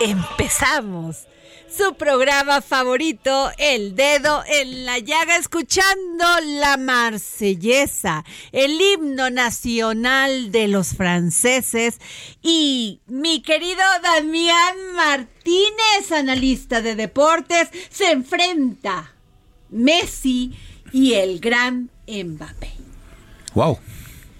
Empezamos. 0.00 1.26
Su 1.70 1.94
programa 1.94 2.62
favorito, 2.62 3.52
El 3.56 3.94
Dedo 3.94 4.42
en 4.48 4.84
la 4.84 4.98
Llaga, 4.98 5.36
escuchando 5.36 6.24
la 6.42 6.76
marsellesa, 6.76 8.24
el 8.50 8.80
himno 8.80 9.30
nacional 9.30 10.50
de 10.50 10.66
los 10.66 10.96
franceses. 10.96 12.00
Y 12.42 13.00
mi 13.06 13.40
querido 13.42 13.82
Damián 14.02 14.94
Martínez, 14.96 16.10
analista 16.10 16.82
de 16.82 16.96
deportes, 16.96 17.68
se 17.88 18.10
enfrenta 18.10 19.12
Messi 19.70 20.52
y 20.92 21.12
el 21.12 21.38
gran 21.38 21.88
Mbappé. 22.08 22.72
Wow. 23.54 23.78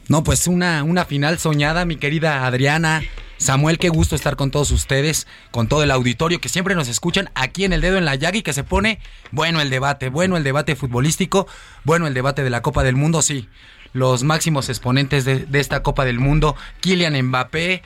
No, 0.09 0.25
pues 0.25 0.49
una, 0.49 0.83
una 0.83 1.05
final 1.05 1.39
soñada, 1.39 1.85
mi 1.85 1.97
querida 1.97 2.45
Adriana. 2.45 3.03
Samuel, 3.41 3.79
qué 3.79 3.89
gusto 3.89 4.15
estar 4.15 4.37
con 4.37 4.51
todos 4.51 4.71
ustedes, 4.71 5.27
con 5.51 5.67
todo 5.67 5.83
el 5.83 5.91
auditorio 5.91 6.43
que 6.43 6.51
siempre 6.51 6.75
nos 6.75 6.89
escuchan 6.89 7.31
aquí 7.35 7.65
en 7.65 7.73
el 7.73 7.81
dedo 7.81 7.97
en 7.97 8.05
la 8.05 8.15
llaga 8.15 8.37
y 8.37 8.43
que 8.43 8.53
se 8.53 8.65
pone 8.65 8.99
bueno 9.33 9.63
el 9.63 9.71
debate, 9.71 10.11
bueno 10.11 10.37
el 10.37 10.45
debate 10.45 10.77
futbolístico, 10.77 11.47
bueno 11.85 12.07
el 12.07 12.13
debate 12.13 12.45
de 12.45 12.51
la 12.51 12.61
Copa 12.61 12.85
del 12.85 12.97
Mundo, 12.97 13.23
sí. 13.23 13.49
Los 13.95 14.25
máximos 14.25 14.69
exponentes 14.69 15.25
de, 15.25 15.47
esta 15.55 15.83
Copa 15.83 16.05
del 16.05 16.21
Mundo, 16.21 16.55
Kylian 16.81 17.19
Mbappé 17.29 17.83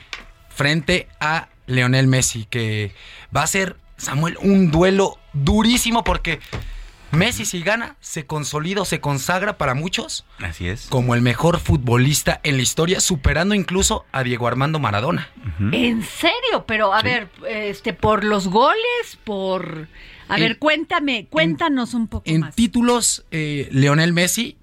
frente 0.49 1.07
a 1.21 1.47
Leonel 1.67 2.07
Messi, 2.07 2.45
que 2.49 2.93
va 3.35 3.43
a 3.43 3.47
ser, 3.47 3.77
Samuel, 3.95 4.37
un 4.41 4.71
duelo 4.71 5.17
durísimo 5.31 6.03
porque 6.03 6.41
Messi 7.15 7.45
si 7.45 7.61
gana, 7.61 7.95
se 7.99 8.25
consolida 8.25 8.81
o 8.81 8.85
se 8.85 8.99
consagra 9.01 9.57
para 9.57 9.73
muchos 9.73 10.25
Así 10.39 10.67
es. 10.67 10.87
como 10.87 11.15
el 11.15 11.21
mejor 11.21 11.59
futbolista 11.59 12.39
en 12.43 12.57
la 12.57 12.63
historia, 12.63 12.99
superando 12.99 13.55
incluso 13.55 14.05
a 14.11 14.23
Diego 14.23 14.47
Armando 14.47 14.79
Maradona. 14.79 15.29
¿En 15.71 16.03
serio? 16.03 16.65
Pero 16.67 16.93
a 16.93 17.01
ver, 17.01 17.29
este, 17.47 17.93
por 17.93 18.23
los 18.23 18.47
goles, 18.47 19.17
por... 19.23 19.87
A 20.27 20.35
En- 20.37 20.41
ver, 20.41 20.57
cuéntame, 20.59 21.27
cuéntanos 21.29 21.93
un 21.93 22.07
poco 22.07 22.23
En 22.29 22.41
más. 22.41 22.55
títulos, 22.55 23.25
eh, 23.31 23.67
Leonel 23.71 24.11
Messi 24.13 24.57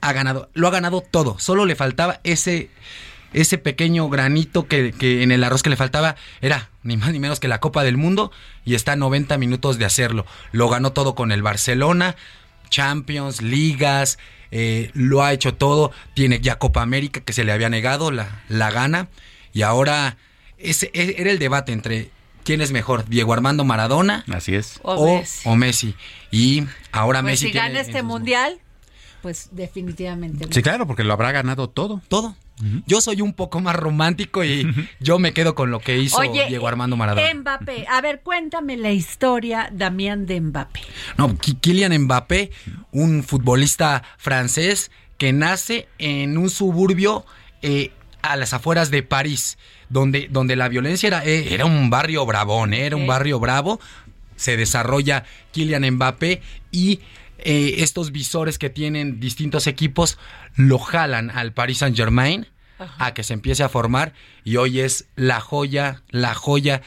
ha 0.00 0.12
ganado, 0.12 0.48
lo 0.54 0.68
ha 0.68 0.70
ganado 0.70 1.00
todo. 1.02 1.38
Solo 1.38 1.66
le 1.66 1.76
faltaba 1.76 2.20
ese, 2.24 2.70
ese 3.32 3.58
pequeño 3.58 4.08
granito 4.08 4.66
que, 4.66 4.92
que 4.92 5.22
en 5.22 5.32
el 5.32 5.42
arroz 5.44 5.62
que 5.62 5.70
le 5.70 5.76
faltaba 5.76 6.16
era 6.40 6.70
ni 6.82 6.96
más 6.96 7.12
ni 7.12 7.18
menos 7.18 7.40
que 7.40 7.48
la 7.48 7.60
Copa 7.60 7.82
del 7.84 7.96
Mundo 7.96 8.30
y 8.64 8.74
está 8.74 8.92
a 8.92 8.96
90 8.96 9.38
minutos 9.38 9.78
de 9.78 9.84
hacerlo. 9.84 10.26
Lo 10.52 10.68
ganó 10.68 10.92
todo 10.92 11.14
con 11.14 11.32
el 11.32 11.42
Barcelona, 11.42 12.16
Champions, 12.68 13.42
ligas, 13.42 14.18
eh, 14.50 14.90
lo 14.94 15.22
ha 15.22 15.32
hecho 15.32 15.54
todo. 15.54 15.92
Tiene 16.14 16.40
ya 16.40 16.58
Copa 16.58 16.82
América 16.82 17.20
que 17.20 17.32
se 17.32 17.44
le 17.44 17.52
había 17.52 17.68
negado, 17.68 18.10
la, 18.10 18.42
la 18.48 18.70
gana. 18.70 19.08
Y 19.52 19.62
ahora 19.62 20.16
ese, 20.58 20.90
e- 20.94 21.16
era 21.18 21.30
el 21.30 21.38
debate 21.38 21.72
entre 21.72 22.10
quién 22.44 22.60
es 22.60 22.72
mejor, 22.72 23.08
Diego 23.08 23.32
Armando 23.32 23.64
Maradona 23.64 24.24
Así 24.32 24.54
es. 24.54 24.80
O 24.82 24.94
o, 24.94 25.18
Messi. 25.18 25.48
o 25.48 25.56
Messi. 25.56 25.94
Y 26.30 26.64
ahora 26.90 27.20
Pues 27.20 27.32
Messi 27.32 27.46
si 27.46 27.52
tiene 27.52 27.68
gana 27.68 27.80
este 27.80 28.02
mundial, 28.02 28.58
pues 29.20 29.50
definitivamente. 29.52 30.46
Sí, 30.50 30.62
claro, 30.62 30.86
porque 30.86 31.04
lo 31.04 31.12
habrá 31.12 31.30
ganado 31.32 31.68
todo. 31.68 32.00
todo. 32.08 32.34
Yo 32.86 33.00
soy 33.00 33.20
un 33.20 33.32
poco 33.32 33.60
más 33.60 33.76
romántico 33.76 34.44
y 34.44 34.66
yo 35.00 35.18
me 35.18 35.32
quedo 35.32 35.54
con 35.54 35.70
lo 35.70 35.80
que 35.80 35.98
hizo 35.98 36.18
Oye, 36.18 36.46
Diego 36.48 36.68
Armando 36.68 36.96
Maradona. 36.96 37.34
Mbappé, 37.34 37.86
a 37.88 38.00
ver, 38.00 38.20
cuéntame 38.22 38.76
la 38.76 38.92
historia, 38.92 39.68
Damián, 39.72 40.26
de 40.26 40.40
Mbappé. 40.40 40.80
No, 41.16 41.36
Kylian 41.36 41.96
Mbappé, 42.02 42.50
un 42.92 43.24
futbolista 43.24 44.02
francés 44.18 44.90
que 45.18 45.32
nace 45.32 45.88
en 45.98 46.38
un 46.38 46.50
suburbio 46.50 47.24
eh, 47.62 47.92
a 48.22 48.36
las 48.36 48.52
afueras 48.54 48.90
de 48.90 49.02
París, 49.02 49.58
donde, 49.88 50.28
donde 50.30 50.56
la 50.56 50.68
violencia 50.68 51.06
era, 51.08 51.24
eh, 51.24 51.52
era 51.52 51.64
un 51.64 51.90
barrio 51.90 52.24
bravón, 52.24 52.72
eh, 52.74 52.86
era 52.86 52.96
un 52.96 53.06
barrio 53.06 53.40
bravo. 53.40 53.80
Se 54.36 54.56
desarrolla 54.56 55.24
Kylian 55.52 55.88
Mbappé 55.94 56.40
y 56.70 57.00
eh, 57.44 57.82
estos 57.82 58.12
visores 58.12 58.58
que 58.58 58.70
tienen 58.70 59.18
distintos 59.18 59.66
equipos 59.66 60.18
lo 60.54 60.78
jalan 60.78 61.30
al 61.30 61.52
Paris 61.52 61.78
Saint 61.78 61.96
Germain 61.96 62.46
a 62.98 63.14
que 63.14 63.22
se 63.22 63.34
empiece 63.34 63.62
a 63.62 63.68
formar 63.68 64.12
y 64.44 64.56
hoy 64.56 64.80
es 64.80 65.06
la 65.16 65.40
joya, 65.40 66.02
la 66.10 66.34
joya 66.34 66.82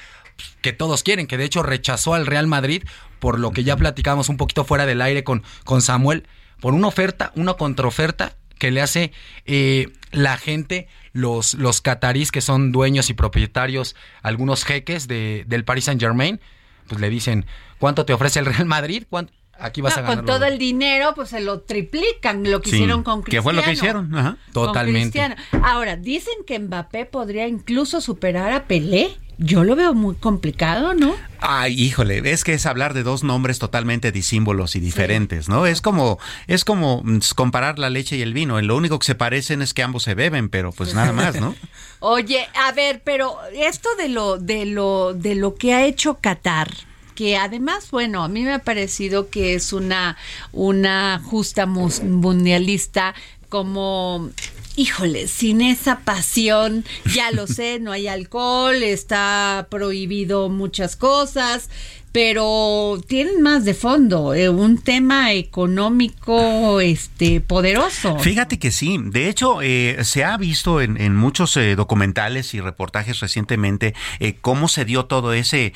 que 0.61 0.73
todos 0.73 1.03
quieren, 1.03 1.27
que 1.27 1.37
de 1.37 1.45
hecho 1.45 1.63
rechazó 1.63 2.13
al 2.13 2.25
Real 2.25 2.47
Madrid 2.47 2.83
por 3.19 3.39
lo 3.39 3.51
que 3.51 3.63
ya 3.63 3.77
platicamos 3.77 4.29
un 4.29 4.37
poquito 4.37 4.65
fuera 4.65 4.85
del 4.85 5.01
aire 5.01 5.23
con, 5.23 5.43
con 5.63 5.81
Samuel, 5.81 6.27
por 6.59 6.73
una 6.73 6.87
oferta, 6.87 7.31
una 7.35 7.55
contraoferta 7.55 8.35
que 8.57 8.71
le 8.71 8.81
hace 8.81 9.11
eh, 9.45 9.89
la 10.11 10.37
gente, 10.37 10.87
los, 11.11 11.53
los 11.55 11.81
catarís 11.81 12.31
que 12.31 12.41
son 12.41 12.71
dueños 12.71 13.09
y 13.09 13.13
propietarios, 13.13 13.95
algunos 14.21 14.63
jeques 14.63 15.07
de, 15.07 15.43
del 15.47 15.65
Paris 15.65 15.85
Saint 15.85 16.01
Germain, 16.01 16.39
pues 16.87 17.01
le 17.01 17.09
dicen, 17.09 17.45
¿cuánto 17.79 18.05
te 18.05 18.13
ofrece 18.13 18.39
el 18.39 18.45
Real 18.45 18.65
Madrid? 18.65 19.03
¿Cuánto? 19.09 19.33
Aquí 19.59 19.81
vas 19.81 19.93
No, 19.95 19.99
a 19.99 20.01
ganar. 20.03 20.17
con 20.17 20.25
todo 20.25 20.45
el 20.45 20.57
dinero, 20.57 21.13
pues 21.15 21.29
se 21.29 21.39
lo 21.41 21.61
triplican, 21.61 22.43
lo 22.49 22.61
que 22.61 22.69
Sí. 22.71 22.75
hicieron 22.77 23.03
con 23.03 23.19
¿Qué 23.21 23.31
Cristiano. 23.31 23.43
fue 23.43 23.53
lo 23.53 23.63
que 23.63 23.71
hicieron? 23.71 24.15
Ajá. 24.15 24.37
Totalmente. 24.51 25.21
Ahora, 25.63 25.95
dicen 25.95 26.33
que 26.45 26.59
Mbappé 26.59 27.05
podría 27.05 27.47
incluso 27.47 28.01
superar 28.01 28.51
a 28.51 28.65
Pelé. 28.65 29.17
Yo 29.37 29.65
lo 29.65 29.75
veo 29.75 29.93
muy 29.93 30.15
complicado, 30.15 30.93
¿no? 30.93 31.13
Ay, 31.41 31.73
híjole, 31.81 32.21
es 32.31 32.45
que 32.45 32.53
es 32.53 32.65
hablar 32.65 32.93
de 32.93 33.03
dos 33.03 33.21
nombres 33.23 33.59
totalmente 33.59 34.13
disímbolos 34.13 34.77
y 34.77 34.79
diferentes, 34.79 35.49
¿no? 35.49 35.65
Es 35.65 35.81
como, 35.81 36.19
es 36.47 36.63
como 36.63 37.01
mm, 37.03 37.19
comparar 37.35 37.77
la 37.77 37.89
leche 37.89 38.15
y 38.15 38.21
el 38.21 38.33
vino. 38.33 38.61
Lo 38.61 38.77
único 38.77 38.97
que 38.97 39.05
se 39.05 39.15
parecen 39.15 39.61
es 39.61 39.73
que 39.73 39.83
ambos 39.83 40.03
se 40.03 40.15
beben, 40.15 40.47
pero 40.47 40.71
pues 40.71 40.93
nada 40.93 41.11
más, 41.11 41.39
¿no? 41.41 41.53
Oye, 41.99 42.47
a 42.65 42.71
ver, 42.71 43.01
pero 43.03 43.37
esto 43.53 43.89
de 43.97 44.07
lo, 44.07 44.37
de 44.37 44.65
lo, 44.65 45.13
de 45.13 45.35
lo 45.35 45.55
que 45.55 45.73
ha 45.73 45.83
hecho 45.85 46.19
Qatar, 46.21 46.69
que 47.15 47.37
además, 47.37 47.89
bueno, 47.91 48.23
a 48.23 48.27
mí 48.27 48.43
me 48.43 48.53
ha 48.53 48.59
parecido 48.59 49.29
que 49.29 49.55
es 49.55 49.73
una, 49.73 50.17
una 50.51 51.21
justa 51.23 51.65
mundialista 51.65 53.15
como 53.49 54.29
híjole, 54.77 55.27
sin 55.27 55.61
esa 55.61 55.99
pasión, 55.99 56.83
ya 57.13 57.31
lo 57.31 57.47
sé, 57.47 57.79
no 57.79 57.93
hay 57.93 58.07
alcohol, 58.07 58.75
está 58.83 59.67
prohibido 59.69 60.49
muchas 60.49 60.97
cosas, 60.97 61.69
pero 62.15 62.97
tienen 63.07 63.41
más 63.41 63.65
de 63.65 63.73
fondo, 63.73 64.33
eh, 64.33 64.47
un 64.47 64.77
tema 64.77 65.33
económico 65.33 66.79
este 66.79 67.41
poderoso. 67.41 68.17
Fíjate 68.19 68.57
que 68.57 68.71
sí, 68.71 68.97
de 69.03 69.27
hecho 69.27 69.61
eh, 69.61 69.97
se 70.05 70.23
ha 70.23 70.37
visto 70.37 70.79
en, 70.79 71.13
muchos 71.13 71.57
eh, 71.57 71.75
documentales 71.75 72.53
y 72.53 72.61
reportajes 72.61 73.19
recientemente 73.19 73.93
cómo 74.39 74.69
se 74.69 74.85
dio 74.85 75.07
todo 75.07 75.33
ese 75.33 75.73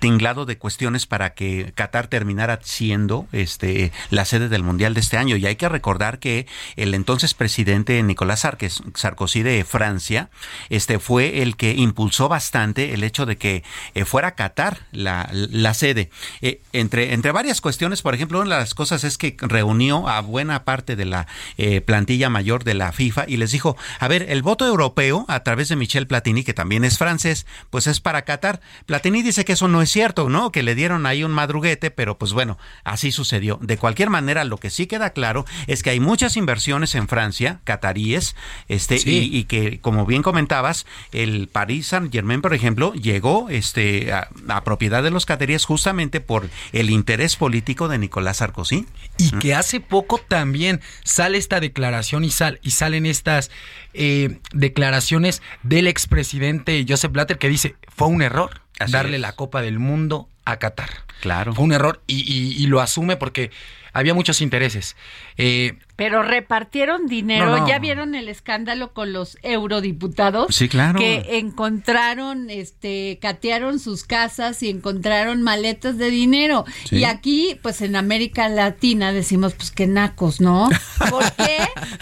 tinglado 0.00 0.44
de 0.44 0.58
cuestiones 0.58 1.06
para 1.06 1.32
que 1.32 1.72
Qatar 1.74 2.08
terminara 2.08 2.58
siendo 2.62 3.26
este 3.32 3.90
la 4.10 4.26
sede 4.26 4.50
del 4.50 4.62
Mundial 4.62 4.92
de 4.92 5.00
este 5.00 5.16
año 5.16 5.36
y 5.36 5.46
hay 5.46 5.56
que 5.56 5.68
recordar 5.70 6.18
que 6.18 6.46
el 6.76 6.92
entonces 6.92 7.32
presidente 7.32 8.02
Nicolás 8.02 8.46
Sarkozy 8.94 9.42
de 9.42 9.64
Francia 9.64 10.28
este 10.68 10.98
fue 10.98 11.40
el 11.40 11.56
que 11.56 11.72
impulsó 11.72 12.28
bastante 12.28 12.92
el 12.92 13.02
hecho 13.02 13.24
de 13.24 13.38
que 13.38 13.64
fuera 14.04 14.34
Qatar 14.34 14.80
la 14.92 15.21
la, 15.30 15.74
sede. 15.74 16.10
Eh, 16.40 16.60
entre, 16.72 17.12
entre 17.12 17.32
varias 17.32 17.60
cuestiones, 17.60 18.02
por 18.02 18.14
ejemplo, 18.14 18.40
una 18.40 18.56
de 18.56 18.60
las 18.60 18.74
cosas 18.74 19.04
es 19.04 19.18
que 19.18 19.36
reunió 19.38 20.08
a 20.08 20.20
buena 20.20 20.64
parte 20.64 20.96
de 20.96 21.04
la 21.04 21.26
eh, 21.58 21.80
plantilla 21.80 22.30
mayor 22.30 22.64
de 22.64 22.74
la 22.74 22.92
FIFA 22.92 23.24
y 23.28 23.36
les 23.36 23.52
dijo, 23.52 23.76
a 23.98 24.08
ver, 24.08 24.26
el 24.28 24.42
voto 24.42 24.66
europeo 24.66 25.24
a 25.28 25.42
través 25.42 25.68
de 25.68 25.76
Michel 25.76 26.06
Platini, 26.06 26.44
que 26.44 26.54
también 26.54 26.84
es 26.84 26.98
francés, 26.98 27.46
pues 27.70 27.86
es 27.86 28.00
para 28.00 28.22
Qatar. 28.22 28.60
Platini 28.86 29.22
dice 29.22 29.44
que 29.44 29.52
eso 29.52 29.68
no 29.68 29.82
es 29.82 29.90
cierto, 29.90 30.28
¿no? 30.28 30.52
Que 30.52 30.62
le 30.62 30.74
dieron 30.74 31.06
ahí 31.06 31.24
un 31.24 31.32
madruguete, 31.32 31.90
pero 31.90 32.18
pues 32.18 32.32
bueno, 32.32 32.58
así 32.84 33.12
sucedió. 33.12 33.58
De 33.62 33.76
cualquier 33.76 34.10
manera, 34.10 34.44
lo 34.44 34.58
que 34.58 34.70
sí 34.70 34.86
queda 34.86 35.10
claro 35.10 35.44
es 35.66 35.82
que 35.82 35.90
hay 35.90 36.00
muchas 36.00 36.36
inversiones 36.36 36.94
en 36.94 37.08
Francia, 37.08 37.60
cataríes, 37.64 38.36
este, 38.68 39.00
y, 39.04 39.44
que, 39.44 39.80
como 39.80 40.06
bien 40.06 40.22
comentabas, 40.22 40.86
el 41.12 41.48
Paris 41.48 41.88
Saint 41.88 42.12
Germain, 42.12 42.42
por 42.42 42.54
ejemplo, 42.54 42.92
llegó 42.94 43.48
este, 43.48 44.12
a, 44.12 44.28
a 44.48 44.64
propiedad 44.64 45.02
los 45.12 45.26
caterías 45.26 45.64
justamente 45.64 46.20
por 46.20 46.48
el 46.72 46.90
interés 46.90 47.36
político 47.36 47.88
de 47.88 47.98
Nicolás 47.98 48.38
Sarkozy. 48.38 48.86
Y 49.18 49.30
que 49.38 49.54
hace 49.54 49.80
poco 49.80 50.18
también 50.18 50.80
sale 51.04 51.38
esta 51.38 51.60
declaración 51.60 52.24
y, 52.24 52.30
sal, 52.30 52.58
y 52.62 52.72
salen 52.72 53.06
estas 53.06 53.50
eh, 53.94 54.38
declaraciones 54.52 55.42
del 55.62 55.86
expresidente 55.86 56.84
Joseph 56.88 57.12
Blatter 57.12 57.38
que 57.38 57.48
dice, 57.48 57.76
fue 57.94 58.08
un 58.08 58.22
error 58.22 58.62
darle 58.88 59.18
la 59.18 59.32
Copa 59.32 59.62
del 59.62 59.78
Mundo 59.78 60.28
a 60.44 60.56
Qatar. 60.58 60.90
Claro. 61.20 61.54
Fue 61.54 61.64
un 61.64 61.72
error 61.72 62.02
y 62.06 62.66
lo 62.66 62.80
asume 62.80 63.16
porque 63.16 63.50
había 63.92 64.14
muchos 64.14 64.40
intereses. 64.40 64.96
Eh, 65.36 65.78
pero 65.96 66.22
repartieron 66.22 67.06
dinero. 67.06 67.66
¿Ya 67.68 67.78
vieron 67.78 68.14
el 68.14 68.28
escándalo 68.28 68.92
con 68.92 69.12
los 69.12 69.38
eurodiputados? 69.42 70.54
Sí, 70.54 70.68
claro. 70.68 70.98
Que 70.98 71.38
encontraron, 71.38 72.50
este, 72.50 73.18
catearon 73.20 73.78
sus 73.78 74.02
casas 74.04 74.62
y 74.62 74.70
encontraron 74.70 75.42
maletas 75.42 75.98
de 75.98 76.10
dinero. 76.10 76.64
Y 76.90 77.04
aquí, 77.04 77.58
pues 77.62 77.82
en 77.82 77.94
América 77.94 78.48
Latina 78.48 79.12
decimos, 79.12 79.54
pues 79.54 79.70
qué 79.70 79.86
nacos, 79.86 80.40
¿no? 80.40 80.70
¿Por 81.10 81.30
qué? 81.34 81.58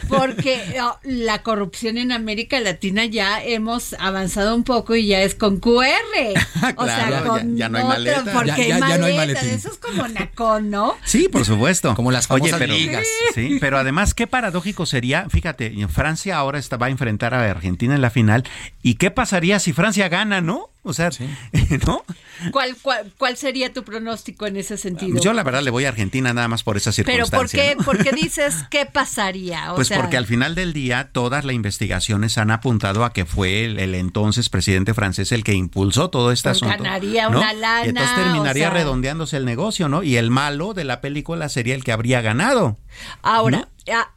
Porque 0.08 0.76
oh, 0.82 0.98
la 1.02 1.42
corrupción 1.42 1.98
en 1.98 2.12
América 2.12 2.60
Latina 2.60 3.04
ya 3.04 3.42
hemos 3.42 3.94
avanzado 3.98 4.54
un 4.54 4.64
poco 4.64 4.94
y 4.94 5.08
ya 5.08 5.20
es 5.20 5.34
con 5.34 5.58
QR. 5.58 5.74
o 6.76 6.84
sea, 6.86 7.24
con 7.26 7.56
ya, 7.56 7.68
no 7.68 7.78
hay 7.78 7.84
maleta. 7.84 8.32
Porque 8.32 8.68
ya, 8.68 8.76
hay 8.76 9.16
maleta. 9.16 9.40
Eso 9.40 9.70
es 9.72 9.78
como 9.78 10.06
nacón, 10.08 10.70
¿no? 10.70 10.96
Sí, 11.04 11.28
por 11.28 11.44
supuesto. 11.44 11.79
Como 11.94 12.10
las 12.10 12.26
famosas 12.26 12.60
ligas. 12.60 13.06
Sí, 13.34 13.58
pero 13.60 13.78
además, 13.78 14.14
qué 14.14 14.26
paradójico 14.26 14.86
sería, 14.86 15.26
fíjate, 15.28 15.74
Francia 15.88 16.36
ahora 16.36 16.58
está, 16.58 16.76
va 16.76 16.86
a 16.86 16.90
enfrentar 16.90 17.34
a 17.34 17.50
Argentina 17.50 17.94
en 17.94 18.02
la 18.02 18.10
final, 18.10 18.44
¿y 18.82 18.94
qué 18.94 19.10
pasaría 19.10 19.58
si 19.58 19.72
Francia 19.72 20.08
gana, 20.08 20.40
no? 20.40 20.70
O 20.82 20.94
sea, 20.94 21.10
¿no? 21.86 22.04
¿Cuál, 22.52 22.74
cuál, 23.18 23.36
sería 23.36 23.70
tu 23.70 23.84
pronóstico 23.84 24.46
en 24.46 24.56
ese 24.56 24.78
sentido? 24.78 25.20
Yo 25.20 25.34
la 25.34 25.42
verdad 25.42 25.62
le 25.62 25.70
voy 25.70 25.84
a 25.84 25.90
Argentina 25.90 26.32
nada 26.32 26.48
más 26.48 26.62
por 26.62 26.78
esa 26.78 26.90
circunstancia. 26.90 27.38
Pero 27.52 27.84
¿por 27.84 27.98
qué, 27.98 28.12
dices 28.16 28.54
qué 28.70 28.86
pasaría? 28.86 29.72
pues 29.74 29.90
porque 29.90 30.16
al 30.16 30.26
final 30.26 30.54
del 30.54 30.72
día 30.72 31.10
todas 31.12 31.44
las 31.44 31.54
investigaciones 31.54 32.38
han 32.38 32.50
apuntado 32.50 33.04
a 33.04 33.12
que 33.12 33.26
fue 33.26 33.66
el, 33.66 33.94
entonces 33.94 34.48
presidente 34.48 34.94
francés 34.94 35.32
el 35.32 35.44
que 35.44 35.52
impulsó 35.52 36.08
todo 36.08 36.32
este 36.32 36.48
pues 36.48 36.62
asunto. 36.62 36.82
Ganaría 36.82 37.28
una 37.28 37.52
lana. 37.52 37.84
entonces 37.84 38.14
terminaría 38.14 38.70
redondeándose 38.70 39.36
el 39.36 39.44
negocio, 39.44 39.90
¿no? 39.90 40.02
Y 40.02 40.16
el 40.16 40.30
malo 40.30 40.72
de 40.72 40.84
la 40.84 41.02
película 41.02 41.50
sería 41.50 41.74
el 41.74 41.84
que 41.84 41.92
habría 41.92 42.22
ganado. 42.22 42.78
Ahora, 43.20 43.68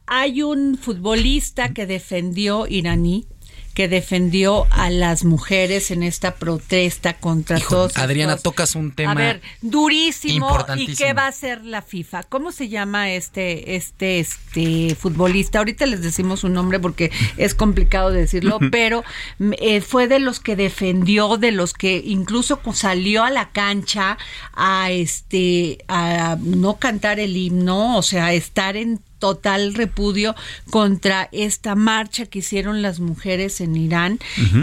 hay 0.06 0.44
un 0.44 0.78
futbolista 0.78 1.74
que 1.74 1.86
defendió 1.86 2.68
iraní 2.68 3.28
que 3.74 3.88
defendió 3.88 4.68
a 4.70 4.90
las 4.90 5.24
mujeres 5.24 5.92
en 5.92 6.04
esta 6.04 6.36
protesta 6.36 7.14
contra 7.14 7.60
todos. 7.60 7.98
Adriana, 7.98 8.38
tocas 8.38 8.76
un 8.76 8.92
tema. 8.92 9.12
A 9.12 9.16
ver, 9.16 9.42
durísimo. 9.62 10.66
¿Y 10.78 10.96
qué 10.96 11.14
va 11.14 11.24
a 11.24 11.28
hacer 11.28 11.64
la 11.66 11.82
FIFA? 11.82 12.24
¿Cómo 12.24 12.52
se 12.52 12.70
llama 12.70 13.12
este, 13.12 13.76
este, 13.76 14.20
este 14.20 14.96
futbolista? 14.96 15.60
Ahorita 15.60 15.86
les 15.86 16.02
decimos 16.02 16.44
un 16.44 16.54
nombre 16.54 16.80
porque 16.80 17.12
es 17.38 17.56
complicado 17.56 18.12
decirlo, 18.12 18.60
pero 18.72 19.04
eh, 19.40 19.82
fue 19.82 20.08
de 20.08 20.20
los 20.20 20.40
que 20.40 20.56
defendió, 20.56 21.38
de 21.38 21.52
los 21.52 21.74
que 21.74 22.02
incluso 22.06 22.60
salió 22.74 23.24
a 23.24 23.32
la 23.32 23.50
cancha 23.50 24.18
a 24.54 24.92
este, 24.92 25.80
a 25.88 26.38
no 26.40 26.78
cantar 26.78 27.20
el 27.20 27.36
himno, 27.36 27.98
o 27.98 28.04
sea, 28.04 28.34
estar 28.34 28.78
en 28.78 29.02
total 29.24 29.74
repudio 29.74 30.36
contra 30.70 31.30
esta 31.32 31.76
marcha 31.76 32.26
que 32.26 32.40
hicieron 32.40 32.82
las 32.82 33.00
mujeres 33.00 33.62
en 33.62 33.78
Irán 33.78 34.20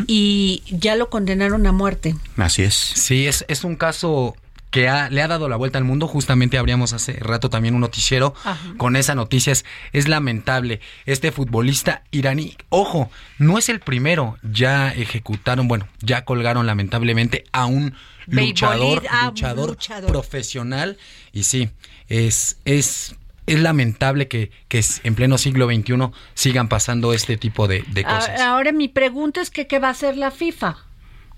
y 0.06 0.62
ya 0.68 0.96
lo 0.96 1.08
condenaron 1.08 1.66
a 1.66 1.72
muerte. 1.72 2.14
Así 2.36 2.64
es. 2.64 2.74
Sí, 2.74 3.26
es, 3.26 3.46
es 3.48 3.64
un 3.64 3.76
caso 3.76 4.36
que 4.70 4.82
le 4.82 5.22
ha 5.22 5.28
dado 5.28 5.48
la 5.48 5.56
vuelta 5.56 5.78
al 5.78 5.84
mundo. 5.84 6.06
Justamente 6.06 6.58
abríamos 6.58 6.92
hace 6.92 7.14
rato 7.14 7.48
también 7.48 7.74
un 7.74 7.80
noticiero 7.80 8.34
con 8.76 8.96
esa 8.96 9.14
noticia. 9.14 9.54
Es, 9.94 10.08
lamentable. 10.08 10.80
Este 11.06 11.32
futbolista 11.32 12.02
iraní, 12.10 12.54
ojo, 12.68 13.10
no 13.38 13.56
es 13.56 13.70
el 13.70 13.80
primero. 13.80 14.36
Ya 14.42 14.90
ejecutaron, 14.92 15.68
bueno, 15.68 15.88
ya 16.02 16.26
colgaron 16.26 16.66
lamentablemente 16.66 17.44
a 17.52 17.64
un 17.64 17.94
luchador, 18.26 19.04
luchador, 19.24 19.78
profesional. 20.06 20.98
Y 21.32 21.44
sí, 21.44 21.70
es, 22.08 22.58
es 22.66 23.16
es 23.46 23.60
lamentable 23.60 24.28
que, 24.28 24.50
que, 24.68 24.84
en 25.04 25.14
pleno 25.14 25.38
siglo 25.38 25.66
XXI 25.66 26.10
sigan 26.34 26.68
pasando 26.68 27.12
este 27.12 27.36
tipo 27.36 27.68
de, 27.68 27.82
cosas. 28.04 28.40
Ahora 28.40 28.72
mi 28.72 28.88
pregunta 28.88 29.40
es 29.40 29.50
que 29.50 29.66
qué 29.66 29.78
va 29.78 29.88
a 29.88 29.92
hacer 29.92 30.16
la 30.16 30.30
FIFA. 30.30 30.76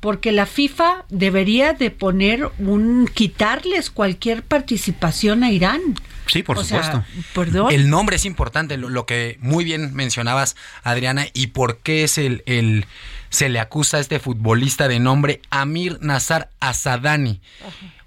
Porque 0.01 0.33
la 0.33 0.47
FIFA 0.47 1.05
debería 1.11 1.75
de 1.75 1.93
poner 1.93 2.51
un 2.59 3.07
quitarles 3.07 3.89
cualquier 3.89 4.43
participación 4.43 5.45
a 5.45 5.53
Irán. 5.53 5.81
Sí, 6.27 6.43
por 6.43 6.59
supuesto. 6.59 7.05
¿perdón? 7.35 7.73
El 7.73 7.89
nombre 7.89 8.17
es 8.17 8.25
importante, 8.25 8.77
lo, 8.77 9.07
que 9.07 9.39
muy 9.41 9.65
bien 9.65 9.95
mencionabas, 9.95 10.57
Adriana, 10.83 11.27
y 11.35 11.49
por 11.49 11.79
qué 11.79 12.03
es 12.03 12.19
el, 12.19 12.43
el 12.47 12.85
se 13.33 13.49
le 13.49 13.61
acusa 13.61 13.97
a 13.97 14.01
este 14.01 14.19
futbolista 14.19 14.89
de 14.89 14.99
nombre 14.99 15.41
Amir 15.51 15.99
Nazar 16.01 16.51
Asadani. 16.59 17.41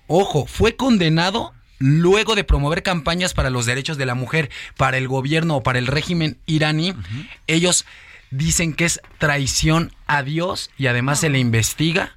Ojo, 0.07 0.45
fue 0.45 0.75
condenado 0.75 1.53
luego 1.79 2.35
de 2.35 2.43
promover 2.43 2.83
campañas 2.83 3.33
para 3.33 3.49
los 3.49 3.65
derechos 3.65 3.97
de 3.97 4.05
la 4.05 4.15
mujer, 4.15 4.49
para 4.77 4.97
el 4.97 5.07
gobierno 5.07 5.57
o 5.57 5.63
para 5.63 5.79
el 5.79 5.87
régimen 5.87 6.37
iraní, 6.45 6.93
ellos 7.47 7.85
dicen 8.31 8.73
que 8.73 8.85
es 8.85 9.01
traición 9.17 9.93
a 10.07 10.23
Dios 10.23 10.71
y 10.77 10.87
además 10.87 11.19
se 11.19 11.29
le 11.29 11.39
investiga 11.39 12.15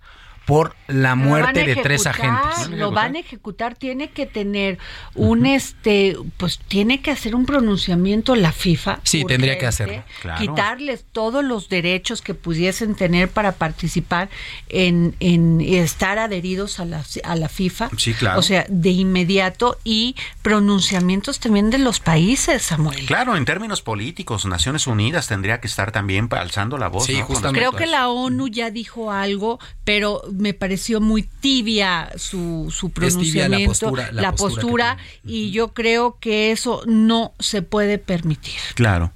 por 0.48 0.74
la 0.86 1.14
muerte 1.14 1.66
de 1.66 1.76
tres 1.76 2.06
agentes. 2.06 2.70
Lo 2.70 2.90
van 2.90 3.16
a 3.16 3.18
ejecutar, 3.18 3.74
tiene 3.74 4.08
que 4.08 4.24
tener 4.24 4.78
un 5.14 5.44
este, 5.44 6.16
pues 6.38 6.58
tiene 6.58 7.02
que 7.02 7.10
hacer 7.10 7.34
un 7.34 7.44
pronunciamiento 7.44 8.34
la 8.34 8.52
FIFA. 8.52 9.00
Sí, 9.02 9.26
tendría 9.26 9.58
que 9.58 9.66
hacerlo. 9.66 10.02
Quitarles 10.38 11.04
todos 11.12 11.44
los 11.44 11.68
derechos 11.68 12.22
que 12.22 12.32
pudiesen 12.32 12.94
tener 12.94 13.28
para 13.28 13.52
participar 13.52 14.30
en, 14.70 15.14
en 15.20 15.60
estar 15.60 16.18
adheridos 16.18 16.80
a 16.80 16.86
la, 16.86 17.04
a 17.24 17.36
la 17.36 17.50
FIFA. 17.50 17.90
Sí, 17.98 18.14
claro. 18.14 18.40
O 18.40 18.42
sea, 18.42 18.64
de 18.70 18.88
inmediato 18.88 19.76
y 19.84 20.16
pronunciamientos 20.40 21.40
también 21.40 21.68
de 21.68 21.76
los 21.76 22.00
países, 22.00 22.62
Samuel. 22.62 23.04
Claro, 23.04 23.36
en 23.36 23.44
términos 23.44 23.82
políticos, 23.82 24.46
Naciones 24.46 24.86
Unidas 24.86 25.28
tendría 25.28 25.60
que 25.60 25.66
estar 25.66 25.92
también 25.92 26.26
alzando 26.30 26.78
la 26.78 26.88
voz. 26.88 27.04
Sí, 27.04 27.20
justamente. 27.20 27.60
Creo 27.60 27.72
que 27.72 27.84
la 27.84 28.08
ONU 28.08 28.48
ya 28.48 28.70
dijo 28.70 29.12
algo, 29.12 29.60
pero 29.84 30.22
me 30.38 30.54
pareció 30.54 31.00
muy 31.00 31.22
tibia 31.22 32.10
su, 32.16 32.72
su 32.74 32.90
pronunciamiento, 32.90 33.94
la 34.12 34.34
postura, 34.34 34.96
y 35.24 35.50
yo 35.50 35.74
creo 35.74 36.18
que 36.20 36.52
eso 36.52 36.82
no 36.86 37.32
se 37.38 37.62
puede 37.62 37.98
permitir. 37.98 38.58
Claro. 38.74 39.12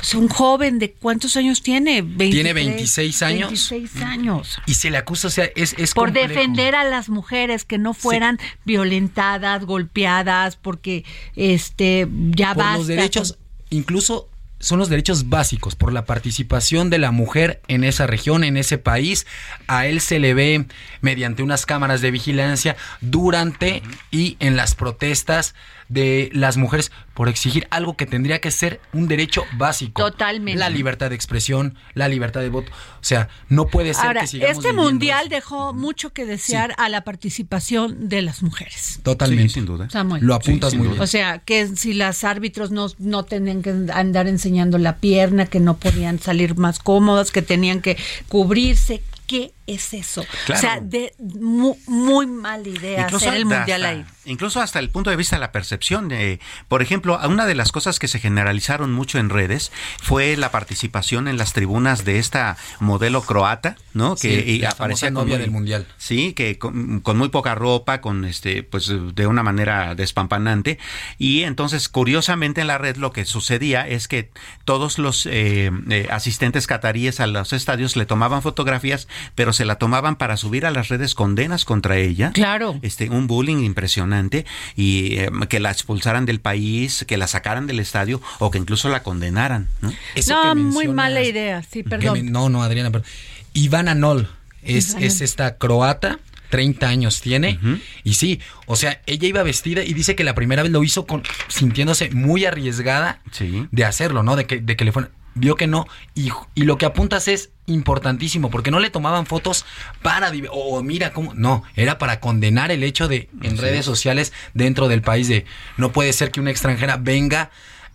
Es 0.00 0.14
un 0.14 0.28
joven 0.28 0.78
de 0.78 0.92
cuántos 0.92 1.36
años 1.36 1.62
tiene? 1.62 2.02
tiene 2.02 2.52
26 2.52 3.22
años. 3.22 3.48
26 3.48 4.02
años. 4.02 4.58
Y 4.66 4.74
se 4.74 4.90
le 4.90 4.98
acusa, 4.98 5.28
o 5.28 5.30
sea, 5.30 5.48
es, 5.56 5.74
es 5.78 5.94
por 5.94 6.12
defender 6.12 6.74
a 6.74 6.84
las 6.84 7.08
mujeres 7.08 7.64
que 7.64 7.78
no 7.78 7.94
fueran 7.94 8.38
violentadas, 8.64 9.64
golpeadas, 9.64 10.56
porque 10.56 11.04
este 11.34 12.06
ya 12.30 12.54
por 12.54 12.72
los 12.74 12.86
derechos, 12.86 13.38
incluso 13.70 14.28
son 14.66 14.80
los 14.80 14.88
derechos 14.88 15.28
básicos 15.28 15.76
por 15.76 15.92
la 15.92 16.06
participación 16.06 16.90
de 16.90 16.98
la 16.98 17.12
mujer 17.12 17.60
en 17.68 17.84
esa 17.84 18.08
región, 18.08 18.42
en 18.42 18.56
ese 18.56 18.78
país. 18.78 19.24
A 19.68 19.86
él 19.86 20.00
se 20.00 20.18
le 20.18 20.34
ve 20.34 20.66
mediante 21.02 21.44
unas 21.44 21.66
cámaras 21.66 22.00
de 22.00 22.10
vigilancia 22.10 22.76
durante 23.00 23.84
y 24.10 24.36
en 24.40 24.56
las 24.56 24.74
protestas 24.74 25.54
de 25.88 26.30
las 26.32 26.56
mujeres 26.56 26.90
por 27.14 27.28
exigir 27.28 27.66
algo 27.70 27.96
que 27.96 28.06
tendría 28.06 28.40
que 28.40 28.50
ser 28.50 28.80
un 28.92 29.08
derecho 29.08 29.44
básico. 29.56 30.02
Totalmente. 30.02 30.58
La 30.58 30.68
libertad 30.68 31.10
de 31.10 31.16
expresión, 31.16 31.76
la 31.94 32.08
libertad 32.08 32.40
de 32.40 32.48
voto. 32.48 32.70
O 32.72 33.04
sea, 33.04 33.28
no 33.48 33.68
puede 33.68 33.94
ser 33.94 34.06
Ahora, 34.06 34.20
que 34.22 34.26
sigamos 34.26 34.56
este 34.58 34.72
mundial 34.72 35.26
eso. 35.26 35.34
dejó 35.34 35.72
mucho 35.72 36.10
que 36.12 36.26
desear 36.26 36.74
a 36.78 36.88
la 36.88 37.02
participación 37.04 38.08
de 38.08 38.22
las 38.22 38.42
mujeres. 38.42 39.00
Totalmente. 39.02 39.48
Sí, 39.48 39.54
sin 39.54 39.66
duda. 39.66 39.88
Samuel. 39.90 40.24
Lo 40.24 40.34
apuntas 40.34 40.72
Sí, 40.72 40.78
muy 40.78 40.88
bien. 40.88 41.00
O 41.00 41.06
sea, 41.06 41.38
que 41.38 41.68
si 41.76 41.94
las 41.94 42.24
árbitros 42.24 42.70
no, 42.70 42.88
no 42.98 43.24
tenían 43.24 43.62
que 43.62 43.70
andar 43.92 44.26
enseñando 44.26 44.78
la 44.78 44.96
pierna, 44.96 45.46
que 45.46 45.60
no 45.60 45.76
podían 45.76 46.18
salir 46.18 46.56
más 46.56 46.78
cómodas, 46.78 47.30
que 47.30 47.42
tenían 47.42 47.80
que 47.80 47.96
cubrirse. 48.28 49.02
¿Qué 49.26 49.52
es 49.66 49.92
eso? 49.94 50.24
Claro. 50.46 50.58
O 50.58 50.60
sea, 50.60 50.80
de 50.80 51.14
muy, 51.18 51.74
muy 51.86 52.26
mala 52.26 52.66
idea 52.68 53.06
hacer 53.06 53.34
el 53.34 53.42
hasta- 53.44 53.56
mundial 53.58 53.84
ahí. 53.84 54.04
Incluso 54.24 54.60
hasta 54.60 54.78
el 54.80 54.90
punto 54.90 55.10
de 55.10 55.16
vista 55.16 55.36
de 55.36 55.40
la 55.40 55.52
percepción. 55.52 56.08
de- 56.08 56.40
por 56.68 56.82
ejemplo, 56.82 57.18
una 57.28 57.46
de 57.46 57.54
las 57.54 57.70
cosas 57.72 57.98
que 57.98 58.08
se 58.08 58.18
generalizaron 58.18 58.92
mucho 58.92 59.18
en 59.18 59.30
redes 59.30 59.70
fue 60.02 60.36
la 60.36 60.50
participación 60.50 61.28
en 61.28 61.36
las 61.38 61.52
tribunas 61.52 62.04
de 62.04 62.18
esta 62.18 62.56
modelo 62.80 63.22
croata, 63.22 63.76
¿no? 63.94 64.16
Sí, 64.16 64.28
que 64.28 64.34
y 64.52 64.58
la 64.58 64.70
aparecía 64.70 65.08
con 65.08 65.14
novia 65.24 65.34
muy- 65.36 65.42
del 65.42 65.50
mundial. 65.50 65.86
Sí, 65.96 66.32
que 66.32 66.58
con, 66.58 67.00
con 67.00 67.16
muy 67.18 67.28
poca 67.28 67.54
ropa, 67.54 68.00
con 68.00 68.24
este, 68.24 68.62
pues 68.62 68.90
de 69.14 69.26
una 69.26 69.42
manera 69.42 69.94
despampanante. 69.94 70.78
Y 71.18 71.42
entonces, 71.44 71.88
curiosamente 71.88 72.60
en 72.62 72.66
la 72.66 72.78
red 72.78 72.96
lo 72.96 73.12
que 73.12 73.24
sucedía 73.24 73.86
es 73.86 74.08
que 74.08 74.30
todos 74.64 74.98
los 74.98 75.26
eh, 75.26 75.70
eh, 75.90 76.08
asistentes 76.10 76.66
cataríes 76.66 77.20
a 77.20 77.26
los 77.26 77.52
estadios 77.52 77.96
le 77.96 78.06
tomaban 78.06 78.42
fotografías, 78.42 79.06
pero 79.34 79.52
se 79.56 79.64
la 79.64 79.76
tomaban 79.76 80.16
para 80.16 80.36
subir 80.36 80.64
a 80.66 80.70
las 80.70 80.88
redes 80.88 81.14
condenas 81.14 81.64
contra 81.64 81.96
ella 81.96 82.30
Claro. 82.32 82.78
este 82.82 83.10
un 83.10 83.26
bullying 83.26 83.64
impresionante 83.64 84.46
y 84.76 85.16
eh, 85.18 85.30
que 85.48 85.58
la 85.60 85.70
expulsaran 85.70 86.26
del 86.26 86.40
país, 86.40 87.04
que 87.08 87.16
la 87.16 87.26
sacaran 87.26 87.66
del 87.66 87.80
estadio 87.80 88.20
o 88.38 88.50
que 88.50 88.58
incluso 88.58 88.88
la 88.88 89.02
condenaran. 89.02 89.68
¿no? 89.80 89.92
Eso 90.14 90.34
No, 90.34 90.54
que 90.54 90.60
muy 90.60 90.88
mala 90.88 91.22
idea, 91.22 91.62
sí, 91.62 91.82
perdón. 91.82 92.12
me- 92.12 92.22
no, 92.30 92.48
no, 92.48 92.62
Adriana, 92.62 92.90
perdón. 92.90 93.08
Ivana 93.54 93.94
Nol 93.94 94.28
es, 94.62 94.90
Ivana. 94.90 95.06
es 95.06 95.20
esta 95.20 95.56
croata. 95.56 96.18
30 96.48 96.88
años 96.88 97.20
tiene 97.22 97.58
y 98.04 98.14
sí, 98.14 98.40
o 98.66 98.76
sea, 98.76 99.00
ella 99.06 99.26
iba 99.26 99.42
vestida 99.42 99.82
y 99.82 99.92
dice 99.94 100.14
que 100.14 100.22
la 100.22 100.36
primera 100.36 100.62
vez 100.62 100.70
lo 100.70 100.84
hizo 100.84 101.04
con 101.04 101.24
sintiéndose 101.48 102.10
muy 102.10 102.44
arriesgada 102.44 103.20
Sí. 103.32 103.66
de 103.72 103.84
hacerlo, 103.84 104.22
¿no? 104.22 104.36
De 104.36 104.46
que, 104.46 104.60
de 104.60 104.76
que 104.76 104.84
le 104.84 104.92
fueron 104.92 105.10
vio 105.36 105.54
que 105.54 105.66
no 105.66 105.86
y, 106.14 106.30
y 106.54 106.62
lo 106.64 106.78
que 106.78 106.86
apuntas 106.86 107.28
es 107.28 107.50
importantísimo 107.66 108.50
porque 108.50 108.70
no 108.70 108.80
le 108.80 108.90
tomaban 108.90 109.26
fotos 109.26 109.64
para 110.02 110.32
o 110.50 110.82
mira 110.82 111.12
cómo 111.12 111.34
no 111.34 111.62
era 111.76 111.98
para 111.98 112.20
condenar 112.20 112.72
el 112.72 112.82
hecho 112.82 113.06
de 113.06 113.28
en 113.42 113.58
redes 113.58 113.80
es. 113.80 113.86
sociales 113.86 114.32
dentro 114.54 114.88
del 114.88 115.02
país 115.02 115.28
de 115.28 115.44
no 115.76 115.92
puede 115.92 116.12
ser 116.12 116.30
que 116.30 116.40
una 116.40 116.50
extranjera 116.50 116.96
venga 116.96 117.50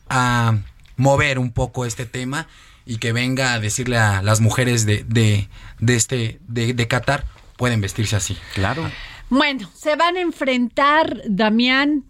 a 0.10 0.58
mover 0.96 1.40
un 1.40 1.52
poco 1.52 1.86
este 1.86 2.06
tema 2.06 2.48
y 2.86 2.98
que 2.98 3.12
venga 3.12 3.54
a 3.54 3.60
decirle 3.60 3.98
a 3.98 4.22
las 4.22 4.40
mujeres 4.40 4.86
de, 4.86 5.04
de, 5.08 5.50
de 5.80 5.96
este 5.96 6.40
de, 6.48 6.74
de 6.74 6.88
Qatar 6.88 7.26
pueden 7.58 7.82
vestirse 7.82 8.16
así. 8.16 8.38
Claro. 8.54 8.90
Bueno, 9.30 9.70
se 9.76 9.96
van 9.96 10.18
a 10.18 10.22
enfrentar, 10.22 11.22
Damián, 11.28 12.04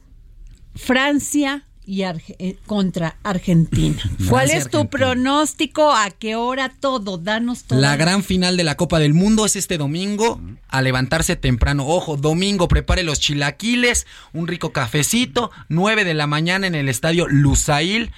Francia 0.76 1.66
y 1.86 2.02
Arge- 2.02 2.36
eh, 2.40 2.58
contra 2.66 3.18
Argentina. 3.24 3.98
¿Cuál 4.30 4.52
es 4.52 4.70
tu 4.70 4.78
Argentina. 4.78 4.90
pronóstico? 4.90 5.92
¿A 5.92 6.10
qué 6.12 6.36
hora? 6.36 6.70
Todo, 6.80 7.18
danos 7.18 7.64
todo. 7.64 7.80
La 7.80 7.96
gran 7.98 8.24
final 8.24 8.56
de 8.58 8.64
la 8.64 8.76
Copa 8.76 9.00
del 9.00 9.14
Mundo 9.14 9.46
es 9.46 9.56
este 9.56 9.78
domingo 9.78 10.40
a 10.70 10.82
levantarse 10.82 11.36
temprano. 11.36 11.86
Ojo, 11.88 12.18
domingo 12.18 12.68
prepare 12.68 13.04
los 13.04 13.20
chilaquiles, 13.20 14.06
un 14.34 14.48
rico 14.48 14.72
cafecito, 14.72 15.52
9 15.70 16.04
de 16.06 16.14
la 16.14 16.28
mañana 16.28 16.68
en 16.68 16.76
el 16.76 16.88
estadio 16.90 17.28
Lusail. 17.28 18.12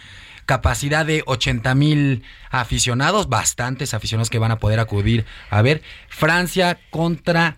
Capacidad 0.45 1.05
de 1.05 1.23
80 1.25 1.73
mil 1.73 2.23
aficionados, 2.51 3.29
bastantes 3.29 3.93
aficionados 3.93 4.29
que 4.29 4.39
van 4.39 4.51
a 4.51 4.59
poder 4.59 4.81
acudir 4.81 5.25
a 5.49 5.61
ver. 5.61 5.81
Francia 6.09 6.79
contra 6.89 7.55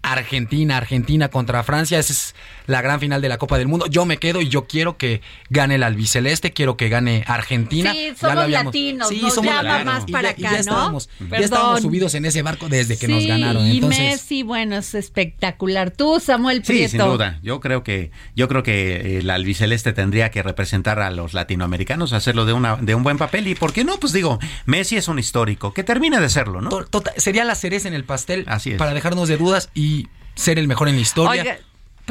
Argentina, 0.00 0.78
Argentina 0.78 1.28
contra 1.28 1.62
Francia, 1.62 1.98
esa 1.98 2.12
es 2.12 2.34
la 2.66 2.82
gran 2.82 3.00
final 3.00 3.20
de 3.22 3.28
la 3.28 3.38
Copa 3.38 3.58
del 3.58 3.68
Mundo. 3.68 3.86
Yo 3.86 4.04
me 4.04 4.18
quedo 4.18 4.40
y 4.40 4.48
yo 4.48 4.66
quiero 4.66 4.96
que 4.96 5.20
gane 5.50 5.76
el 5.76 5.82
albiceleste, 5.82 6.52
quiero 6.52 6.76
que 6.76 6.88
gane 6.88 7.24
Argentina. 7.26 7.92
Sí, 7.92 8.06
Ya 8.08 8.14
somos 8.16 8.34
lo 8.34 8.40
habíamos- 8.42 8.64
latinos, 8.66 9.08
Sí, 9.08 9.20
nos 9.22 9.34
somos 9.34 9.50
llama 9.50 9.62
latinos. 9.62 9.94
más 9.94 10.04
Y 10.08 10.12
para 10.12 10.30
ya- 10.30 10.36
y 10.36 10.40
acá, 10.44 10.50
ya 10.50 10.50
¿no? 10.52 10.60
estábamos, 10.60 11.08
ya 11.30 11.80
subidos 11.80 12.14
en 12.14 12.24
ese 12.24 12.42
barco 12.42 12.68
desde 12.68 12.98
que 12.98 13.08
nos 13.08 13.22
Sí, 13.22 13.28
ganaron. 13.28 13.66
Y 13.66 13.72
Entonces, 13.76 14.00
Messi, 14.00 14.42
bueno, 14.42 14.76
es 14.76 14.94
espectacular. 14.94 15.90
Tú, 15.90 16.20
Samuel 16.20 16.58
Sí, 16.64 16.72
Prieto. 16.72 16.90
sin 16.90 16.98
duda. 17.00 17.38
Yo 17.42 17.60
creo 17.60 17.82
que 17.82 18.10
yo 18.34 18.48
creo 18.48 18.62
que 18.62 19.18
el 19.18 19.30
albiceleste 19.30 19.92
tendría 19.92 20.30
que 20.30 20.42
representar 20.42 21.00
a 21.00 21.10
los 21.10 21.34
latinoamericanos, 21.34 22.12
hacerlo 22.12 22.44
de 22.44 22.52
una 22.52 22.76
de 22.76 22.94
un 22.94 23.02
buen 23.02 23.18
papel 23.18 23.46
y 23.48 23.54
por 23.54 23.72
qué 23.72 23.84
no, 23.84 23.98
pues 23.98 24.12
digo, 24.12 24.38
Messi 24.66 24.96
es 24.96 25.08
un 25.08 25.18
histórico, 25.18 25.72
que 25.74 25.84
termine 25.84 26.20
de 26.20 26.28
serlo, 26.28 26.60
¿no? 26.60 26.70
to- 26.70 26.84
tota- 26.86 27.12
sería 27.16 27.44
la 27.44 27.54
cereza 27.54 27.88
en 27.88 27.94
el 27.94 28.04
pastel 28.04 28.44
Así 28.46 28.72
es. 28.72 28.76
para 28.78 28.94
dejarnos 28.94 29.28
de 29.28 29.36
dudas 29.36 29.70
y 29.74 30.08
ser 30.34 30.58
el 30.58 30.68
mejor 30.68 30.88
en 30.88 30.96
la 30.96 31.00
historia. 31.02 31.42
Oiga, 31.42 31.58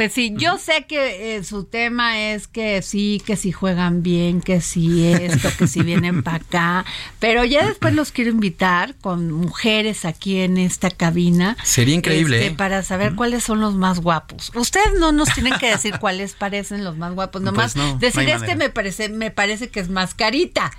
pues 0.02 0.14
sí, 0.14 0.34
yo 0.36 0.58
sé 0.58 0.86
que 0.88 1.36
eh, 1.36 1.44
su 1.44 1.64
tema 1.66 2.20
es 2.32 2.48
que 2.48 2.82
sí, 2.82 3.22
que 3.24 3.36
si 3.36 3.52
juegan 3.52 4.02
bien, 4.02 4.42
que 4.42 4.60
si 4.60 5.06
esto, 5.14 5.50
que 5.60 5.68
si 5.68 5.84
vienen 5.84 6.24
para 6.24 6.38
acá, 6.38 6.86
pero 7.20 7.46
ya 7.46 7.68
después 7.68 7.94
los 7.94 8.12
quiero 8.12 8.32
invitar 8.32 8.96
con 8.96 9.32
mujeres 9.32 10.04
aquí 10.06 10.40
en 10.40 10.58
esta 10.58 10.90
cabina. 10.90 11.56
Sería 11.64 11.94
increíble, 11.94 12.38
este, 12.40 12.54
¿eh? 12.54 12.56
Para 12.58 12.82
saber 12.82 13.14
cuáles 13.14 13.44
son 13.44 13.60
los 13.62 13.76
más 13.76 14.00
guapos. 14.00 14.52
Ustedes 14.56 14.94
no 15.00 15.12
nos 15.12 15.32
tienen 15.36 15.54
que 15.60 15.70
decir 15.70 16.00
cuáles 16.00 16.34
parecen 16.34 16.84
los 16.84 16.98
más 16.98 17.14
guapos, 17.14 17.44
nomás 17.44 17.74
Pues 17.74 17.86
no, 17.86 18.00
decir 18.00 18.28
este 18.28 18.56
me 18.56 18.70
parece, 18.72 19.08
me 19.10 19.30
parece 19.30 19.70
que 19.70 19.82
es 19.82 19.90
más 19.90 20.16
carita, 20.16 20.72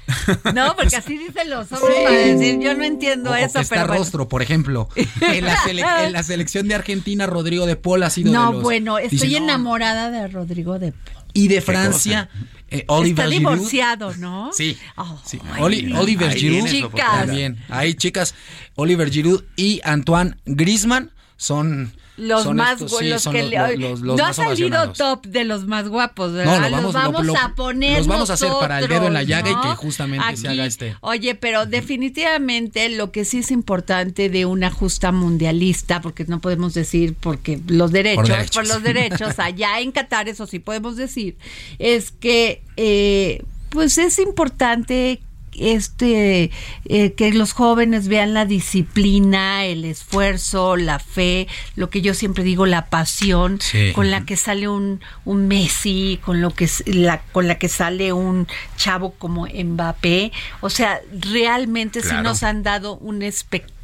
¿no? 0.52 0.74
Porque 0.76 0.96
así 0.96 1.16
dicen 1.16 1.48
los 1.48 1.70
hombres 1.70 1.94
para 2.02 2.16
decir, 2.16 2.58
yo 2.58 2.74
no 2.74 2.82
entiendo 2.82 3.30
O- 3.30 3.34
o 3.34 3.36
eso, 3.36 3.52
que 3.54 3.60
está 3.60 3.74
pero 3.76 3.86
bueno. 3.86 4.00
rostro, 4.00 4.28
por 4.28 4.42
ejemplo. 4.42 4.88
En 5.20 5.44
la, 5.44 5.56
sele- 5.58 6.04
en 6.06 6.12
la 6.12 6.22
selección 6.24 6.66
de 6.66 6.74
Argentina, 6.74 7.26
Rodrigo 7.26 7.66
de 7.66 7.76
Paul 7.76 8.02
ha 8.02 8.10
sido 8.10 8.32
No, 8.32 8.46
de 8.48 8.52
los- 8.54 8.62
bueno, 8.62 8.98
estoy 9.16 9.28
Dicen, 9.28 9.46
no, 9.46 9.52
enamorada 9.52 10.10
de 10.10 10.28
Rodrigo 10.28 10.78
de 10.78 10.92
Paul. 10.92 11.24
Y 11.34 11.48
de 11.48 11.60
Francia, 11.62 12.28
eh, 12.68 12.84
Oliver 12.88 13.24
Está 13.26 13.34
Giroud. 13.34 13.52
divorciado, 13.56 14.14
¿no? 14.16 14.50
Sí. 14.52 14.76
Oh, 14.96 15.18
Oli-. 15.60 15.94
Oliver 15.96 16.30
Ahí 16.30 16.38
Giroud. 16.38 16.68
Chicas. 16.68 17.26
También. 17.26 17.58
Ahí, 17.70 17.94
chicas, 17.94 18.34
Oliver 18.74 19.10
Giroud 19.10 19.42
y 19.56 19.80
Antoine 19.84 20.36
Griezmann 20.44 21.10
son 21.36 21.92
Los 22.22 22.44
son 22.44 22.56
más 22.56 22.72
estos, 22.80 22.92
gu- 22.92 22.98
sí, 23.00 23.08
los 23.08 23.24
que 23.28 23.42
los- 23.42 23.50
le- 23.50 23.76
los- 23.76 24.00
los 24.00 24.16
no 24.18 24.24
ha 24.26 24.32
salido 24.32 24.92
top 24.92 25.26
de 25.26 25.44
los 25.44 25.66
más 25.66 25.88
guapos, 25.88 26.32
No, 26.32 26.44
los 26.44 26.70
vamos- 26.70 26.82
lo- 26.82 26.92
vamos 26.92 27.26
lo- 27.26 27.36
a 27.36 27.54
poner 27.54 27.98
los 27.98 28.06
vamos 28.06 28.30
a 28.30 28.34
hacer 28.34 28.50
para 28.60 28.78
el 28.80 28.88
dedo 28.88 29.06
en 29.08 29.12
la 29.14 29.22
llaga 29.22 29.50
y 29.50 29.54
que 29.68 29.74
justamente 29.76 30.36
se 30.36 30.48
haga 30.48 30.64
este. 30.66 30.96
Oye, 31.00 31.34
pero 31.34 31.66
definitivamente 31.66 32.88
lo 32.90 33.10
que 33.12 33.24
sí 33.24 33.38
es 33.38 33.50
importante 33.50 34.28
de 34.28 34.46
una 34.46 34.70
justa 34.70 35.12
mundialista, 35.12 36.00
porque 36.00 36.24
no 36.26 36.40
podemos 36.40 36.74
decir 36.74 37.14
porque 37.18 37.60
los 37.66 37.90
derechos, 37.92 38.28
por, 38.28 38.36
derechos. 38.36 38.68
los 38.68 38.82
derechos, 38.82 39.34
allá 39.38 39.80
en 39.80 39.92
Qatar, 39.92 40.28
eso 40.28 40.46
sí 40.46 40.58
podemos 40.58 40.96
decir, 40.96 41.36
es 41.78 42.10
que 42.12 42.62
eh, 42.76 43.42
pues 43.70 43.98
es 43.98 44.18
importante 44.18 45.20
este 45.58 46.50
eh, 46.86 47.12
que 47.12 47.32
los 47.32 47.52
jóvenes 47.52 48.08
vean 48.08 48.34
la 48.34 48.44
disciplina, 48.46 49.64
el 49.64 49.84
esfuerzo, 49.84 50.76
la 50.76 50.98
fe, 50.98 51.48
lo 51.76 51.90
que 51.90 52.00
yo 52.02 52.14
siempre 52.14 52.44
digo, 52.44 52.66
la 52.66 52.86
pasión 52.86 53.60
Sí. 53.60 53.92
con 53.94 54.10
la 54.10 54.24
que 54.24 54.36
sale 54.36 54.68
un, 54.68 55.00
un 55.24 55.48
Messi, 55.48 56.18
con 56.24 56.40
lo 56.40 56.50
que 56.54 56.68
la 56.86 57.20
con 57.32 57.48
la 57.48 57.58
que 57.58 57.68
sale 57.68 58.12
un 58.12 58.46
chavo 58.76 59.12
como 59.18 59.46
Mbappé, 59.46 60.32
o 60.60 60.70
sea, 60.70 61.00
realmente 61.12 62.00
sí 62.02 62.08
Claro. 62.08 62.22
nos 62.24 62.42
han 62.42 62.62
dado 62.62 62.96
un 62.96 63.22
espectáculo 63.22 63.81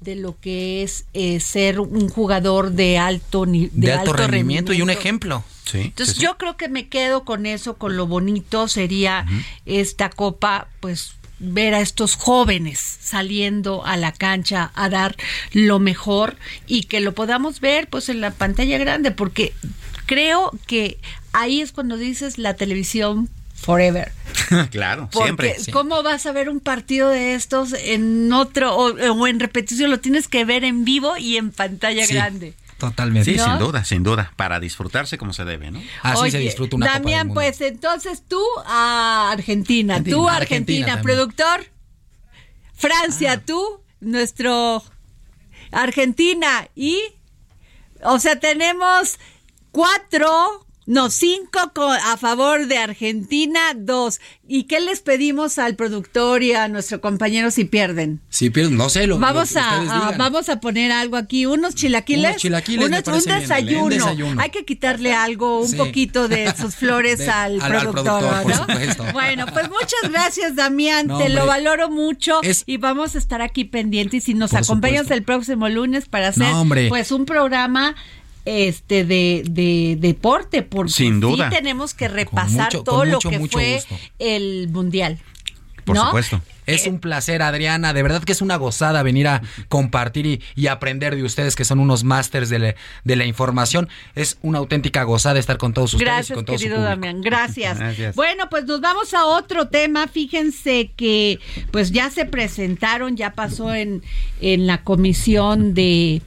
de 0.00 0.16
lo 0.16 0.38
que 0.38 0.82
es 0.82 1.06
eh, 1.14 1.40
ser 1.40 1.80
un 1.80 2.08
jugador 2.08 2.72
de 2.72 2.98
alto 2.98 3.46
ni- 3.46 3.68
de, 3.72 3.92
alto, 3.92 4.12
rendimiento, 4.12 4.72
y 4.72 4.82
un 4.82 4.90
ejemplo. 4.90 5.42
Sí, 5.64 5.80
entonces 5.82 6.14
sí, 6.14 6.20
sí. 6.20 6.24
yo 6.26 6.38
creo 6.38 6.56
que 6.56 6.68
me 6.68 6.88
quedo 6.88 7.24
con 7.24 7.46
eso, 7.46 7.76
con 7.76 7.96
lo 7.96 8.06
bonito 8.06 8.68
sería 8.68 9.26
esta 9.66 10.08
copa, 10.10 10.68
pues 10.80 11.14
ver 11.40 11.74
a 11.74 11.80
estos 11.80 12.16
jóvenes 12.16 12.78
saliendo 13.00 13.84
a 13.84 13.96
la 13.96 14.12
cancha 14.12 14.72
a 14.74 14.88
dar 14.88 15.16
lo 15.52 15.78
mejor 15.78 16.36
y 16.66 16.84
que 16.84 17.00
lo 17.00 17.14
podamos 17.14 17.60
ver 17.60 17.88
pues 17.88 18.08
en 18.08 18.20
la 18.20 18.30
pantalla 18.32 18.76
grande, 18.78 19.10
porque 19.10 19.52
creo 20.06 20.50
que 20.66 20.98
ahí 21.32 21.60
es 21.60 21.72
cuando 21.72 21.96
dices 21.96 22.38
la 22.38 22.54
televisión 22.54 23.28
forever. 23.60 24.12
claro, 24.70 25.08
Porque 25.12 25.24
siempre. 25.26 25.56
sí. 25.58 25.70
¿cómo 25.72 26.02
vas 26.02 26.26
a 26.26 26.32
ver 26.32 26.48
un 26.48 26.60
partido 26.60 27.08
de 27.10 27.34
estos 27.34 27.72
en 27.72 28.32
otro 28.32 28.74
o, 28.76 28.92
o 28.92 29.26
en 29.26 29.40
repetición? 29.40 29.90
Lo 29.90 30.00
tienes 30.00 30.28
que 30.28 30.44
ver 30.44 30.64
en 30.64 30.84
vivo 30.84 31.16
y 31.16 31.36
en 31.36 31.50
pantalla 31.50 32.06
Sí. 32.06 32.14
grande. 32.14 32.54
Totalmente. 32.78 33.32
Sí, 33.32 33.38
sin 33.40 33.58
duda, 33.58 33.84
sin 33.84 34.04
duda, 34.04 34.32
para 34.36 34.60
disfrutarse 34.60 35.18
como 35.18 35.32
se 35.32 35.44
debe, 35.44 35.72
¿no? 35.72 35.82
Así 36.02 36.30
se 36.30 36.38
disfruta 36.38 36.76
una 36.76 36.86
Damián, 36.86 37.00
Copa 37.02 37.14
del 37.16 37.26
Mundo. 37.26 37.34
pues 37.34 37.60
entonces 37.60 38.22
tú 38.28 38.40
a 38.66 39.30
Argentina, 39.32 39.94
Argentina, 39.96 40.16
tú 40.16 40.28
Argentina 40.28 40.86
Argentina, 40.92 41.02
productor. 41.02 41.66
Francia, 42.74 43.32
Ah. 43.32 43.40
tú, 43.44 43.82
nuestro 44.00 44.84
Argentina 45.72 46.68
y, 46.76 47.00
o 48.02 48.18
sea, 48.20 48.38
tenemos 48.38 49.18
cuatro, 49.72 50.64
no, 50.90 51.10
cinco 51.10 51.60
co- 51.74 51.90
a 51.92 52.16
favor 52.16 52.66
de 52.66 52.78
Argentina, 52.78 53.60
dos. 53.76 54.20
¿Y 54.48 54.62
qué 54.64 54.80
les 54.80 55.00
pedimos 55.02 55.58
al 55.58 55.76
productor 55.76 56.42
y 56.42 56.54
a 56.54 56.66
nuestro 56.68 57.02
compañero 57.02 57.50
si 57.50 57.64
pierden? 57.66 58.20
Sí, 58.30 58.48
pero 58.48 58.70
no 58.70 58.88
sé, 58.88 59.06
lo 59.06 59.18
Vamos 59.18 59.50
lo 59.52 59.60
que 59.60 59.66
a, 59.66 60.08
a- 60.08 60.12
vamos 60.16 60.48
a 60.48 60.60
poner 60.60 60.90
algo 60.90 61.18
aquí, 61.18 61.44
unos 61.44 61.74
chilaquiles, 61.74 62.30
Unos 62.30 62.40
chilaquiles, 62.40 62.84
un, 62.86 62.90
desayuno. 63.40 63.84
un 63.84 63.90
desayuno. 63.90 64.40
Hay 64.40 64.48
que 64.48 64.64
quitarle 64.64 65.12
algo, 65.12 65.60
un 65.60 65.68
Sí. 65.68 65.76
poquito 65.76 66.26
de 66.28 66.50
sus 66.56 66.74
flores 66.76 67.18
De- 67.18 67.28
al, 67.28 67.60
al- 67.60 67.72
al 67.72 67.80
productor, 67.90 68.46
¿no? 68.46 68.66
Bueno, 69.12 69.44
pues 69.52 69.68
muchas 69.68 70.10
gracias, 70.10 70.56
Damián, 70.56 71.06
No, 71.08 71.18
te 71.18 71.28
lo 71.28 71.44
valoro 71.44 71.90
mucho 71.90 72.40
Es- 72.42 72.62
y 72.66 72.78
vamos 72.78 73.14
a 73.14 73.18
estar 73.18 73.42
aquí 73.42 73.64
pendientes 73.64 74.26
y 74.30 74.34
nos 74.34 74.54
acompañas 74.54 75.02
supuesto. 75.02 75.14
el 75.14 75.22
próximo 75.24 75.68
lunes 75.68 76.08
para 76.08 76.28
hacer 76.28 76.46
No, 76.50 76.66
pues 76.88 77.12
un 77.12 77.26
programa 77.26 77.94
este 78.48 79.04
de, 79.04 79.42
de 79.48 79.96
deporte 79.98 80.62
porque 80.62 80.92
Sin 80.92 81.20
duda. 81.20 81.50
sí 81.50 81.56
tenemos 81.56 81.94
que 81.94 82.08
repasar 82.08 82.66
mucho- 82.72 82.82
todo 82.84 83.04
lo 83.04 83.18
que 83.18 83.38
mucho 83.38 83.58
fue 83.58 83.74
gusto. 83.74 83.96
el 84.18 84.68
mundial. 84.70 85.18
Por 85.84 85.96
¿no? 85.96 86.04
supuesto. 86.06 86.42
Es 86.66 86.86
un 86.86 86.98
placer, 87.00 87.40
Adriana. 87.40 87.94
De 87.94 88.02
verdad 88.02 88.22
que 88.22 88.32
es 88.32 88.42
una 88.42 88.56
gozada 88.56 89.02
venir 89.02 89.26
a 89.26 89.40
compartir 89.70 90.26
y, 90.26 90.42
y 90.54 90.66
aprender 90.66 91.16
de 91.16 91.22
ustedes 91.22 91.56
que 91.56 91.64
son 91.64 91.78
unos 91.80 92.04
másters 92.04 92.50
de, 92.50 92.58
la- 92.58 92.74
de 93.04 93.16
la 93.16 93.24
información. 93.24 93.88
Es 94.14 94.36
una 94.42 94.58
auténtica 94.58 95.02
gozada 95.04 95.38
estar 95.38 95.56
con 95.56 95.72
todos 95.72 95.94
ustedes 95.94 96.02
y 96.02 96.14
Gracias, 96.14 96.36
con 96.36 96.44
todo 96.44 96.58
querido. 96.58 96.82
Damián. 96.82 97.22
Gracias. 97.22 97.78
Gracias. 97.78 98.14
Bueno, 98.16 98.50
pues 98.50 98.66
nos 98.66 98.82
vamos 98.82 99.14
a 99.14 99.24
otro 99.24 99.68
tema. 99.68 100.08
Fíjense 100.08 100.90
que 100.94 101.38
pues 101.70 101.90
ya 101.90 102.10
se 102.10 102.26
presentaron, 102.26 103.16
ya 103.16 103.32
pasó 103.32 103.74
en, 103.74 104.02
en 104.42 104.66
la 104.66 104.82
comisión 104.84 105.72
de 105.72 106.20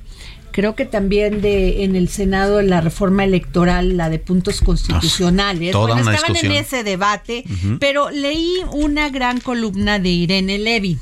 creo 0.51 0.75
que 0.75 0.86
también 0.86 1.41
de 1.41 1.84
en 1.84 1.96
el 1.96 2.10
Senado 2.10 2.62
la 2.62 2.81
reforma 2.81 3.24
electoral, 3.24 3.98
la 3.98 4.10
de 4.10 4.20
puntos 4.20 4.62
constitucionales. 4.62 5.72
toda 5.72 5.93
bueno, 5.96 6.01
una 6.10 6.15
estaban 6.15 6.36
en 6.38 6.51
ese 6.51 6.84
debate, 6.84 7.43
pero 7.79 8.10
leí 8.10 8.58
una 8.72 9.10
gran 9.10 9.39
columna 9.39 10.00
de 10.00 10.10
Irene 10.10 10.58
Levy 10.58 11.00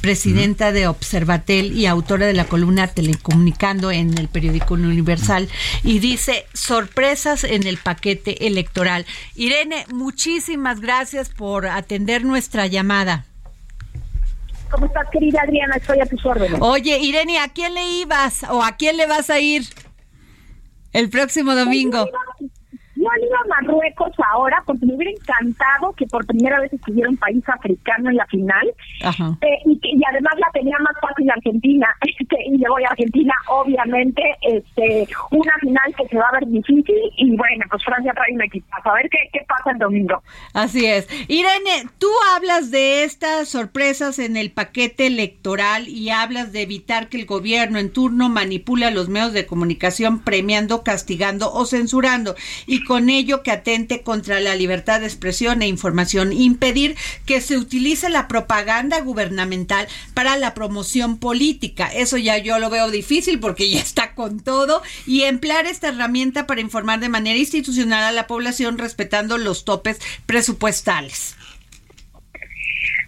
presidenta 0.00 0.72
de 0.72 0.86
Observatel 0.86 1.76
y 1.76 1.86
autora 1.86 2.26
de 2.26 2.32
la 2.32 2.46
columna 2.46 2.88
Telecomunicando 2.88 3.90
en 3.90 4.16
el 4.18 4.28
periódico 4.28 4.74
Universal, 4.74 5.48
y 5.84 5.98
dice 5.98 6.46
sorpresas 6.54 7.44
en 7.44 7.66
el 7.66 7.76
paquete 7.76 8.46
electoral. 8.46 9.06
Irene, 9.34 9.84
muchísimas 9.92 10.80
gracias 10.80 11.28
por 11.28 11.66
atender 11.66 12.24
nuestra 12.24 12.66
llamada. 12.66 13.26
¿Cómo 14.70 14.86
estás, 14.86 15.08
querida 15.10 15.40
Adriana? 15.42 15.76
Estoy 15.76 16.00
a 16.00 16.06
tus 16.06 16.24
órdenes. 16.24 16.58
Oye, 16.60 16.98
Irene, 16.98 17.38
¿a 17.38 17.48
quién 17.48 17.74
le 17.74 17.84
ibas 18.00 18.44
o 18.48 18.62
a 18.62 18.76
quién 18.76 18.96
le 18.96 19.06
vas 19.06 19.28
a 19.30 19.40
ir 19.40 19.62
el 20.92 21.10
próximo 21.10 21.54
domingo? 21.54 22.06
Yo 23.00 23.06
he 23.16 23.26
ido 23.26 23.36
a 23.36 23.48
Marruecos 23.62 24.12
ahora 24.32 24.62
porque 24.66 24.84
me 24.86 24.94
hubiera 24.94 25.10
encantado 25.12 25.92
que 25.96 26.06
por 26.06 26.26
primera 26.26 26.60
vez 26.60 26.72
estuviera 26.72 27.08
un 27.08 27.16
país 27.16 27.42
africano 27.48 28.10
en 28.10 28.16
la 28.16 28.26
final. 28.26 28.66
Ajá. 29.02 29.36
Eh, 29.40 29.46
y, 29.66 29.78
que- 29.80 29.88
y 29.90 30.00
además 30.08 30.34
la 30.38 30.50
tenía 30.52 30.76
más 30.80 30.94
fácil 31.00 31.30
Argentina. 31.30 31.86
Este, 32.20 32.36
y 32.46 32.58
le 32.58 32.68
voy 32.68 32.84
a 32.84 32.88
Argentina, 32.88 33.32
obviamente, 33.48 34.22
este, 34.42 35.08
una 35.30 35.52
final 35.60 35.94
que 35.96 36.06
se 36.08 36.16
va 36.16 36.28
a 36.28 36.32
ver 36.38 36.46
difícil. 36.48 36.94
Y 37.16 37.34
bueno, 37.36 37.64
pues 37.70 37.82
Francia 37.84 38.12
trae 38.14 38.34
un 38.34 38.42
equipazo. 38.42 38.90
A 38.90 38.94
ver 38.94 39.08
qué, 39.10 39.18
qué 39.32 39.40
pasa 39.48 39.70
el 39.72 39.78
domingo. 39.78 40.22
Así 40.52 40.84
es. 40.86 41.08
Irene, 41.28 41.88
tú 41.98 42.08
hablas 42.36 42.70
de 42.70 43.04
estas 43.04 43.48
sorpresas 43.48 44.18
en 44.18 44.36
el 44.36 44.50
paquete 44.52 45.06
electoral 45.06 45.88
y 45.88 46.10
hablas 46.10 46.52
de 46.52 46.62
evitar 46.62 47.08
que 47.08 47.16
el 47.18 47.26
gobierno 47.26 47.78
en 47.78 47.90
turno 47.92 48.28
manipule 48.28 48.84
a 48.86 48.90
los 48.90 49.08
medios 49.08 49.32
de 49.32 49.46
comunicación 49.46 50.20
premiando, 50.22 50.82
castigando 50.84 51.50
o 51.52 51.64
censurando 51.64 52.34
y 52.66 52.84
con 52.90 53.08
ello 53.08 53.44
que 53.44 53.52
atente 53.52 54.02
contra 54.02 54.40
la 54.40 54.56
libertad 54.56 54.98
de 54.98 55.06
expresión 55.06 55.62
e 55.62 55.68
información, 55.68 56.32
impedir 56.32 56.96
que 57.24 57.40
se 57.40 57.56
utilice 57.56 58.10
la 58.10 58.26
propaganda 58.26 59.00
gubernamental 59.00 59.86
para 60.12 60.36
la 60.36 60.54
promoción 60.54 61.20
política. 61.20 61.86
Eso 61.86 62.16
ya 62.16 62.36
yo 62.38 62.58
lo 62.58 62.68
veo 62.68 62.90
difícil 62.90 63.38
porque 63.38 63.70
ya 63.70 63.78
está 63.78 64.16
con 64.16 64.40
todo 64.40 64.82
y 65.06 65.22
emplear 65.22 65.66
esta 65.66 65.90
herramienta 65.90 66.48
para 66.48 66.62
informar 66.62 66.98
de 66.98 67.08
manera 67.08 67.38
institucional 67.38 68.02
a 68.02 68.10
la 68.10 68.26
población 68.26 68.76
respetando 68.76 69.38
los 69.38 69.64
topes 69.64 70.00
presupuestales. 70.26 71.36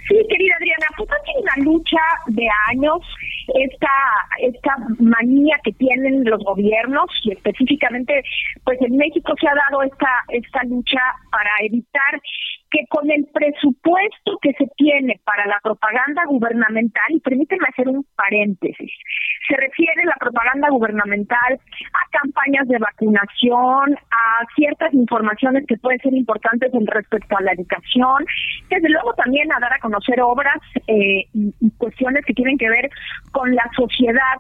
Sí, 0.07 0.14
querida 0.29 0.55
Adriana, 0.59 0.87
pues 0.97 1.09
una 1.40 1.64
lucha 1.64 1.99
de 2.29 2.47
años 2.71 3.01
esta 3.55 3.88
esta 4.38 4.76
manía 4.98 5.59
que 5.64 5.72
tienen 5.72 6.24
los 6.24 6.42
gobiernos 6.44 7.07
y 7.24 7.33
específicamente 7.33 8.22
pues 8.64 8.81
en 8.83 8.96
México 8.96 9.33
se 9.40 9.48
ha 9.48 9.55
dado 9.55 9.83
esta 9.83 10.11
esta 10.28 10.62
lucha 10.64 11.00
para 11.31 11.50
evitar 11.62 12.20
que 12.72 12.87
con 12.88 13.09
el 13.11 13.26
presupuesto 13.26 14.38
que 14.40 14.55
se 14.55 14.66
tiene 14.76 15.20
para 15.24 15.46
la 15.46 15.61
propaganda 15.62 16.24
gubernamental, 16.26 17.05
y 17.11 17.20
permíteme 17.20 17.66
hacer 17.68 17.88
un 17.88 18.05
paréntesis, 18.16 18.90
se 19.48 19.57
refiere 19.57 20.05
la 20.05 20.16
propaganda 20.20 20.68
gubernamental 20.70 21.61
a 21.92 22.18
campañas 22.18 22.68
de 22.68 22.78
vacunación, 22.78 23.96
a 24.11 24.46
ciertas 24.55 24.92
informaciones 24.94 25.66
que 25.66 25.76
pueden 25.76 25.98
ser 26.00 26.14
importantes 26.14 26.72
en 26.74 26.87
respecto 26.87 27.37
a 27.37 27.42
la 27.42 27.52
educación, 27.52 28.24
desde 28.70 28.88
luego 28.88 29.14
también 29.14 29.52
a 29.52 29.61
dar 29.61 29.72
a 29.72 29.78
conocer 29.81 30.20
obras 30.20 30.59
eh, 30.87 31.24
y, 31.33 31.55
y 31.61 31.70
cuestiones 31.78 32.24
que 32.24 32.35
tienen 32.35 32.59
que 32.59 32.68
ver 32.68 32.90
con 33.33 33.55
la 33.55 33.68
sociedad. 33.76 34.37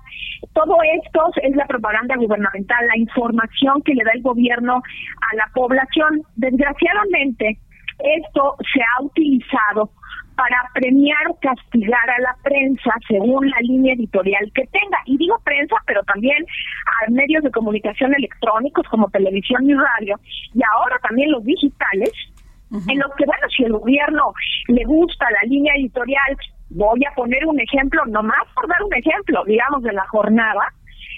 Todo 0.52 0.76
esto 1.02 1.30
es 1.42 1.56
la 1.56 1.66
propaganda 1.66 2.16
gubernamental, 2.16 2.86
la 2.86 2.98
información 2.98 3.82
que 3.82 3.94
le 3.94 4.04
da 4.04 4.12
el 4.14 4.22
gobierno 4.22 4.76
a 4.76 5.36
la 5.36 5.48
población. 5.54 6.22
Desgraciadamente, 6.36 7.58
esto 7.98 8.56
se 8.72 8.80
ha 8.80 9.02
utilizado 9.02 9.90
para 10.42 10.58
premiar 10.74 11.28
o 11.30 11.38
castigar 11.40 12.10
a 12.10 12.18
la 12.20 12.34
prensa 12.42 12.90
según 13.06 13.48
la 13.48 13.60
línea 13.60 13.94
editorial 13.94 14.50
que 14.52 14.66
tenga. 14.66 14.98
Y 15.06 15.16
digo 15.16 15.38
prensa, 15.44 15.76
pero 15.86 16.02
también 16.02 16.44
a 17.06 17.10
medios 17.12 17.44
de 17.44 17.52
comunicación 17.52 18.12
electrónicos 18.12 18.84
como 18.88 19.08
televisión 19.10 19.70
y 19.70 19.74
radio, 19.74 20.18
y 20.52 20.60
ahora 20.74 20.98
también 21.00 21.30
los 21.30 21.44
digitales, 21.44 22.10
en 22.88 22.98
los 22.98 23.14
que, 23.16 23.24
bueno, 23.24 23.46
si 23.56 23.62
el 23.62 23.72
gobierno 23.72 24.32
le 24.66 24.82
gusta 24.84 25.26
la 25.30 25.46
línea 25.48 25.74
editorial, 25.76 26.36
voy 26.70 27.04
a 27.04 27.14
poner 27.14 27.46
un 27.46 27.60
ejemplo, 27.60 28.04
nomás 28.06 28.44
por 28.56 28.66
dar 28.66 28.82
un 28.82 28.94
ejemplo, 28.94 29.44
digamos, 29.44 29.84
de 29.84 29.92
la 29.92 30.06
jornada, 30.08 30.72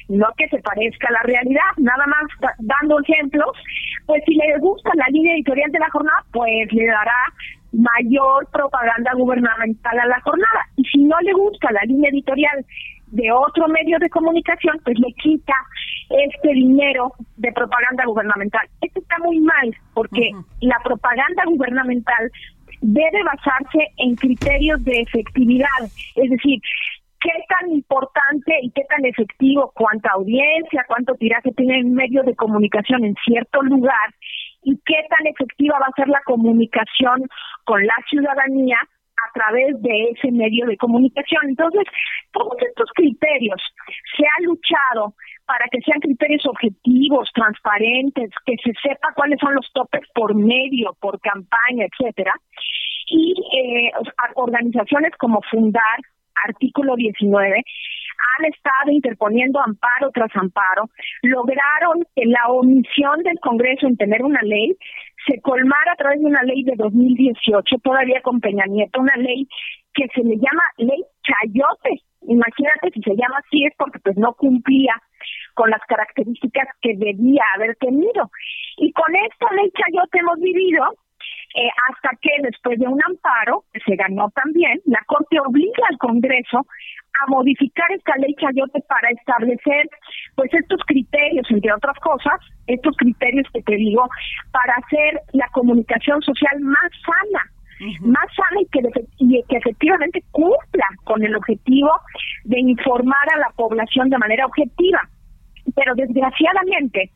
no 0.08 0.26
que 0.36 0.48
se 0.48 0.58
parezca 0.58 1.08
a 1.08 1.12
la 1.12 1.22
realidad, 1.22 1.70
nada 1.78 2.04
más 2.06 2.24
da- 2.40 2.56
dando 2.58 3.00
ejemplos, 3.00 3.56
pues 4.04 4.22
si 4.26 4.34
le 4.34 4.58
gusta 4.58 4.90
la 4.96 5.06
línea 5.08 5.34
editorial 5.34 5.70
de 5.72 5.78
la 5.78 5.88
jornada, 5.88 6.24
pues 6.30 6.70
le 6.72 6.86
dará 6.86 7.16
mayor 7.74 8.46
propaganda 8.50 9.12
gubernamental 9.14 9.98
a 9.98 10.06
la 10.06 10.20
jornada. 10.20 10.68
Y 10.76 10.84
si 10.84 10.98
no 11.04 11.18
le 11.20 11.32
gusta 11.32 11.72
la 11.72 11.82
línea 11.82 12.10
editorial 12.10 12.64
de 13.08 13.30
otro 13.30 13.68
medio 13.68 13.98
de 13.98 14.10
comunicación, 14.10 14.80
pues 14.84 14.98
le 14.98 15.12
quita 15.14 15.54
este 16.10 16.48
dinero 16.52 17.12
de 17.36 17.52
propaganda 17.52 18.04
gubernamental. 18.06 18.66
Esto 18.80 19.00
está 19.00 19.18
muy 19.18 19.38
mal, 19.40 19.74
porque 19.94 20.30
la 20.60 20.78
propaganda 20.82 21.44
gubernamental 21.46 22.30
debe 22.80 23.22
basarse 23.22 23.92
en 23.96 24.14
criterios 24.16 24.84
de 24.84 25.00
efectividad, 25.00 25.80
es 26.16 26.30
decir, 26.30 26.60
qué 27.20 27.30
tan 27.48 27.70
importante 27.70 28.52
y 28.60 28.70
qué 28.72 28.82
tan 28.88 29.04
efectivo, 29.06 29.72
cuánta 29.74 30.10
audiencia, 30.10 30.84
cuánto 30.86 31.14
tiraje 31.14 31.50
tiene 31.56 31.78
el 31.78 31.86
medio 31.86 32.22
de 32.22 32.36
comunicación 32.36 33.04
en 33.04 33.14
cierto 33.24 33.62
lugar 33.62 34.12
y 34.64 34.76
qué 34.84 35.06
tan 35.08 35.26
efectiva 35.26 35.78
va 35.78 35.86
a 35.86 35.96
ser 35.96 36.08
la 36.08 36.22
comunicación 36.24 37.28
con 37.64 37.84
la 37.84 37.94
ciudadanía 38.08 38.78
a 38.80 39.32
través 39.32 39.80
de 39.80 40.10
ese 40.10 40.30
medio 40.32 40.66
de 40.66 40.76
comunicación. 40.76 41.48
Entonces, 41.48 41.84
todos 42.32 42.56
estos 42.60 42.90
criterios 42.94 43.60
se 44.16 44.24
ha 44.24 44.42
luchado 44.42 45.14
para 45.46 45.66
que 45.70 45.80
sean 45.80 46.00
criterios 46.00 46.44
objetivos, 46.46 47.30
transparentes, 47.34 48.30
que 48.46 48.56
se 48.62 48.72
sepa 48.82 49.12
cuáles 49.14 49.38
son 49.40 49.54
los 49.54 49.70
topes 49.72 50.02
por 50.14 50.34
medio, 50.34 50.96
por 51.00 51.20
campaña, 51.20 51.86
etcétera. 51.86 52.32
Y 53.06 53.34
eh, 53.52 53.92
organizaciones 54.34 55.12
como 55.18 55.40
Fundar, 55.50 56.00
artículo 56.44 56.96
19, 56.96 57.62
han 58.38 58.44
estado 58.46 58.90
interponiendo 58.90 59.60
amparo 59.60 60.10
tras 60.12 60.34
amparo, 60.36 60.90
lograron 61.22 62.04
que 62.14 62.26
la 62.26 62.48
omisión 62.48 63.22
del 63.22 63.38
Congreso 63.40 63.86
en 63.86 63.96
tener 63.96 64.22
una 64.22 64.40
ley 64.42 64.76
se 65.26 65.40
colmara 65.40 65.92
a 65.92 65.96
través 65.96 66.20
de 66.20 66.26
una 66.26 66.42
ley 66.42 66.64
de 66.64 66.74
2018, 66.76 67.76
todavía 67.82 68.20
con 68.22 68.40
Peña 68.40 68.64
Nieto, 68.66 69.00
una 69.00 69.16
ley 69.16 69.48
que 69.94 70.06
se 70.14 70.22
le 70.22 70.36
llama 70.36 70.62
ley 70.76 71.02
Chayote. 71.22 72.02
Imagínate 72.26 72.90
si 72.92 73.00
se 73.02 73.16
llama 73.16 73.38
así 73.38 73.64
es 73.64 73.72
porque 73.78 73.98
pues 74.00 74.16
no 74.16 74.34
cumplía 74.34 74.94
con 75.54 75.70
las 75.70 75.80
características 75.86 76.68
que 76.80 76.96
debía 76.96 77.42
haber 77.54 77.76
tenido. 77.76 78.30
Y 78.78 78.92
con 78.92 79.14
esta 79.14 79.52
ley 79.54 79.70
Chayote 79.70 80.18
hemos 80.18 80.40
vivido 80.40 80.84
eh, 81.54 81.68
hasta 81.88 82.10
que 82.20 82.30
después 82.42 82.78
de 82.80 82.88
un 82.88 83.00
amparo, 83.06 83.64
que 83.72 83.80
se 83.80 83.94
ganó 83.96 84.28
también, 84.30 84.80
la 84.86 85.00
Corte 85.06 85.38
obliga 85.38 85.86
al 85.88 85.98
Congreso 85.98 86.66
a 87.22 87.30
modificar 87.30 87.90
esta 87.92 88.16
ley 88.16 88.34
Chayote 88.34 88.80
para 88.88 89.10
establecer 89.10 89.88
pues 90.34 90.52
estos 90.52 90.80
criterios, 90.86 91.46
entre 91.50 91.72
otras 91.72 91.96
cosas, 92.00 92.40
estos 92.66 92.96
criterios 92.96 93.46
que 93.52 93.62
te 93.62 93.76
digo, 93.76 94.08
para 94.50 94.74
hacer 94.74 95.20
la 95.32 95.46
comunicación 95.52 96.20
social 96.22 96.60
más 96.60 96.90
sana, 97.06 97.50
más 98.00 98.26
sana 98.34 98.60
y 98.60 98.66
que, 98.66 98.80
y 99.18 99.42
que 99.48 99.56
efectivamente 99.56 100.24
cumpla 100.32 100.86
con 101.04 101.22
el 101.22 101.36
objetivo 101.36 101.90
de 102.44 102.58
informar 102.60 103.28
a 103.32 103.38
la 103.38 103.50
población 103.54 104.10
de 104.10 104.18
manera 104.18 104.46
objetiva. 104.46 105.08
Pero 105.74 105.94
desgraciadamente, 105.94 107.10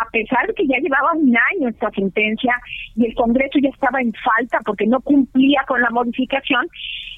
a 0.00 0.10
pesar 0.10 0.46
de 0.46 0.54
que 0.54 0.66
ya 0.66 0.78
llevaba 0.78 1.12
un 1.12 1.34
año 1.36 1.68
esta 1.68 1.90
sentencia 1.90 2.54
y 2.96 3.06
el 3.06 3.14
Congreso 3.14 3.58
ya 3.62 3.68
estaba 3.70 4.00
en 4.00 4.12
falta 4.12 4.60
porque 4.64 4.86
no 4.86 5.00
cumplía 5.00 5.62
con 5.66 5.80
la 5.80 5.90
modificación, 5.90 6.66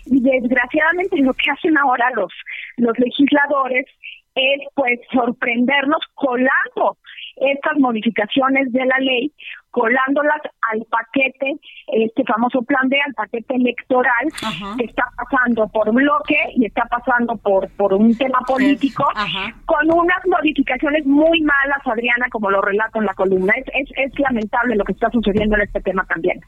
y 0.06 0.20
desgraciadamente 0.20 1.16
lo 1.18 1.32
que 1.34 1.50
hacen 1.50 1.78
ahora 1.78 2.10
los, 2.14 2.32
los 2.76 2.98
legisladores 2.98 3.86
es 4.34 4.60
pues 4.74 4.98
sorprendernos 5.12 6.00
colando 6.14 6.98
estas 7.36 7.78
modificaciones 7.78 8.72
de 8.72 8.84
la 8.84 8.98
ley 8.98 9.32
colándolas 9.70 10.42
al 10.70 10.84
paquete, 10.90 11.56
este 11.86 12.24
famoso 12.24 12.62
plan 12.62 12.88
B, 12.88 12.96
al 13.06 13.14
paquete 13.14 13.54
electoral 13.54 14.28
que 14.76 14.84
está 14.84 15.04
pasando 15.16 15.66
por 15.68 15.90
bloque 15.92 16.36
y 16.56 16.66
está 16.66 16.84
pasando 16.84 17.36
por 17.36 17.70
por 17.70 17.94
un 17.94 18.16
tema 18.16 18.40
político, 18.46 19.04
con 19.64 19.90
unas 19.90 20.26
modificaciones 20.26 21.06
muy 21.06 21.40
malas, 21.40 21.86
Adriana, 21.86 22.26
como 22.30 22.50
lo 22.50 22.60
relato 22.60 22.98
en 22.98 23.06
la 23.06 23.14
columna. 23.14 23.54
Es, 23.56 23.66
es, 23.74 23.90
es 23.96 24.18
lamentable 24.18 24.76
lo 24.76 24.84
que 24.84 24.92
está 24.92 25.10
sucediendo 25.10 25.56
en 25.56 25.62
este 25.62 25.80
tema 25.80 26.04
también. 26.04 26.40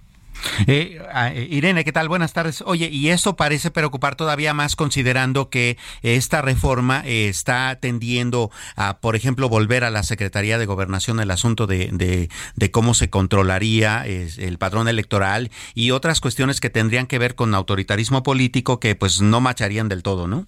Eh, 0.66 1.00
ah, 1.12 1.32
eh, 1.32 1.46
Irene, 1.50 1.84
¿qué 1.84 1.92
tal? 1.92 2.08
Buenas 2.08 2.32
tardes. 2.32 2.62
Oye, 2.66 2.88
y 2.90 3.10
eso 3.10 3.36
parece 3.36 3.70
preocupar 3.70 4.16
todavía 4.16 4.54
más 4.54 4.76
considerando 4.76 5.50
que 5.50 5.76
esta 6.02 6.42
reforma 6.42 7.02
eh, 7.04 7.28
está 7.28 7.76
tendiendo 7.80 8.50
a, 8.76 8.98
por 8.98 9.16
ejemplo, 9.16 9.48
volver 9.48 9.84
a 9.84 9.90
la 9.90 10.02
Secretaría 10.02 10.58
de 10.58 10.66
Gobernación 10.66 11.20
el 11.20 11.30
asunto 11.30 11.66
de, 11.66 11.88
de, 11.92 12.70
cómo 12.70 12.94
se 12.94 13.10
controlaría 13.10 14.04
el 14.04 14.58
padrón 14.58 14.88
electoral 14.88 15.50
y 15.74 15.90
otras 15.90 16.20
cuestiones 16.20 16.60
que 16.60 16.70
tendrían 16.70 17.06
que 17.06 17.18
ver 17.18 17.34
con 17.34 17.54
autoritarismo 17.54 18.22
político 18.22 18.80
que 18.80 18.94
pues 18.94 19.20
no 19.20 19.40
macharían 19.40 19.88
del 19.88 20.02
todo, 20.02 20.26
¿no? 20.26 20.46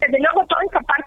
Desde 0.00 0.18
luego, 0.20 0.37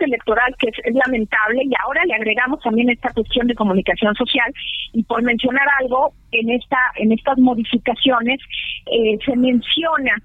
electoral 0.02 0.56
que 0.60 0.70
es, 0.70 0.96
lamentable 0.96 1.64
y 1.64 1.72
ahora 1.84 2.04
le 2.06 2.16
agregamos 2.16 2.60
también 2.62 2.90
esta 2.90 3.12
cuestión 3.14 3.48
de 3.48 3.56
comunicación 3.56 4.16
social 4.16 4.54
y 4.94 5.04
por 5.04 5.22
mencionar 5.24 5.68
algo, 5.80 6.14
en 6.32 6.50
esta 6.50 6.78
en 6.96 7.12
estas 7.12 7.38
modificaciones 7.38 8.40
eh, 8.86 9.18
se 9.26 9.36
menciona 9.36 10.16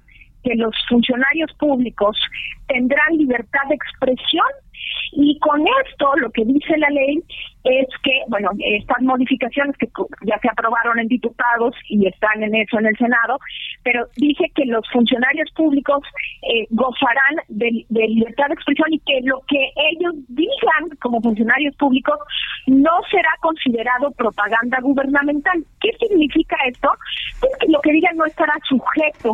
que 0.42 0.54
los 0.54 0.74
funcionarios 0.88 1.52
públicos 1.54 2.16
tendrán 2.68 3.16
libertad 3.16 3.62
de 3.68 3.74
expresión 3.74 4.46
y 5.12 5.38
con 5.38 5.60
esto 5.84 6.14
lo 6.16 6.30
que 6.30 6.44
dice 6.44 6.76
la 6.78 6.90
ley 6.90 7.22
es 7.64 7.88
que, 8.02 8.12
bueno, 8.28 8.50
estas 8.58 9.02
modificaciones 9.02 9.76
que 9.76 9.88
ya 10.22 10.38
se 10.38 10.48
aprobaron 10.48 10.98
en 11.00 11.08
diputados 11.08 11.74
y 11.88 12.06
están 12.06 12.42
en 12.42 12.54
eso 12.54 12.78
en 12.78 12.86
el 12.86 12.96
Senado, 12.96 13.38
pero 13.82 14.06
dice 14.16 14.44
que 14.54 14.66
los 14.66 14.88
funcionarios 14.92 15.50
públicos 15.52 16.02
eh, 16.42 16.66
gozarán 16.70 17.36
de, 17.48 17.84
libertad 17.90 18.46
de 18.48 18.54
expresión 18.54 18.92
y 18.92 19.00
que 19.00 19.20
lo 19.24 19.40
que 19.48 19.72
ellos 19.90 20.14
digan 20.28 20.96
como 21.00 21.20
funcionarios 21.20 21.74
públicos 21.76 22.18
no 22.66 22.92
será 23.10 23.30
considerado 23.40 24.12
propaganda 24.12 24.78
gubernamental. 24.80 25.64
¿Qué 25.80 25.90
significa 25.98 26.56
esto? 26.68 26.90
Pues 27.40 27.52
que 27.58 27.66
lo 27.68 27.80
que 27.80 27.92
digan 27.92 28.16
no 28.16 28.26
estará 28.26 28.54
sujeto 28.68 29.32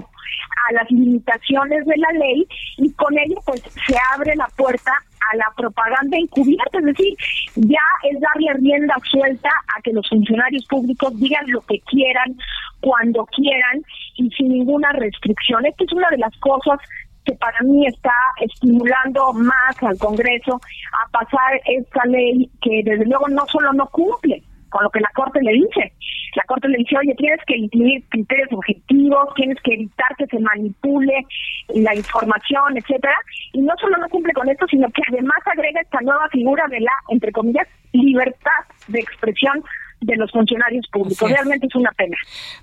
a 0.68 0.72
las 0.72 0.90
limitaciones 0.90 1.84
de 1.84 1.96
la 1.96 2.12
ley 2.12 2.46
y 2.78 2.92
con 2.94 3.18
ello 3.18 3.36
pues 3.44 3.60
se 3.60 3.96
abre 4.14 4.34
la 4.36 4.48
puerta 4.56 4.92
a 5.32 5.36
la 5.36 5.46
propaganda 5.56 6.16
encubierta, 6.16 6.78
es 6.78 6.84
decir, 6.84 7.14
ya 7.56 7.80
es 8.10 8.20
darle 8.20 8.54
rienda 8.54 8.94
suelta 9.10 9.50
a 9.76 9.82
que 9.82 9.92
los 9.92 10.08
funcionarios 10.08 10.64
públicos 10.66 11.18
digan 11.18 11.44
lo 11.48 11.60
que 11.62 11.80
quieran, 11.80 12.36
cuando 12.80 13.24
quieran 13.26 13.82
y 14.16 14.28
sin 14.30 14.48
ninguna 14.48 14.92
restricción. 14.92 15.64
Esta 15.64 15.84
es 15.84 15.92
una 15.92 16.10
de 16.10 16.18
las 16.18 16.36
cosas 16.38 16.78
que 17.24 17.34
para 17.34 17.58
mí 17.62 17.86
está 17.86 18.12
estimulando 18.40 19.32
más 19.32 19.80
al 19.82 19.96
Congreso 19.98 20.60
a 20.92 21.08
pasar 21.10 21.60
esta 21.66 22.04
ley 22.06 22.50
que 22.60 22.82
desde 22.84 23.06
luego 23.06 23.28
no 23.28 23.46
solo 23.46 23.72
no 23.72 23.86
cumple, 23.86 24.42
con 24.72 24.82
lo 24.82 24.90
que 24.90 25.00
la 25.00 25.10
Corte 25.14 25.40
le 25.42 25.52
dice. 25.52 25.92
La 26.34 26.42
Corte 26.44 26.68
le 26.68 26.78
dice, 26.78 26.96
oye, 26.96 27.14
tienes 27.16 27.40
que 27.46 27.56
incluir 27.56 28.02
criterios 28.08 28.48
objetivos, 28.52 29.34
tienes 29.36 29.58
que 29.62 29.74
evitar 29.74 30.16
que 30.16 30.26
se 30.26 30.38
manipule 30.40 31.26
la 31.68 31.94
información, 31.94 32.76
etcétera. 32.76 33.14
Y 33.52 33.60
no 33.60 33.74
solo 33.78 33.98
no 33.98 34.08
cumple 34.08 34.32
con 34.32 34.48
esto, 34.48 34.66
sino 34.66 34.88
que 34.90 35.02
además 35.08 35.38
agrega 35.44 35.80
esta 35.80 36.00
nueva 36.00 36.28
figura 36.30 36.64
de 36.68 36.80
la, 36.80 36.92
entre 37.08 37.32
comillas, 37.32 37.68
libertad 37.92 38.64
de 38.88 39.00
expresión 39.00 39.62
de 40.02 40.16
los 40.16 40.30
funcionarios 40.30 40.86
públicos. 40.88 41.30
Realmente 41.30 41.66
es 41.66 41.74
una 41.74 41.90
pena. 41.92 42.16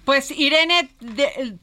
Pues 0.06 0.32
Irene, 0.32 0.90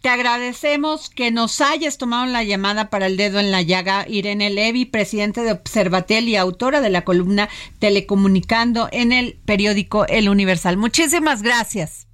te 0.00 0.08
agradecemos 0.08 1.10
que 1.10 1.30
nos 1.30 1.60
hayas 1.60 1.98
tomado 1.98 2.26
la 2.26 2.42
llamada 2.42 2.90
para 2.90 3.06
el 3.06 3.16
dedo 3.16 3.38
en 3.38 3.50
la 3.50 3.62
llaga. 3.62 4.06
Irene 4.08 4.50
Levy, 4.50 4.84
presidente 4.84 5.42
de 5.42 5.52
Observatel 5.52 6.28
y 6.28 6.36
autora 6.36 6.80
de 6.80 6.90
la 6.90 7.02
columna 7.02 7.48
Telecomunicando 7.78 8.88
en 8.92 9.12
el 9.12 9.38
periódico 9.44 10.06
El 10.06 10.28
Universal. 10.28 10.76
Muchísimas 10.76 11.42
gracias 11.42 12.05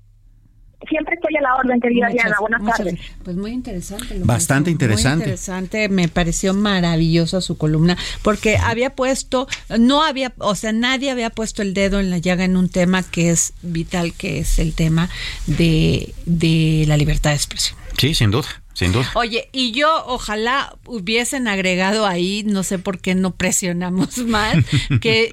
siempre 0.89 1.15
estoy 1.15 1.37
a 1.37 1.41
la 1.43 1.55
orden, 1.57 1.81
querida 1.81 2.09
Diana. 2.09 2.37
Buenas 2.41 2.77
tardes. 2.77 2.99
Pues 3.25 3.37
muy 3.37 3.53
interesante. 3.53 4.19
Bastante 4.21 4.71
interesante. 4.71 5.17
Muy 5.17 5.25
interesante. 5.25 5.89
Me 5.89 6.09
pareció 6.09 6.55
maravillosa 6.55 7.41
su 7.41 7.57
columna 7.59 7.97
porque 8.23 8.57
había 8.57 8.95
puesto, 8.95 9.47
no 9.79 10.03
había, 10.03 10.33
o 10.39 10.55
sea, 10.55 10.73
nadie 10.73 11.11
había 11.11 11.31
puesto 11.31 11.63
el 11.63 11.75
dedo 11.75 12.01
en 12.01 12.11
la 12.11 12.19
llaga 12.19 12.45
en 12.45 12.57
un 12.57 12.69
tema 12.69 13.03
que 13.03 13.31
es 13.31 13.55
vital, 13.63 14.13
que 14.15 14.39
es 14.39 14.59
el 14.59 14.75
tema 14.75 15.09
de, 15.47 16.15
de 16.27 16.85
la 16.87 16.97
libertad 16.97 17.31
de 17.31 17.37
expresión. 17.37 17.79
Sí, 17.99 18.15
sin 18.15 18.31
duda. 18.31 18.49
Sin 18.75 18.93
duda. 18.93 19.11
Oye, 19.15 19.51
y 19.53 19.73
yo 19.73 20.05
ojalá 20.07 20.75
hubiesen 20.87 21.47
agregado 21.47 22.07
ahí, 22.07 22.43
no 22.47 22.63
sé 22.63 22.79
por 22.79 23.01
qué 23.01 23.15
no 23.15 23.33
presionamos 23.33 24.19
más, 24.27 24.57
que 25.01 25.33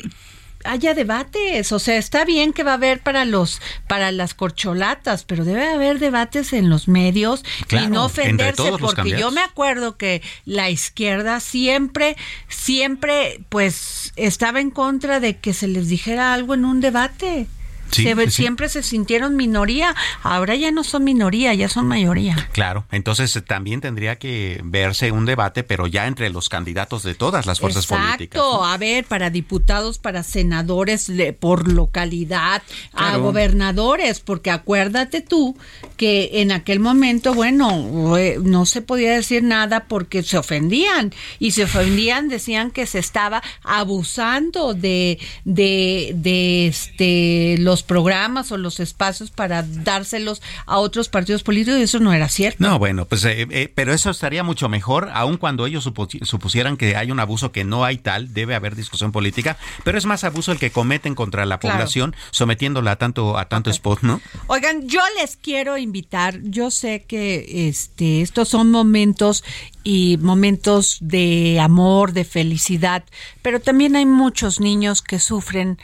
haya 0.63 0.93
debates, 0.93 1.71
o 1.71 1.79
sea, 1.79 1.97
está 1.97 2.25
bien 2.25 2.53
que 2.53 2.63
va 2.63 2.71
a 2.71 2.75
haber 2.75 3.01
para 3.01 3.25
los 3.25 3.61
para 3.87 4.11
las 4.11 4.33
corcholatas, 4.33 5.23
pero 5.23 5.45
debe 5.45 5.67
haber 5.67 5.99
debates 5.99 6.53
en 6.53 6.69
los 6.69 6.87
medios 6.87 7.43
y 7.69 7.87
no 7.87 8.05
ofenderse 8.05 8.71
porque 8.79 9.11
yo 9.11 9.31
me 9.31 9.41
acuerdo 9.41 9.97
que 9.97 10.21
la 10.45 10.69
izquierda 10.69 11.39
siempre 11.39 12.17
siempre 12.47 13.41
pues 13.49 14.11
estaba 14.15 14.59
en 14.59 14.71
contra 14.71 15.19
de 15.19 15.37
que 15.37 15.53
se 15.53 15.67
les 15.67 15.87
dijera 15.87 16.33
algo 16.33 16.53
en 16.53 16.65
un 16.65 16.81
debate 16.81 17.47
siempre 17.91 18.69
se 18.69 18.83
sintieron 18.83 19.35
minoría, 19.35 19.95
ahora 20.23 20.55
ya 20.55 20.71
no 20.71 20.83
son 20.83 21.03
minoría, 21.03 21.53
ya 21.53 21.69
son 21.69 21.87
mayoría. 21.87 22.49
Claro, 22.51 22.85
entonces 22.91 23.35
eh, 23.35 23.41
también 23.41 23.81
tendría 23.81 24.17
que 24.17 24.61
verse 24.63 25.11
un 25.11 25.25
debate, 25.25 25.63
pero 25.63 25.87
ya 25.87 26.07
entre 26.07 26.29
los 26.29 26.49
candidatos 26.49 27.03
de 27.03 27.15
todas 27.15 27.45
las 27.45 27.59
fuerzas 27.59 27.87
políticas. 27.87 28.39
Exacto, 28.39 28.63
a 28.63 28.77
ver, 28.77 29.05
para 29.05 29.29
diputados, 29.29 29.97
para 29.97 30.23
senadores 30.23 31.11
por 31.39 31.71
localidad, 31.71 32.61
a 32.93 33.17
gobernadores, 33.17 34.19
porque 34.19 34.51
acuérdate 34.51 35.21
tú 35.21 35.57
que 35.97 36.41
en 36.41 36.51
aquel 36.51 36.79
momento, 36.79 37.33
bueno, 37.33 38.17
eh, 38.17 38.37
no 38.41 38.65
se 38.65 38.81
podía 38.81 39.13
decir 39.13 39.43
nada 39.43 39.85
porque 39.85 40.23
se 40.23 40.37
ofendían 40.37 41.13
y 41.39 41.51
se 41.51 41.63
ofendían, 41.63 42.29
decían 42.29 42.71
que 42.71 42.85
se 42.85 42.99
estaba 42.99 43.41
abusando 43.63 44.73
de, 44.73 45.19
de, 45.43 46.11
de 46.15 46.67
este, 46.67 47.55
los 47.59 47.78
programas 47.83 48.51
o 48.51 48.57
los 48.57 48.79
espacios 48.79 49.31
para 49.31 49.63
dárselos 49.63 50.41
a 50.65 50.77
otros 50.77 51.09
partidos 51.09 51.43
políticos 51.43 51.79
y 51.79 51.83
eso 51.83 51.99
no 51.99 52.13
era 52.13 52.29
cierto. 52.29 52.57
No, 52.59 52.79
bueno, 52.79 53.05
pues 53.05 53.25
eh, 53.25 53.47
eh, 53.49 53.71
pero 53.73 53.93
eso 53.93 54.09
estaría 54.09 54.43
mucho 54.43 54.69
mejor, 54.69 55.09
aun 55.13 55.37
cuando 55.37 55.65
ellos 55.65 55.83
supusieran 55.83 56.77
que 56.77 56.95
hay 56.95 57.11
un 57.11 57.19
abuso 57.19 57.51
que 57.51 57.63
no 57.63 57.83
hay 57.85 57.97
tal, 57.97 58.33
debe 58.33 58.55
haber 58.55 58.75
discusión 58.75 59.11
política, 59.11 59.57
pero 59.83 59.97
es 59.97 60.05
más 60.05 60.23
abuso 60.23 60.51
el 60.51 60.59
que 60.59 60.71
cometen 60.71 61.15
contra 61.15 61.45
la 61.45 61.59
población 61.59 62.15
sometiéndola 62.31 62.91
a 62.91 62.95
tanto 62.95 63.37
a 63.37 63.45
tanto 63.45 63.69
spot, 63.69 64.01
¿no? 64.01 64.21
Oigan, 64.47 64.87
yo 64.87 65.01
les 65.19 65.37
quiero 65.37 65.77
invitar, 65.77 66.39
yo 66.43 66.71
sé 66.71 67.05
que 67.07 67.67
este 67.69 68.21
estos 68.21 68.49
son 68.49 68.71
momentos 68.71 69.43
y 69.83 70.17
momentos 70.17 70.97
de 71.01 71.59
amor, 71.59 72.13
de 72.13 72.25
felicidad, 72.25 73.03
pero 73.41 73.59
también 73.59 73.95
hay 73.95 74.05
muchos 74.05 74.59
niños 74.59 75.01
que 75.01 75.19
sufren 75.19 75.77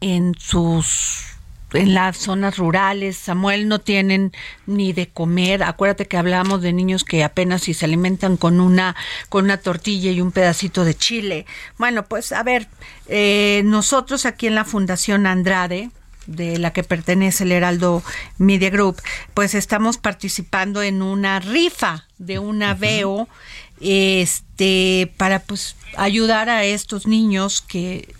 en 0.00 0.34
sus 0.38 1.36
en 1.72 1.94
las 1.94 2.16
zonas 2.16 2.58
rurales, 2.58 3.16
Samuel, 3.16 3.68
no 3.68 3.80
tienen 3.80 4.32
ni 4.66 4.92
de 4.92 5.08
comer. 5.08 5.62
Acuérdate 5.62 6.06
que 6.06 6.16
hablamos 6.16 6.62
de 6.62 6.72
niños 6.72 7.04
que 7.04 7.24
apenas 7.24 7.62
si 7.62 7.74
se 7.74 7.84
alimentan 7.84 8.36
con 8.36 8.60
una, 8.60 8.94
con 9.28 9.44
una 9.44 9.58
tortilla 9.58 10.10
y 10.10 10.20
un 10.20 10.32
pedacito 10.32 10.84
de 10.84 10.94
chile. 10.94 11.44
Bueno, 11.76 12.04
pues 12.04 12.32
a 12.32 12.42
ver, 12.42 12.68
eh, 13.08 13.62
nosotros 13.64 14.26
aquí 14.26 14.46
en 14.46 14.54
la 14.54 14.64
Fundación 14.64 15.26
Andrade, 15.26 15.90
de 16.26 16.58
la 16.58 16.72
que 16.72 16.82
pertenece 16.82 17.44
el 17.44 17.52
Heraldo 17.52 18.02
Media 18.38 18.70
Group, 18.70 19.00
pues 19.34 19.54
estamos 19.54 19.96
participando 19.96 20.82
en 20.82 21.02
una 21.02 21.40
rifa 21.40 22.04
de 22.18 22.38
una 22.38 22.74
veo 22.74 23.28
este 23.80 25.12
para 25.18 25.40
pues 25.40 25.76
ayudar 25.96 26.48
a 26.48 26.64
estos 26.64 27.06
niños 27.06 27.60
que 27.60 28.15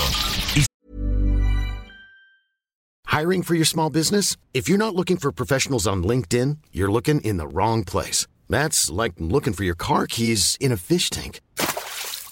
Hiring 3.04 3.42
for 3.42 3.54
your 3.54 3.66
small 3.66 3.90
business? 3.90 4.38
If 4.54 4.66
you're 4.66 4.78
not 4.78 4.94
looking 4.94 5.18
for 5.18 5.30
professionals 5.30 5.86
on 5.86 6.04
LinkedIn, 6.04 6.56
you're 6.72 6.90
looking 6.90 7.20
in 7.20 7.36
the 7.36 7.46
wrong 7.46 7.84
place. 7.84 8.26
That's 8.48 8.88
like 8.90 9.12
looking 9.18 9.52
for 9.52 9.64
your 9.64 9.76
car 9.76 10.06
keys 10.06 10.56
in 10.58 10.72
a 10.72 10.78
fish 10.78 11.10
tank. 11.10 11.40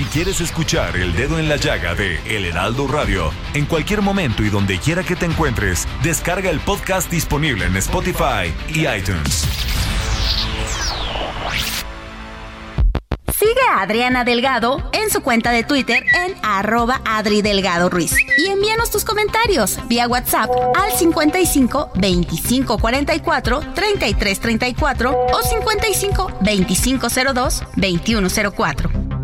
Si 0.00 0.06
quieres 0.06 0.40
escuchar 0.40 0.96
El 0.96 1.14
Dedo 1.14 1.38
en 1.38 1.46
la 1.46 1.56
Llaga 1.56 1.94
de 1.94 2.18
El 2.24 2.46
Heraldo 2.46 2.88
Radio, 2.88 3.30
en 3.52 3.66
cualquier 3.66 4.00
momento 4.00 4.42
y 4.42 4.48
donde 4.48 4.78
quiera 4.78 5.02
que 5.02 5.14
te 5.14 5.26
encuentres, 5.26 5.86
descarga 6.02 6.48
el 6.48 6.58
podcast 6.60 7.10
disponible 7.10 7.66
en 7.66 7.76
Spotify 7.76 8.50
y 8.70 8.88
iTunes. 8.88 9.46
Sigue 13.38 13.60
a 13.70 13.82
Adriana 13.82 14.24
Delgado 14.24 14.90
en 14.94 15.10
su 15.10 15.20
cuenta 15.20 15.52
de 15.52 15.64
Twitter 15.64 16.02
en 16.14 16.34
arroba 16.42 17.02
Adri 17.04 17.42
Delgado 17.42 17.90
Ruiz. 17.90 18.16
Y 18.38 18.46
envíanos 18.46 18.90
tus 18.90 19.04
comentarios 19.04 19.78
vía 19.86 20.08
WhatsApp 20.08 20.48
al 20.76 20.92
55 20.92 21.90
25 21.96 22.78
44 22.78 23.60
33 23.74 24.40
34 24.40 25.26
o 25.30 25.42
55 25.42 26.38
25 26.40 27.08
02 27.34 27.62
21 27.76 28.28
04. 28.56 29.19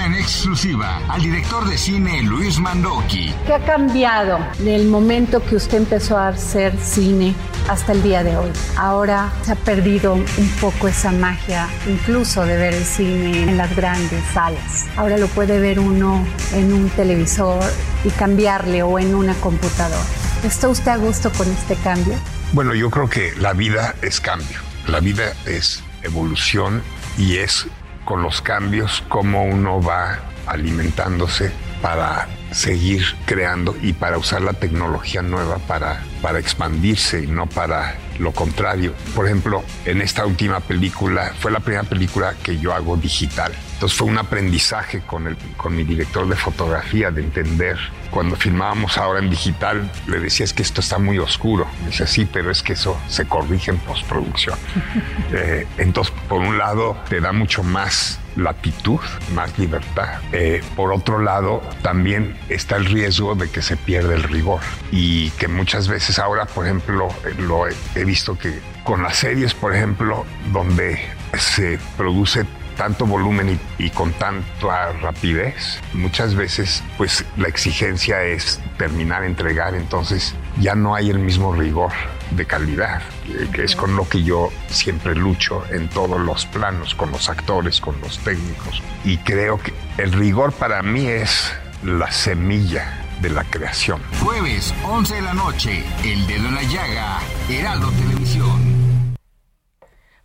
en 0.10 0.16
exclusiva 0.16 1.02
al 1.08 1.22
director 1.22 1.68
de 1.68 1.78
cine 1.78 2.24
Luis 2.24 2.60
Mandoki. 2.60 3.34
¿Qué 3.46 3.54
ha 3.54 3.64
cambiado 3.64 4.40
del 4.60 4.88
momento 4.88 5.44
que 5.44 5.56
usted 5.56 5.78
empezó 5.78 6.18
a 6.18 6.30
hacer 6.30 6.76
cine 6.82 7.36
hasta 7.68 7.92
el 7.92 8.02
día 8.02 8.24
de 8.24 8.36
hoy? 8.36 8.50
Ahora 8.76 9.32
se 9.44 9.52
ha 9.52 9.56
perdido 9.56 10.14
un 10.14 10.50
poco 10.60 10.88
esa 10.88 11.12
magia, 11.12 11.68
incluso 11.88 12.44
de 12.46 12.58
ver 12.58 12.74
el 12.74 12.86
cine 12.86 13.44
en 13.44 13.58
las 13.58 13.76
grandes 13.76 14.24
salas. 14.34 14.88
Ahora 14.96 15.18
lo 15.18 15.28
puede 15.28 15.60
ver 15.60 15.80
uno 15.80 16.26
en 16.54 16.74
un 16.74 16.90
televisor 16.90 17.64
y 18.04 18.10
cambiarle 18.10 18.82
o 18.82 18.98
en 18.98 19.14
una 19.14 19.36
computadora. 19.36 20.04
¿Está 20.44 20.70
usted 20.70 20.92
a 20.92 20.98
gusto 20.98 21.32
con 21.32 21.48
este 21.52 21.76
cambio? 21.76 22.16
Bueno, 22.54 22.74
yo 22.74 22.90
creo 22.90 23.10
que 23.10 23.34
la 23.40 23.54
vida 23.54 23.96
es 24.02 24.20
cambio. 24.20 24.60
La 24.88 25.02
vida 25.02 25.34
es 25.46 25.84
evolución 26.02 26.82
y 27.18 27.38
es 27.38 27.68
con 28.10 28.24
los 28.24 28.42
cambios 28.42 29.04
como 29.08 29.46
uno 29.46 29.84
va 29.84 30.18
alimentándose 30.48 31.52
para 31.80 32.28
seguir 32.52 33.04
creando 33.28 33.76
y 33.84 33.94
para 33.94 34.18
usar 34.18 34.42
la 34.42 34.54
tecnología 34.54 35.22
nueva 35.22 35.60
para, 35.60 36.02
para 36.20 36.40
expandirse 36.40 37.22
y 37.22 37.28
no 37.28 37.46
para 37.46 37.98
lo 38.18 38.32
contrario. 38.32 38.96
Por 39.14 39.28
ejemplo, 39.28 39.64
en 39.86 40.02
esta 40.02 40.26
última 40.26 40.60
película, 40.60 41.34
fue 41.40 41.52
la 41.52 41.60
primera 41.60 41.84
película 41.84 42.34
que 42.42 42.58
yo 42.58 42.74
hago 42.74 42.98
digital. 42.98 43.52
Entonces 43.80 43.98
fue 43.98 44.10
un 44.10 44.18
aprendizaje 44.18 45.00
con, 45.00 45.26
el, 45.26 45.38
con 45.56 45.74
mi 45.74 45.86
director 45.86 46.28
de 46.28 46.36
fotografía 46.36 47.12
de 47.12 47.22
entender. 47.22 47.78
Cuando 48.12 48.36
filmábamos 48.36 48.98
ahora 48.98 49.22
en 49.22 49.30
digital, 49.30 49.90
le 50.06 50.20
decía 50.20 50.44
es 50.44 50.52
que 50.52 50.64
esto 50.64 50.82
está 50.82 51.00
muy 51.00 51.18
oscuro. 51.18 51.66
Dice, 51.86 52.06
sí, 52.06 52.28
pero 52.30 52.52
es 52.52 52.62
que 52.62 52.74
eso 52.74 53.00
se 53.08 53.26
corrige 53.26 53.72
en 53.72 53.78
postproducción. 53.78 54.60
Eh, 55.32 55.68
entonces, 55.78 56.12
por 56.28 56.40
un 56.42 56.58
lado, 56.58 56.98
te 57.08 57.22
da 57.22 57.32
mucho 57.32 57.62
más 57.62 58.20
latitud, 58.36 59.00
más 59.36 59.60
libertad. 59.60 60.20
Eh, 60.32 60.64
por 60.76 60.92
otro 60.92 61.20
lado, 61.20 61.62
también 61.84 62.36
está 62.50 62.78
el 62.78 62.86
riesgo 62.86 63.36
de 63.36 63.48
que 63.50 63.62
se 63.62 63.78
pierda 63.78 64.16
el 64.16 64.24
rigor 64.24 64.60
y 64.92 65.30
que 65.32 65.48
muchas 65.48 65.88
veces 65.88 66.18
ahora, 66.18 66.46
por 66.48 66.66
ejemplo, 66.66 67.10
lo 67.38 67.68
he, 67.68 67.76
he 67.94 68.06
visto 68.06 68.40
que 68.40 68.60
con 68.84 69.04
las 69.04 69.18
series, 69.18 69.54
por 69.54 69.76
ejemplo, 69.76 70.26
donde 70.52 71.00
se 71.38 71.78
produce 71.96 72.46
tanto 72.80 73.06
volumen 73.06 73.60
y, 73.78 73.90
con 73.90 74.14
tanta 74.14 74.94
rapidez, 74.94 75.82
muchas 75.92 76.34
veces 76.34 76.82
pues 76.98 77.26
la 77.36 77.50
exigencia 77.50 78.24
es 78.24 78.62
terminar, 78.78 79.26
entregar, 79.26 79.76
entonces 79.76 80.34
ya 80.62 80.76
no 80.76 80.96
hay 80.96 81.10
el 81.10 81.20
mismo 81.20 81.54
rigor 81.54 81.92
de 82.32 82.46
calidad, 82.46 83.02
eh, 83.28 83.50
que 83.52 83.66
es 83.66 83.76
con 83.76 83.98
lo 83.98 84.08
que 84.08 84.24
yo 84.24 84.48
siempre 84.70 85.14
lucho 85.14 85.62
en 85.70 85.90
todos 85.90 86.22
los 86.22 86.46
planos, 86.46 86.96
con 86.96 87.12
los 87.12 87.28
actores, 87.28 87.82
con 87.82 88.00
los 88.00 88.18
técnicos. 88.20 88.82
Y 89.04 89.18
creo 89.18 89.60
que 89.60 89.74
el 89.98 90.14
rigor 90.14 90.54
para 90.54 90.82
mí 90.82 91.06
es 91.06 91.52
la 91.84 92.10
semilla 92.14 93.06
de 93.22 93.30
la 93.30 93.44
creación. 93.44 94.02
Jueves, 94.24 94.74
11 94.86 95.16
de 95.16 95.22
la 95.22 95.34
noche, 95.34 95.84
El 96.06 96.26
Dedo 96.28 96.48
en 96.48 96.56
la 96.56 96.64
Llaga, 96.64 97.20
Heraldo 97.50 97.92
Televisión. 97.92 98.79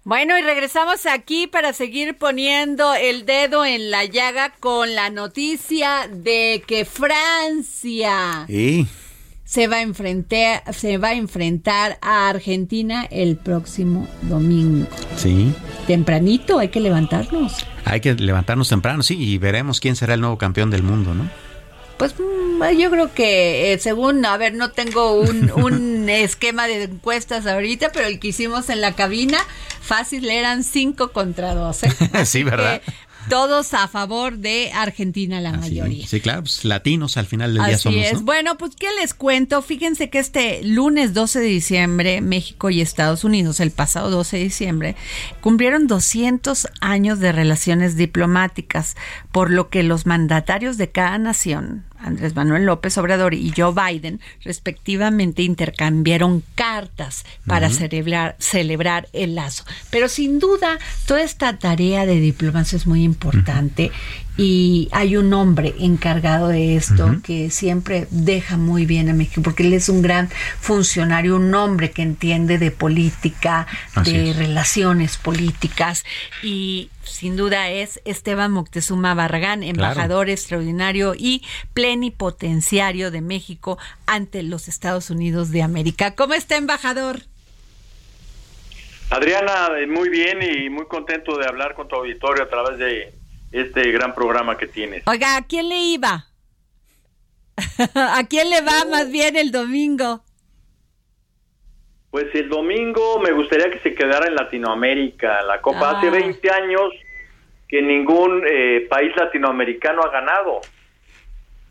Bueno, 0.06 0.38
y 0.38 0.42
regresamos 0.42 1.06
aquí 1.06 1.46
para 1.46 1.72
seguir 1.72 2.18
poniendo 2.18 2.92
el 2.92 3.24
dedo 3.24 3.64
en 3.64 3.90
la 3.90 4.04
llaga 4.04 4.52
con 4.60 4.94
la 4.94 5.08
noticia 5.08 6.10
de 6.12 6.62
que 6.66 6.84
Francia 6.84 8.46
se 9.44 9.66
va 9.66 9.76
a 9.76 9.80
enfrentar, 9.80 10.62
se 10.74 10.98
va 10.98 11.08
a 11.08 11.14
enfrentar 11.14 11.96
a 12.02 12.28
Argentina 12.28 13.06
el 13.10 13.38
próximo 13.38 14.06
domingo. 14.20 14.86
Sí. 15.16 15.54
Tempranito, 15.86 16.58
hay 16.58 16.68
que 16.68 16.80
levantarnos. 16.80 17.64
Hay 17.86 18.02
que 18.02 18.12
levantarnos 18.12 18.68
temprano, 18.68 19.02
sí, 19.02 19.16
y 19.18 19.38
veremos 19.38 19.80
quién 19.80 19.96
será 19.96 20.12
el 20.12 20.20
nuevo 20.20 20.36
campeón 20.36 20.68
del 20.68 20.82
mundo, 20.82 21.14
¿no? 21.14 21.30
Pues 21.96 22.14
mm, 22.18 22.62
yo 22.78 22.90
creo 22.90 23.12
que 23.14 23.72
eh, 23.72 23.78
según, 23.78 24.24
a 24.24 24.36
ver, 24.36 24.54
no 24.54 24.70
tengo 24.70 25.20
un, 25.20 25.50
un 25.56 26.08
esquema 26.08 26.66
de 26.66 26.84
encuestas 26.84 27.46
ahorita, 27.46 27.92
pero 27.92 28.06
el 28.06 28.20
que 28.20 28.28
hicimos 28.28 28.68
en 28.70 28.80
la 28.80 28.92
cabina, 28.92 29.38
fácil 29.80 30.28
eran 30.30 30.64
5 30.64 31.12
contra 31.12 31.54
12. 31.54 31.90
sí, 32.24 32.42
¿verdad? 32.42 32.82
Todos 33.28 33.74
a 33.74 33.88
favor 33.88 34.38
de 34.38 34.70
Argentina, 34.72 35.40
la 35.40 35.52
mayoría. 35.52 36.06
Sí, 36.06 36.20
claro, 36.20 36.42
pues, 36.42 36.64
latinos 36.64 37.16
al 37.16 37.26
final 37.26 37.54
del 37.54 37.64
día 37.64 37.78
somos. 37.78 38.04
es. 38.04 38.22
Bueno, 38.22 38.56
pues 38.56 38.72
¿qué 38.76 38.88
les 39.00 39.14
cuento? 39.14 39.62
Fíjense 39.62 40.10
que 40.10 40.18
este 40.18 40.62
lunes 40.62 41.14
12 41.14 41.40
de 41.40 41.46
diciembre, 41.46 42.20
México 42.20 42.70
y 42.70 42.80
Estados 42.80 43.24
Unidos, 43.24 43.60
el 43.60 43.70
pasado 43.70 44.10
12 44.10 44.36
de 44.36 44.42
diciembre, 44.44 44.96
cumplieron 45.40 45.86
200 45.86 46.68
años 46.80 47.18
de 47.20 47.32
relaciones 47.32 47.96
diplomáticas, 47.96 48.96
por 49.32 49.50
lo 49.50 49.68
que 49.68 49.82
los 49.82 50.06
mandatarios 50.06 50.76
de 50.76 50.90
cada 50.90 51.18
nación 51.18 51.84
Andrés 52.04 52.34
Manuel 52.34 52.66
López 52.66 52.96
Obrador 52.98 53.32
y 53.32 53.52
Joe 53.56 53.72
Biden, 53.72 54.20
respectivamente, 54.42 55.42
intercambiaron 55.42 56.42
cartas 56.54 57.24
para 57.46 57.70
celebrar, 57.70 58.36
celebrar 58.38 59.08
el 59.14 59.34
lazo. 59.34 59.64
Pero 59.90 60.08
sin 60.08 60.38
duda, 60.38 60.78
toda 61.06 61.22
esta 61.22 61.58
tarea 61.58 62.04
de 62.04 62.20
diplomacia 62.20 62.76
es 62.76 62.86
muy 62.86 63.02
importante 63.02 63.90
y 64.36 64.88
hay 64.90 65.16
un 65.16 65.32
hombre 65.32 65.74
encargado 65.78 66.48
de 66.48 66.74
esto 66.74 67.16
que 67.22 67.50
siempre 67.50 68.08
deja 68.10 68.56
muy 68.56 68.84
bien 68.84 69.08
a 69.08 69.14
México 69.14 69.42
porque 69.42 69.62
él 69.62 69.72
es 69.72 69.88
un 69.88 70.02
gran 70.02 70.28
funcionario, 70.60 71.36
un 71.36 71.54
hombre 71.54 71.92
que 71.92 72.02
entiende 72.02 72.58
de 72.58 72.72
política, 72.72 73.66
de 74.04 74.32
relaciones 74.32 75.18
políticas 75.18 76.04
y 76.42 76.90
sin 77.04 77.36
duda 77.36 77.70
es 77.70 78.00
Esteban 78.04 78.50
Moctezuma 78.50 79.14
Barragán, 79.14 79.62
embajador 79.62 80.28
extraordinario 80.28 81.14
y 81.16 81.44
plenipotenciario 81.72 83.12
de 83.12 83.20
México 83.20 83.78
ante 84.06 84.42
los 84.42 84.66
Estados 84.66 85.10
Unidos 85.10 85.52
de 85.52 85.62
América. 85.62 86.16
¿Cómo 86.16 86.34
está, 86.34 86.56
embajador? 86.56 87.20
Adriana, 89.10 89.68
muy 89.86 90.08
bien 90.08 90.38
y 90.42 90.68
muy 90.70 90.86
contento 90.86 91.36
de 91.36 91.46
hablar 91.46 91.74
con 91.74 91.86
tu 91.86 91.94
auditorio 91.94 92.42
a 92.42 92.48
través 92.48 92.78
de 92.78 93.23
este 93.54 93.92
gran 93.92 94.14
programa 94.14 94.58
que 94.58 94.66
tienes. 94.66 95.04
Oiga, 95.06 95.36
¿a 95.36 95.46
quién 95.46 95.68
le 95.68 95.78
iba? 95.78 96.26
¿A 97.94 98.24
quién 98.28 98.50
le 98.50 98.60
va 98.62 98.84
más 98.90 99.10
bien 99.10 99.36
el 99.36 99.52
domingo? 99.52 100.24
Pues 102.10 102.26
el 102.34 102.48
domingo 102.48 103.20
me 103.20 103.32
gustaría 103.32 103.70
que 103.70 103.78
se 103.80 103.94
quedara 103.94 104.26
en 104.26 104.34
Latinoamérica. 104.34 105.42
La 105.42 105.60
Copa 105.60 105.98
hace 105.98 106.10
20 106.10 106.50
ah. 106.50 106.56
años 106.56 106.90
que 107.68 107.80
ningún 107.80 108.42
eh, 108.46 108.86
país 108.90 109.12
latinoamericano 109.16 110.02
ha 110.02 110.10
ganado. 110.10 110.60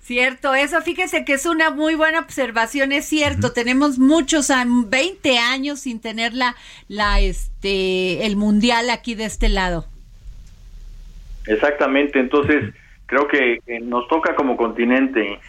Cierto, 0.02 0.54
eso 0.54 0.82
fíjese 0.82 1.24
que 1.24 1.34
es 1.34 1.46
una 1.46 1.70
muy 1.70 1.96
buena 1.96 2.20
observación, 2.20 2.92
es 2.92 3.06
cierto, 3.06 3.54
tenemos 3.54 4.00
muchos, 4.00 4.52
20 4.68 5.38
años 5.38 5.80
sin 5.80 6.02
tener 6.02 6.34
la, 6.34 6.58
la, 6.90 7.22
este, 7.22 8.26
el 8.26 8.36
mundial 8.36 8.90
aquí 8.90 9.16
de 9.16 9.24
este 9.24 9.48
lado. 9.48 9.88
Exactamente, 11.48 12.20
entonces 12.20 12.74
creo 13.06 13.28
que 13.28 13.60
nos 13.82 14.08
toca 14.08 14.36
como 14.36 14.56
continente. 14.58 15.40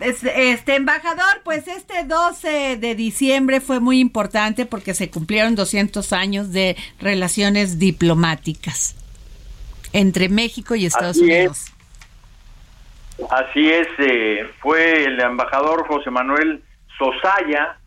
Este 0.00 0.74
embajador, 0.74 1.40
pues 1.44 1.68
este 1.68 2.04
12 2.04 2.76
de 2.76 2.94
diciembre 2.94 3.60
fue 3.60 3.78
muy 3.78 4.00
importante 4.00 4.66
porque 4.66 4.92
se 4.92 5.08
cumplieron 5.08 5.54
200 5.54 6.12
años 6.12 6.52
de 6.52 6.76
relaciones 7.00 7.78
diplomáticas 7.78 8.96
entre 9.92 10.28
México 10.28 10.74
y 10.74 10.86
Estados 10.86 11.18
Unidos. 11.18 11.72
Así 13.30 13.70
es, 13.70 13.86
eh, 13.98 14.50
fue 14.58 15.04
el 15.04 15.20
embajador 15.20 15.86
José 15.86 16.10
Manuel 16.10 16.62
Sosaya 16.98 17.78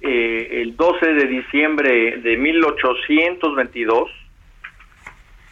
eh, 0.00 0.62
el 0.62 0.76
12 0.76 1.06
de 1.06 1.26
diciembre 1.26 2.18
de 2.18 2.36
1822 2.36 4.10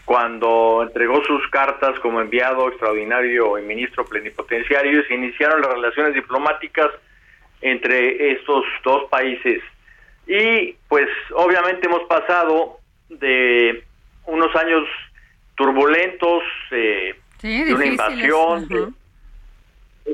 cuando 0.05 0.83
entregó 0.83 1.25
sus 1.25 1.47
cartas 1.49 1.99
como 2.01 2.21
enviado 2.21 2.69
extraordinario 2.69 3.59
y 3.59 3.63
ministro 3.63 4.05
plenipotenciario 4.05 5.03
se 5.07 5.15
iniciaron 5.15 5.63
las 5.63 5.73
relaciones 5.73 6.15
diplomáticas 6.15 6.91
entre 7.63 8.33
estos 8.33 8.65
dos 8.85 9.09
países. 9.09 9.63
Y 10.27 10.77
pues 10.89 11.09
obviamente 11.35 11.87
hemos 11.87 12.03
pasado 12.05 12.79
de 13.09 13.85
unos 14.27 14.55
años 14.57 14.85
turbulentos, 15.55 16.43
eh, 16.71 17.15
de 17.43 17.75
una 17.75 17.87
invasión, 17.87 18.95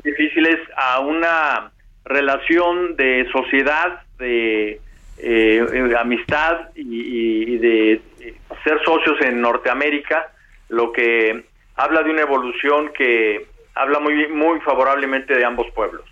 difíciles 0.03 0.57
a 0.77 0.99
una 0.99 1.71
relación 2.05 2.95
de 2.95 3.27
sociedad, 3.31 4.01
de 4.17 4.79
eh, 5.23 5.95
amistad 5.97 6.69
y, 6.75 7.57
de 7.57 8.01
ser 8.63 8.79
socios 8.83 9.19
en 9.21 9.41
Norteamérica, 9.41 10.31
lo 10.69 10.91
que 10.91 11.45
habla 11.75 12.03
de 12.03 12.11
una 12.11 12.21
evolución 12.21 12.91
que 12.93 13.45
habla 13.75 13.99
muy 13.99 14.27
muy 14.27 14.59
favorablemente 14.61 15.35
de 15.35 15.45
ambos 15.45 15.67
pueblos. 15.71 16.05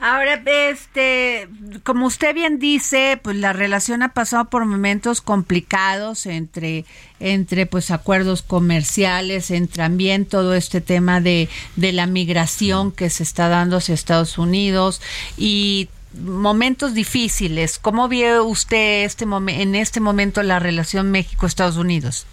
Ahora, 0.00 0.40
este, 0.44 1.48
como 1.82 2.06
usted 2.06 2.32
bien 2.32 2.60
dice, 2.60 3.18
pues 3.20 3.34
la 3.34 3.52
relación 3.52 4.04
ha 4.04 4.14
pasado 4.14 4.44
por 4.44 4.64
momentos 4.64 5.20
complicados 5.20 6.26
entre, 6.26 6.84
entre 7.18 7.66
pues 7.66 7.90
acuerdos 7.90 8.42
comerciales, 8.42 9.50
entre 9.50 9.82
también 9.82 10.24
todo 10.24 10.54
este 10.54 10.80
tema 10.80 11.20
de, 11.20 11.48
de 11.74 11.90
la 11.92 12.06
migración 12.06 12.92
que 12.92 13.10
se 13.10 13.24
está 13.24 13.48
dando 13.48 13.78
hacia 13.78 13.92
Estados 13.92 14.38
Unidos 14.38 15.02
y 15.36 15.88
momentos 16.14 16.94
difíciles. 16.94 17.78
¿Cómo 17.78 18.08
ve 18.08 18.40
usted 18.40 19.04
este 19.04 19.24
en 19.24 19.74
este 19.74 20.00
momento 20.00 20.42
la 20.42 20.58
relación 20.58 21.10
México-Estados 21.10 21.76
Unidos? 21.76 22.26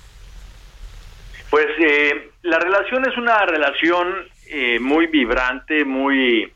Pues 1.49 1.67
eh, 1.79 2.31
la 2.43 2.59
relación 2.59 3.07
es 3.07 3.17
una 3.17 3.45
relación 3.45 4.13
eh, 4.47 4.79
muy 4.79 5.07
vibrante, 5.07 5.85
muy 5.85 6.51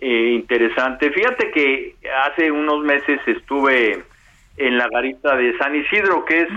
eh, 0.00 0.30
interesante. 0.34 1.10
Fíjate 1.10 1.50
que 1.50 1.96
hace 2.26 2.50
unos 2.50 2.82
meses 2.82 3.20
estuve 3.26 4.04
en 4.56 4.78
la 4.78 4.88
garita 4.88 5.36
de 5.36 5.56
San 5.58 5.74
Isidro, 5.74 6.24
que 6.24 6.42
es 6.42 6.48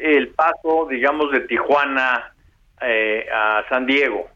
el 0.00 0.28
paso, 0.28 0.86
digamos, 0.90 1.30
de 1.30 1.40
Tijuana 1.40 2.32
a 2.80 3.64
San 3.70 3.86
Diego. 3.86 4.28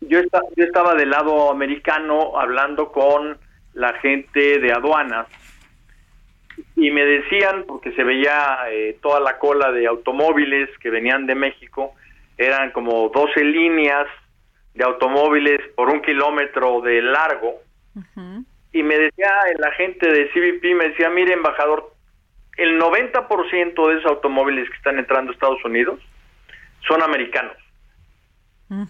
yo, 0.00 0.20
yo 0.56 0.64
estaba 0.64 0.94
del 0.94 1.10
lado 1.10 1.50
americano 1.50 2.38
hablando 2.38 2.90
con 2.90 3.36
la 3.74 3.92
gente 3.94 4.58
de 4.60 4.72
aduanas 4.72 5.26
y 6.76 6.90
me 6.90 7.04
decían, 7.04 7.64
porque 7.66 7.92
se 7.92 8.04
veía 8.04 8.58
eh, 8.70 8.98
toda 9.00 9.20
la 9.20 9.38
cola 9.38 9.70
de 9.72 9.86
automóviles 9.86 10.68
que 10.78 10.90
venían 10.90 11.26
de 11.26 11.34
México, 11.34 11.94
eran 12.36 12.72
como 12.72 13.08
12 13.10 13.44
líneas 13.44 14.06
de 14.74 14.84
automóviles 14.84 15.60
por 15.76 15.88
un 15.88 16.02
kilómetro 16.02 16.80
de 16.80 17.02
largo, 17.02 17.60
y 18.72 18.82
me 18.82 18.98
decía 18.98 19.30
la 19.58 19.70
gente 19.72 20.10
de 20.10 20.28
CBP, 20.30 20.74
me 20.76 20.88
decía, 20.88 21.10
mire 21.10 21.32
embajador, 21.32 21.92
el 22.56 22.80
90% 22.80 23.88
de 23.88 23.98
esos 23.98 24.10
automóviles 24.10 24.68
que 24.68 24.76
están 24.76 24.98
entrando 24.98 25.30
a 25.30 25.34
Estados 25.34 25.64
Unidos 25.64 26.00
son 26.86 27.02
americanos. 27.02 27.56
Mm, 28.68 28.84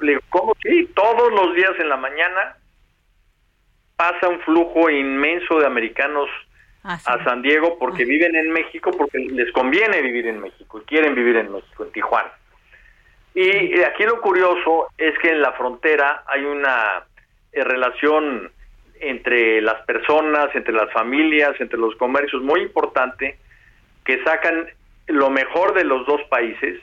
Le 0.00 0.10
digo, 0.10 0.20
¿cómo? 0.28 0.56
Sí, 0.62 0.90
todos 0.94 1.32
los 1.32 1.54
días 1.54 1.72
en 1.78 1.88
la 1.88 1.96
mañana 1.96 2.56
pasa 3.96 4.28
un 4.28 4.40
flujo 4.40 4.90
inmenso 4.90 5.58
de 5.58 5.66
americanos 5.66 6.28
ah, 6.84 6.98
a 7.04 7.24
San 7.24 7.42
Diego 7.42 7.78
porque 7.78 8.04
ah. 8.04 8.06
viven 8.06 8.36
en 8.36 8.50
México, 8.50 8.90
porque 8.96 9.18
les 9.18 9.50
conviene 9.52 10.02
vivir 10.02 10.26
en 10.26 10.40
México 10.40 10.80
y 10.80 10.84
quieren 10.84 11.14
vivir 11.14 11.36
en 11.36 11.52
México, 11.52 11.84
en 11.84 11.92
Tijuana. 11.92 12.30
Y 13.34 13.82
aquí 13.82 14.04
lo 14.04 14.20
curioso 14.22 14.88
es 14.96 15.18
que 15.18 15.30
en 15.30 15.42
la 15.42 15.52
frontera 15.52 16.22
hay 16.26 16.42
una 16.44 17.04
eh, 17.52 17.62
relación 17.64 18.50
entre 18.98 19.60
las 19.60 19.84
personas, 19.84 20.54
entre 20.54 20.72
las 20.72 20.90
familias, 20.92 21.52
entre 21.60 21.78
los 21.78 21.94
comercios 21.96 22.42
muy 22.42 22.62
importante 22.62 23.38
que 24.06 24.22
sacan 24.24 24.68
lo 25.08 25.28
mejor 25.28 25.74
de 25.74 25.84
los 25.84 26.06
dos 26.06 26.22
países 26.30 26.80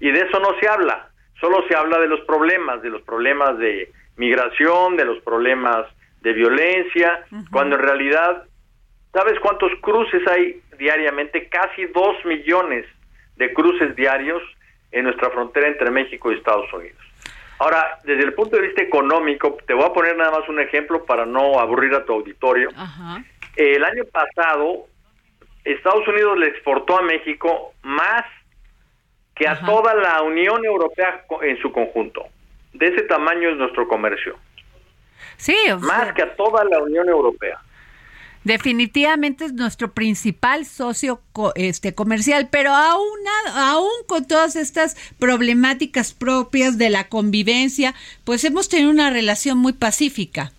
y 0.00 0.10
de 0.10 0.20
eso 0.20 0.38
no 0.38 0.58
se 0.60 0.68
habla, 0.68 1.08
solo 1.40 1.66
se 1.66 1.74
habla 1.74 1.98
de 1.98 2.08
los 2.08 2.20
problemas, 2.22 2.82
de 2.82 2.90
los 2.90 3.02
problemas 3.02 3.56
de 3.58 3.90
migración, 4.16 4.96
de 4.96 5.06
los 5.06 5.22
problemas 5.22 5.86
de 6.20 6.32
violencia, 6.32 7.24
cuando 7.50 7.76
en 7.76 7.82
realidad, 7.82 8.44
¿sabes 9.12 9.38
cuántos 9.40 9.72
cruces 9.80 10.26
hay 10.28 10.60
diariamente? 10.78 11.48
Casi 11.48 11.86
dos 11.86 12.16
millones 12.24 12.86
de 13.36 13.52
cruces 13.52 13.96
diarios 13.96 14.42
en 14.92 15.04
nuestra 15.04 15.30
frontera 15.30 15.68
entre 15.68 15.90
México 15.90 16.30
y 16.30 16.36
Estados 16.36 16.72
Unidos. 16.72 16.98
Ahora, 17.58 17.98
desde 18.04 18.24
el 18.24 18.32
punto 18.32 18.56
de 18.56 18.62
vista 18.62 18.82
económico, 18.82 19.58
te 19.66 19.74
voy 19.74 19.84
a 19.84 19.92
poner 19.92 20.16
nada 20.16 20.30
más 20.30 20.48
un 20.48 20.60
ejemplo 20.60 21.04
para 21.04 21.26
no 21.26 21.58
aburrir 21.58 21.94
a 21.94 22.04
tu 22.04 22.14
auditorio. 22.14 22.70
El 23.54 23.84
año 23.84 24.04
pasado, 24.10 24.86
Estados 25.64 26.08
Unidos 26.08 26.38
le 26.38 26.46
exportó 26.46 26.98
a 26.98 27.02
México 27.02 27.74
más 27.82 28.24
que 29.34 29.46
a 29.46 29.60
toda 29.60 29.94
la 29.94 30.22
Unión 30.22 30.64
Europea 30.64 31.24
en 31.42 31.58
su 31.60 31.70
conjunto. 31.70 32.26
De 32.72 32.86
ese 32.86 33.02
tamaño 33.02 33.50
es 33.50 33.56
nuestro 33.56 33.86
comercio. 33.88 34.36
Sí, 35.40 35.56
más 35.80 36.12
que 36.12 36.22
a 36.22 36.36
toda 36.36 36.64
la 36.64 36.82
Unión 36.82 37.08
Europea. 37.08 37.58
Definitivamente 38.44 39.46
es 39.46 39.54
nuestro 39.54 39.92
principal 39.92 40.66
socio 40.66 41.20
este, 41.54 41.94
comercial, 41.94 42.48
pero 42.50 42.70
aún, 42.72 43.18
aún 43.54 44.04
con 44.06 44.26
todas 44.26 44.56
estas 44.56 44.96
problemáticas 45.18 46.12
propias 46.12 46.76
de 46.76 46.90
la 46.90 47.08
convivencia, 47.08 47.94
pues 48.24 48.44
hemos 48.44 48.68
tenido 48.68 48.90
una 48.90 49.10
relación 49.10 49.56
muy 49.58 49.72
pacífica. 49.72 50.52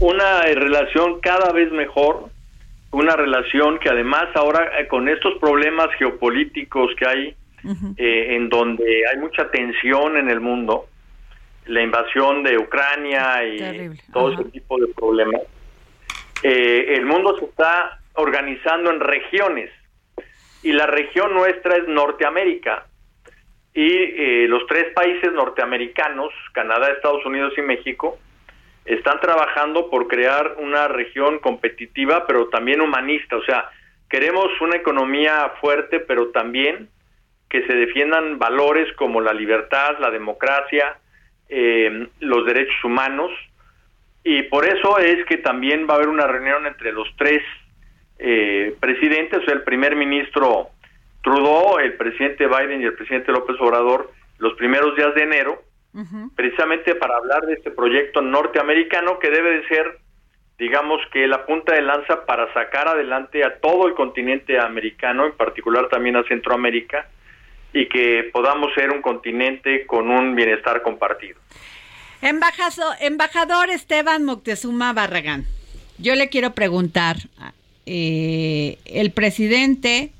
Una 0.00 0.42
relación 0.42 1.20
cada 1.20 1.52
vez 1.52 1.72
mejor, 1.72 2.30
una 2.92 3.16
relación 3.16 3.80
que 3.80 3.88
además 3.88 4.26
ahora 4.34 4.80
eh, 4.80 4.86
con 4.86 5.08
estos 5.08 5.38
problemas 5.38 5.88
geopolíticos 5.98 6.94
que 6.96 7.06
hay, 7.06 7.34
eh, 7.96 8.36
en 8.36 8.48
donde 8.48 9.02
hay 9.10 9.18
mucha 9.18 9.50
tensión 9.50 10.16
en 10.16 10.30
el 10.30 10.40
mundo, 10.40 10.86
la 11.68 11.82
invasión 11.82 12.42
de 12.42 12.58
Ucrania 12.58 13.44
y 13.44 13.90
todo 14.12 14.32
ese 14.32 14.44
tipo 14.50 14.78
de 14.78 14.88
problemas, 14.88 15.42
eh, 16.42 16.94
el 16.96 17.04
mundo 17.04 17.36
se 17.38 17.44
está 17.44 18.00
organizando 18.14 18.90
en 18.90 19.00
regiones 19.00 19.70
y 20.62 20.72
la 20.72 20.86
región 20.86 21.34
nuestra 21.34 21.76
es 21.76 21.86
Norteamérica. 21.86 22.86
Y 23.74 23.92
eh, 23.92 24.46
los 24.48 24.66
tres 24.66 24.92
países 24.92 25.32
norteamericanos, 25.32 26.32
Canadá, 26.52 26.88
Estados 26.88 27.24
Unidos 27.24 27.52
y 27.56 27.62
México, 27.62 28.18
están 28.84 29.20
trabajando 29.20 29.90
por 29.90 30.08
crear 30.08 30.56
una 30.58 30.88
región 30.88 31.38
competitiva 31.40 32.26
pero 32.26 32.48
también 32.48 32.80
humanista, 32.80 33.36
o 33.36 33.44
sea, 33.44 33.68
queremos 34.08 34.48
una 34.62 34.76
economía 34.76 35.52
fuerte 35.60 36.00
pero 36.00 36.28
también 36.28 36.88
que 37.50 37.66
se 37.66 37.74
defiendan 37.74 38.38
valores 38.38 38.90
como 38.96 39.20
la 39.20 39.34
libertad, 39.34 39.98
la 40.00 40.10
democracia, 40.10 40.96
eh, 41.48 42.08
los 42.20 42.46
derechos 42.46 42.84
humanos 42.84 43.30
y 44.24 44.42
por 44.42 44.66
eso 44.66 44.98
es 44.98 45.24
que 45.26 45.38
también 45.38 45.86
va 45.88 45.94
a 45.94 45.96
haber 45.96 46.08
una 46.08 46.26
reunión 46.26 46.66
entre 46.66 46.92
los 46.92 47.08
tres 47.16 47.42
eh, 48.18 48.74
presidentes, 48.78 49.40
o 49.40 49.44
sea, 49.44 49.54
el 49.54 49.62
primer 49.62 49.96
ministro 49.96 50.68
Trudeau, 51.22 51.78
el 51.78 51.94
presidente 51.94 52.46
Biden 52.46 52.82
y 52.82 52.84
el 52.84 52.94
presidente 52.94 53.32
López 53.32 53.56
Obrador, 53.60 54.10
los 54.38 54.54
primeros 54.54 54.94
días 54.96 55.14
de 55.14 55.22
enero, 55.22 55.62
precisamente 56.36 56.94
para 56.94 57.16
hablar 57.16 57.46
de 57.46 57.54
este 57.54 57.70
proyecto 57.70 58.20
norteamericano 58.20 59.18
que 59.18 59.30
debe 59.30 59.58
de 59.58 59.68
ser, 59.68 59.98
digamos 60.58 61.00
que 61.12 61.26
la 61.26 61.44
punta 61.44 61.74
de 61.74 61.82
lanza 61.82 62.24
para 62.24 62.52
sacar 62.52 62.86
adelante 62.86 63.42
a 63.44 63.58
todo 63.58 63.88
el 63.88 63.94
continente 63.94 64.60
americano, 64.60 65.26
en 65.26 65.32
particular 65.32 65.88
también 65.88 66.16
a 66.16 66.22
Centroamérica, 66.24 67.08
y 67.72 67.88
que 67.88 68.30
podamos 68.32 68.72
ser 68.74 68.90
un 68.90 69.02
continente 69.02 69.86
con 69.86 70.10
un 70.10 70.34
bienestar 70.34 70.82
compartido. 70.82 71.38
Embajador, 72.20 72.96
embajador 73.00 73.70
Esteban 73.70 74.24
Moctezuma 74.24 74.92
Barragán, 74.92 75.46
yo 75.98 76.14
le 76.14 76.28
quiero 76.28 76.54
preguntar, 76.54 77.16
eh, 77.86 78.78
el 78.84 79.12
presidente 79.12 80.12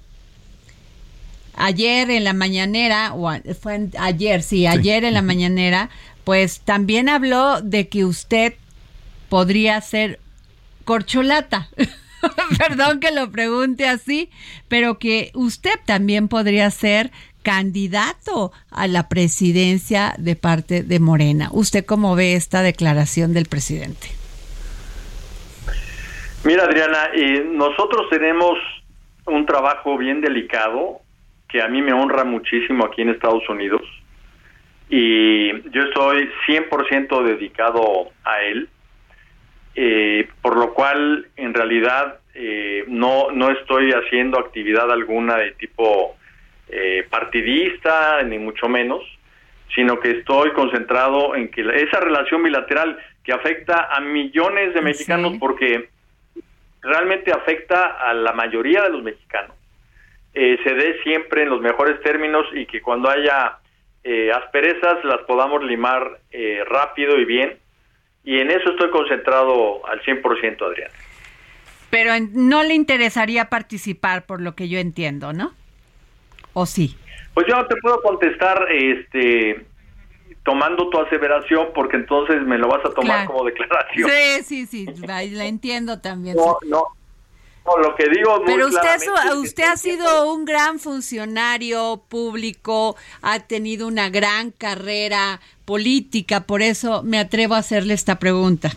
ayer 1.54 2.10
en 2.10 2.24
la 2.24 2.32
mañanera, 2.32 3.12
o 3.14 3.30
fue 3.60 3.88
ayer, 3.98 4.42
sí, 4.42 4.66
ayer 4.66 5.04
en 5.04 5.14
la 5.14 5.22
mañanera, 5.22 5.90
pues 6.24 6.60
también 6.60 7.08
habló 7.08 7.60
de 7.60 7.88
que 7.88 8.04
usted 8.04 8.54
podría 9.28 9.80
ser 9.80 10.20
corcholata. 10.84 11.68
Perdón 12.58 13.00
que 13.00 13.12
lo 13.12 13.30
pregunte 13.30 13.86
así, 13.86 14.30
pero 14.68 14.98
que 14.98 15.30
usted 15.34 15.78
también 15.84 16.28
podría 16.28 16.70
ser 16.70 17.12
candidato 17.48 18.52
a 18.70 18.86
la 18.86 19.08
presidencia 19.08 20.12
de 20.18 20.36
parte 20.36 20.82
de 20.82 21.00
Morena. 21.00 21.48
¿Usted 21.50 21.82
cómo 21.82 22.14
ve 22.14 22.34
esta 22.34 22.60
declaración 22.60 23.32
del 23.32 23.46
presidente? 23.46 24.08
Mira, 26.44 26.64
Adriana, 26.64 27.08
nosotros 27.46 28.10
tenemos 28.10 28.58
un 29.24 29.46
trabajo 29.46 29.96
bien 29.96 30.20
delicado 30.20 31.00
que 31.48 31.62
a 31.62 31.68
mí 31.68 31.80
me 31.80 31.94
honra 31.94 32.22
muchísimo 32.22 32.84
aquí 32.84 33.00
en 33.00 33.08
Estados 33.08 33.48
Unidos 33.48 33.80
y 34.90 35.48
yo 35.70 35.84
estoy 35.84 36.28
100% 36.46 37.24
dedicado 37.24 38.10
a 38.24 38.42
él, 38.42 38.68
eh, 39.74 40.28
por 40.42 40.54
lo 40.58 40.74
cual 40.74 41.28
en 41.36 41.54
realidad 41.54 42.18
eh, 42.34 42.84
no, 42.88 43.30
no 43.30 43.50
estoy 43.50 43.92
haciendo 43.92 44.38
actividad 44.38 44.92
alguna 44.92 45.38
de 45.38 45.52
tipo 45.52 46.17
eh, 46.70 47.06
partidista, 47.08 48.22
ni 48.22 48.38
mucho 48.38 48.68
menos, 48.68 49.02
sino 49.74 50.00
que 50.00 50.10
estoy 50.10 50.52
concentrado 50.52 51.34
en 51.34 51.50
que 51.50 51.60
esa 51.60 52.00
relación 52.00 52.42
bilateral 52.42 52.98
que 53.24 53.32
afecta 53.32 53.88
a 53.90 54.00
millones 54.00 54.74
de 54.74 54.82
mexicanos, 54.82 55.34
porque 55.38 55.88
realmente 56.82 57.32
afecta 57.32 57.96
a 57.98 58.14
la 58.14 58.32
mayoría 58.32 58.82
de 58.82 58.90
los 58.90 59.02
mexicanos, 59.02 59.56
eh, 60.34 60.58
se 60.62 60.74
dé 60.74 61.02
siempre 61.02 61.42
en 61.42 61.50
los 61.50 61.60
mejores 61.60 62.00
términos 62.02 62.46
y 62.52 62.66
que 62.66 62.80
cuando 62.80 63.10
haya 63.10 63.58
eh, 64.04 64.30
asperezas 64.32 65.04
las 65.04 65.20
podamos 65.22 65.64
limar 65.64 66.20
rápido 66.66 67.18
y 67.18 67.24
bien. 67.24 67.58
Y 68.24 68.40
en 68.40 68.50
eso 68.50 68.70
estoy 68.70 68.90
concentrado 68.90 69.86
al 69.86 70.02
100%, 70.02 70.66
Adrián. 70.66 70.90
Pero 71.90 72.12
no 72.32 72.62
le 72.62 72.74
interesaría 72.74 73.46
participar, 73.46 74.26
por 74.26 74.40
lo 74.40 74.54
que 74.54 74.68
yo 74.68 74.78
entiendo, 74.78 75.32
¿no? 75.32 75.52
¿O 76.58 76.66
sí? 76.66 76.96
Pues 77.34 77.46
yo 77.48 77.54
no 77.54 77.66
te 77.66 77.76
puedo 77.76 78.02
contestar 78.02 78.66
este 78.68 79.64
tomando 80.42 80.90
tu 80.90 80.98
aseveración 80.98 81.68
porque 81.72 81.96
entonces 81.96 82.42
me 82.42 82.58
lo 82.58 82.66
vas 82.66 82.84
a 82.84 82.92
tomar 82.92 83.26
como 83.26 83.44
declaración. 83.44 84.10
Sí, 84.42 84.66
sí, 84.66 84.66
sí, 84.66 84.86
la, 85.06 85.22
entiendo 85.22 86.00
también. 86.00 86.36
No, 86.36 86.58
no, 86.66 86.84
lo 87.80 87.94
que 87.94 88.08
digo 88.08 88.42
Pero 88.44 88.66
usted, 88.66 88.98
usted 89.36 89.62
ha 89.62 89.76
sido 89.76 90.32
un 90.32 90.46
gran 90.46 90.80
funcionario 90.80 92.02
público, 92.08 92.96
ha 93.22 93.38
tenido 93.38 93.86
una 93.86 94.10
gran 94.10 94.50
carrera 94.50 95.38
política, 95.64 96.40
por 96.40 96.62
eso 96.62 97.04
me 97.04 97.20
atrevo 97.20 97.54
a 97.54 97.58
hacerle 97.58 97.94
esta 97.94 98.18
pregunta. 98.18 98.70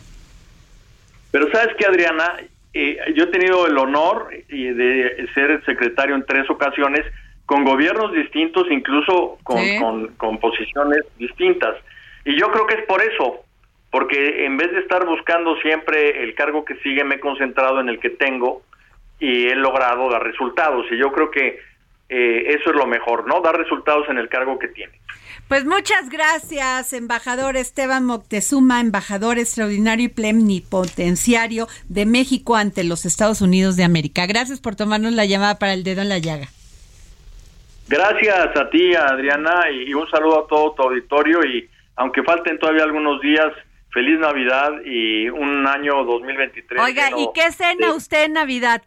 Pero 1.31 1.49
sabes 1.51 1.75
que 1.77 1.85
Adriana, 1.87 2.41
eh, 2.75 2.97
yo 3.15 3.23
he 3.23 3.27
tenido 3.27 3.65
el 3.65 3.75
honor 3.79 4.29
de 4.49 5.27
ser 5.33 5.65
secretario 5.65 6.13
en 6.13 6.25
tres 6.27 6.47
ocasiones 6.47 7.05
con 7.51 7.65
gobiernos 7.65 8.13
distintos, 8.13 8.65
incluso 8.71 9.37
con, 9.43 10.07
con, 10.15 10.37
posiciones 10.37 11.01
distintas. 11.17 11.75
Y 12.23 12.39
yo 12.39 12.49
creo 12.49 12.65
que 12.65 12.75
es 12.75 12.85
por 12.85 13.01
eso, 13.01 13.43
porque 13.89 14.45
en 14.45 14.55
vez 14.55 14.71
de 14.71 14.79
estar 14.79 15.05
buscando 15.05 15.57
siempre 15.57 16.23
el 16.23 16.33
cargo 16.33 16.63
que 16.63 16.75
sigue, 16.75 17.03
me 17.03 17.15
he 17.15 17.19
concentrado 17.19 17.81
en 17.81 17.89
el 17.89 17.99
que 17.99 18.09
tengo 18.09 18.61
y 19.19 19.49
he 19.49 19.55
logrado 19.55 20.09
dar 20.09 20.23
resultados. 20.23 20.85
Y 20.91 20.97
yo 20.97 21.11
creo 21.11 21.29
que 21.29 21.59
eh, 22.07 22.55
eso 22.57 22.69
es 22.69 22.75
lo 22.77 22.87
mejor, 22.87 23.27
¿no? 23.27 23.41
Dar 23.41 23.57
resultados 23.57 24.07
en 24.07 24.17
el 24.17 24.29
cargo 24.29 24.57
que 24.57 24.69
tiene. 24.69 24.93
Pues 25.49 25.65
muchas 25.65 26.09
gracias, 26.09 26.93
embajador 26.93 27.57
Esteban 27.57 28.05
Moctezuma, 28.05 28.79
embajador 28.79 29.39
extraordinario 29.39 30.05
y 30.05 30.07
plenipotenciario 30.07 31.67
de 31.89 32.05
México 32.05 32.55
ante 32.55 32.85
los 32.85 33.05
Estados 33.05 33.41
Unidos 33.41 33.75
de 33.75 33.83
América. 33.83 34.25
Gracias 34.25 34.61
por 34.61 34.77
tomarnos 34.77 35.11
la 35.11 35.25
llamada 35.25 35.59
para 35.59 35.73
el 35.73 35.83
dedo 35.83 36.01
en 36.01 36.07
la 36.07 36.19
llaga. 36.19 36.47
Gracias 37.91 38.55
a 38.55 38.69
ti, 38.69 38.95
Adriana, 38.95 39.69
y 39.69 39.93
un 39.93 40.09
saludo 40.09 40.45
a 40.45 40.47
todo 40.47 40.71
tu 40.73 40.83
auditorio 40.83 41.43
y 41.45 41.69
aunque 41.97 42.23
falten 42.23 42.57
todavía 42.57 42.83
algunos 42.83 43.19
días, 43.19 43.51
feliz 43.91 44.17
Navidad 44.17 44.71
y 44.85 45.27
un 45.27 45.67
año 45.67 46.05
2023. 46.05 46.81
Oiga, 46.81 47.09
¿y 47.17 47.27
qué 47.33 47.51
cena 47.51 47.93
usted 47.93 48.23
en 48.23 48.33
Navidad? 48.33 48.81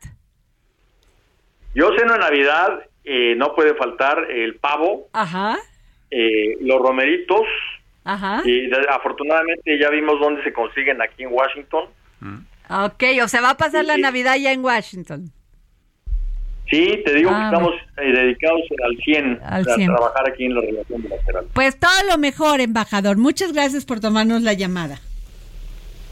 Yo 1.75 1.91
ceno 1.99 2.15
en 2.15 2.21
Navidad, 2.21 2.81
eh, 3.05 3.35
no 3.37 3.55
puede 3.55 3.75
faltar 3.75 4.31
el 4.31 4.57
pavo, 4.57 5.09
Ajá. 5.13 5.59
Eh, 6.11 6.57
los 6.63 6.81
romeritos, 6.81 7.43
Ajá. 8.05 8.41
y 8.47 8.71
afortunadamente 8.89 9.79
ya 9.79 9.91
vimos 9.91 10.19
dónde 10.19 10.43
se 10.45 10.53
consiguen 10.55 11.03
aquí 11.03 11.25
en 11.25 11.29
Washington. 11.31 11.91
Ok, 12.71 13.05
o 13.23 13.29
sea, 13.29 13.43
va 13.43 13.51
a 13.51 13.57
pasar 13.59 13.85
la 13.85 13.99
Navidad 13.99 14.37
ya 14.37 14.53
en 14.53 14.65
Washington. 14.65 15.31
Sí, 16.71 17.03
te 17.05 17.15
digo 17.15 17.31
que 17.31 17.37
ah, 17.37 17.51
estamos 17.53 17.75
eh, 17.99 18.13
dedicados 18.13 18.63
al 18.85 18.97
100 18.97 19.41
a 19.45 19.63
trabajar 19.63 20.29
aquí 20.29 20.47
en 20.47 20.55
la 20.55 20.61
relación 20.63 21.03
bilateral. 21.03 21.47
Pues 21.53 21.79
todo 21.79 21.91
lo 22.11 22.19
mejor, 22.19 22.61
embajador. 22.61 23.17
Muchas 23.17 23.53
gracias 23.53 23.85
por 23.85 24.01
tomarnos 24.01 24.43
la 24.43 24.55
llamada. 24.55 25.01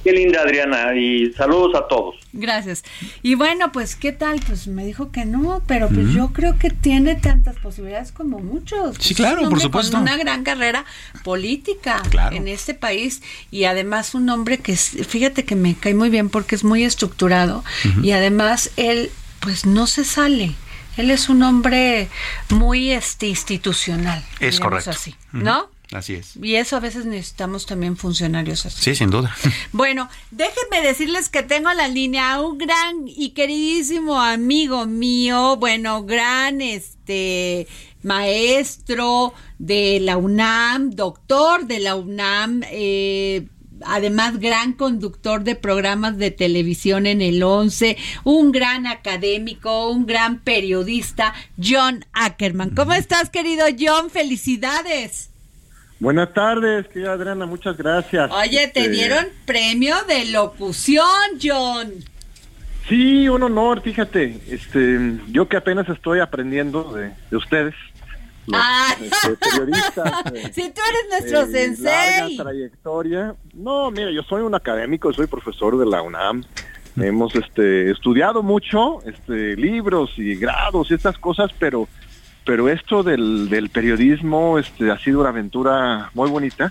Qué 0.04 0.10
linda 0.12 0.40
Adriana 0.40 0.96
y 0.96 1.32
saludos 1.32 1.76
a 1.76 1.86
todos. 1.86 2.16
Gracias. 2.32 2.82
Y 3.22 3.36
bueno, 3.36 3.70
pues 3.70 3.94
qué 3.94 4.10
tal, 4.10 4.40
pues 4.44 4.66
me 4.66 4.84
dijo 4.84 5.12
que 5.12 5.24
no, 5.24 5.62
pero 5.68 5.88
pues 5.88 6.12
yo 6.12 6.32
creo 6.32 6.58
que 6.58 6.70
tiene 6.70 7.14
tantas 7.14 7.56
posibilidades 7.56 8.10
como 8.10 8.40
muchos. 8.40 8.96
Sí, 8.98 9.14
claro, 9.14 9.48
por 9.48 9.60
supuesto. 9.60 9.92
Con 9.92 10.02
una 10.02 10.16
gran 10.16 10.42
carrera 10.42 10.84
política 11.22 12.02
en 12.32 12.48
este 12.48 12.74
país 12.74 13.22
y 13.52 13.64
además 13.64 14.16
un 14.16 14.28
hombre 14.28 14.58
que 14.58 14.74
fíjate 14.74 15.44
que 15.44 15.54
me 15.54 15.76
cae 15.76 15.94
muy 15.94 16.10
bien 16.10 16.30
porque 16.30 16.56
es 16.56 16.64
muy 16.64 16.82
estructurado 16.82 17.62
y 18.02 18.10
además 18.10 18.72
él 18.76 19.10
pues 19.42 19.66
no 19.66 19.86
se 19.86 20.04
sale. 20.04 20.54
Él 20.96 21.10
es 21.10 21.28
un 21.28 21.42
hombre 21.42 22.08
muy 22.50 22.92
este 22.92 23.26
institucional. 23.26 24.24
Es 24.40 24.60
correcto. 24.60 24.90
Así, 24.90 25.14
¿no? 25.32 25.70
Así 25.92 26.14
es. 26.14 26.36
Y 26.40 26.54
eso 26.54 26.76
a 26.76 26.80
veces 26.80 27.04
necesitamos 27.04 27.66
también 27.66 27.96
funcionarios 27.96 28.64
así. 28.64 28.80
Sí, 28.80 28.94
sin 28.94 29.10
duda. 29.10 29.34
Bueno, 29.72 30.08
déjenme 30.30 30.86
decirles 30.86 31.28
que 31.28 31.42
tengo 31.42 31.70
en 31.70 31.76
la 31.76 31.88
línea 31.88 32.34
a 32.34 32.40
un 32.40 32.58
gran 32.58 33.04
y 33.06 33.30
queridísimo 33.30 34.20
amigo 34.20 34.86
mío, 34.86 35.56
bueno, 35.56 36.04
gran 36.04 36.60
este 36.60 37.66
maestro 38.02 39.34
de 39.58 40.00
la 40.00 40.16
UNAM, 40.16 40.90
doctor 40.90 41.66
de 41.66 41.80
la 41.80 41.94
UNAM, 41.94 42.62
eh, 42.70 43.46
además 43.86 44.38
gran 44.38 44.72
conductor 44.72 45.44
de 45.44 45.54
programas 45.54 46.18
de 46.18 46.30
televisión 46.30 47.06
en 47.06 47.20
el 47.20 47.42
11, 47.42 47.96
un 48.24 48.52
gran 48.52 48.86
académico, 48.86 49.88
un 49.90 50.06
gran 50.06 50.40
periodista, 50.40 51.34
John 51.62 52.04
Ackerman. 52.12 52.70
¿Cómo 52.70 52.92
estás, 52.92 53.30
querido 53.30 53.64
John? 53.78 54.10
Felicidades. 54.10 55.30
Buenas 56.00 56.32
tardes, 56.34 56.88
querida 56.88 57.12
Adriana, 57.12 57.46
muchas 57.46 57.76
gracias. 57.76 58.28
Oye, 58.32 58.66
te 58.68 58.80
Este, 58.80 58.88
dieron 58.88 59.26
premio 59.46 59.94
de 60.08 60.24
locución, 60.32 61.06
John. 61.40 61.92
Sí, 62.88 63.28
un 63.28 63.44
honor, 63.44 63.82
fíjate. 63.82 64.40
Este, 64.48 64.98
yo 65.28 65.48
que 65.48 65.56
apenas 65.56 65.88
estoy 65.88 66.18
aprendiendo 66.18 66.92
de, 66.92 67.12
de 67.30 67.36
ustedes. 67.36 67.74
Los, 68.46 68.60
Ah. 68.60 68.94
este, 69.00 69.36
periodistas. 69.36 70.12
eh, 70.34 70.50
Si 70.52 70.62
tú 70.72 70.80
eres 70.88 71.06
nuestro 71.10 71.46
de 71.46 71.52
sensei. 71.52 72.20
larga 72.36 72.42
trayectoria. 72.44 73.34
No, 73.54 73.90
mira, 73.90 74.10
yo 74.10 74.22
soy 74.22 74.42
un 74.42 74.54
académico, 74.54 75.12
soy 75.12 75.26
profesor 75.26 75.78
de 75.78 75.86
la 75.86 76.02
UNAM. 76.02 76.44
Hemos 76.96 77.34
este, 77.36 77.90
estudiado 77.90 78.42
mucho, 78.42 79.00
este, 79.06 79.56
libros 79.56 80.12
y 80.18 80.34
grados 80.36 80.90
y 80.90 80.94
estas 80.94 81.16
cosas, 81.16 81.50
pero, 81.58 81.88
pero 82.44 82.68
esto 82.68 83.02
del, 83.02 83.48
del 83.48 83.70
periodismo 83.70 84.58
este, 84.58 84.90
ha 84.90 84.98
sido 84.98 85.20
una 85.20 85.30
aventura 85.30 86.10
muy 86.12 86.28
bonita, 86.28 86.70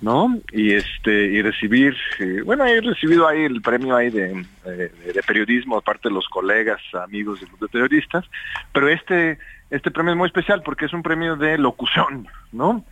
¿no? 0.00 0.38
Y 0.52 0.72
este 0.72 1.10
y 1.32 1.42
recibir, 1.42 1.96
eh, 2.20 2.42
bueno, 2.44 2.64
he 2.64 2.80
recibido 2.80 3.26
ahí 3.26 3.42
el 3.42 3.60
premio 3.60 3.96
ahí 3.96 4.10
de, 4.10 4.44
de- 4.64 4.88
de 5.12 5.22
periodismo 5.26 5.76
de 5.76 5.82
parte 5.82 6.10
de 6.10 6.14
los 6.14 6.28
colegas, 6.28 6.80
amigos 7.02 7.40
grupo 7.40 7.64
de 7.66 7.72
periodistas, 7.72 8.24
pero 8.72 8.88
este 8.88 9.38
este 9.70 9.90
premio 9.90 10.12
es 10.12 10.18
muy 10.18 10.26
especial 10.28 10.62
porque 10.62 10.84
es 10.86 10.92
un 10.92 11.02
premio 11.02 11.36
de 11.36 11.58
locución, 11.58 12.28
¿no? 12.52 12.84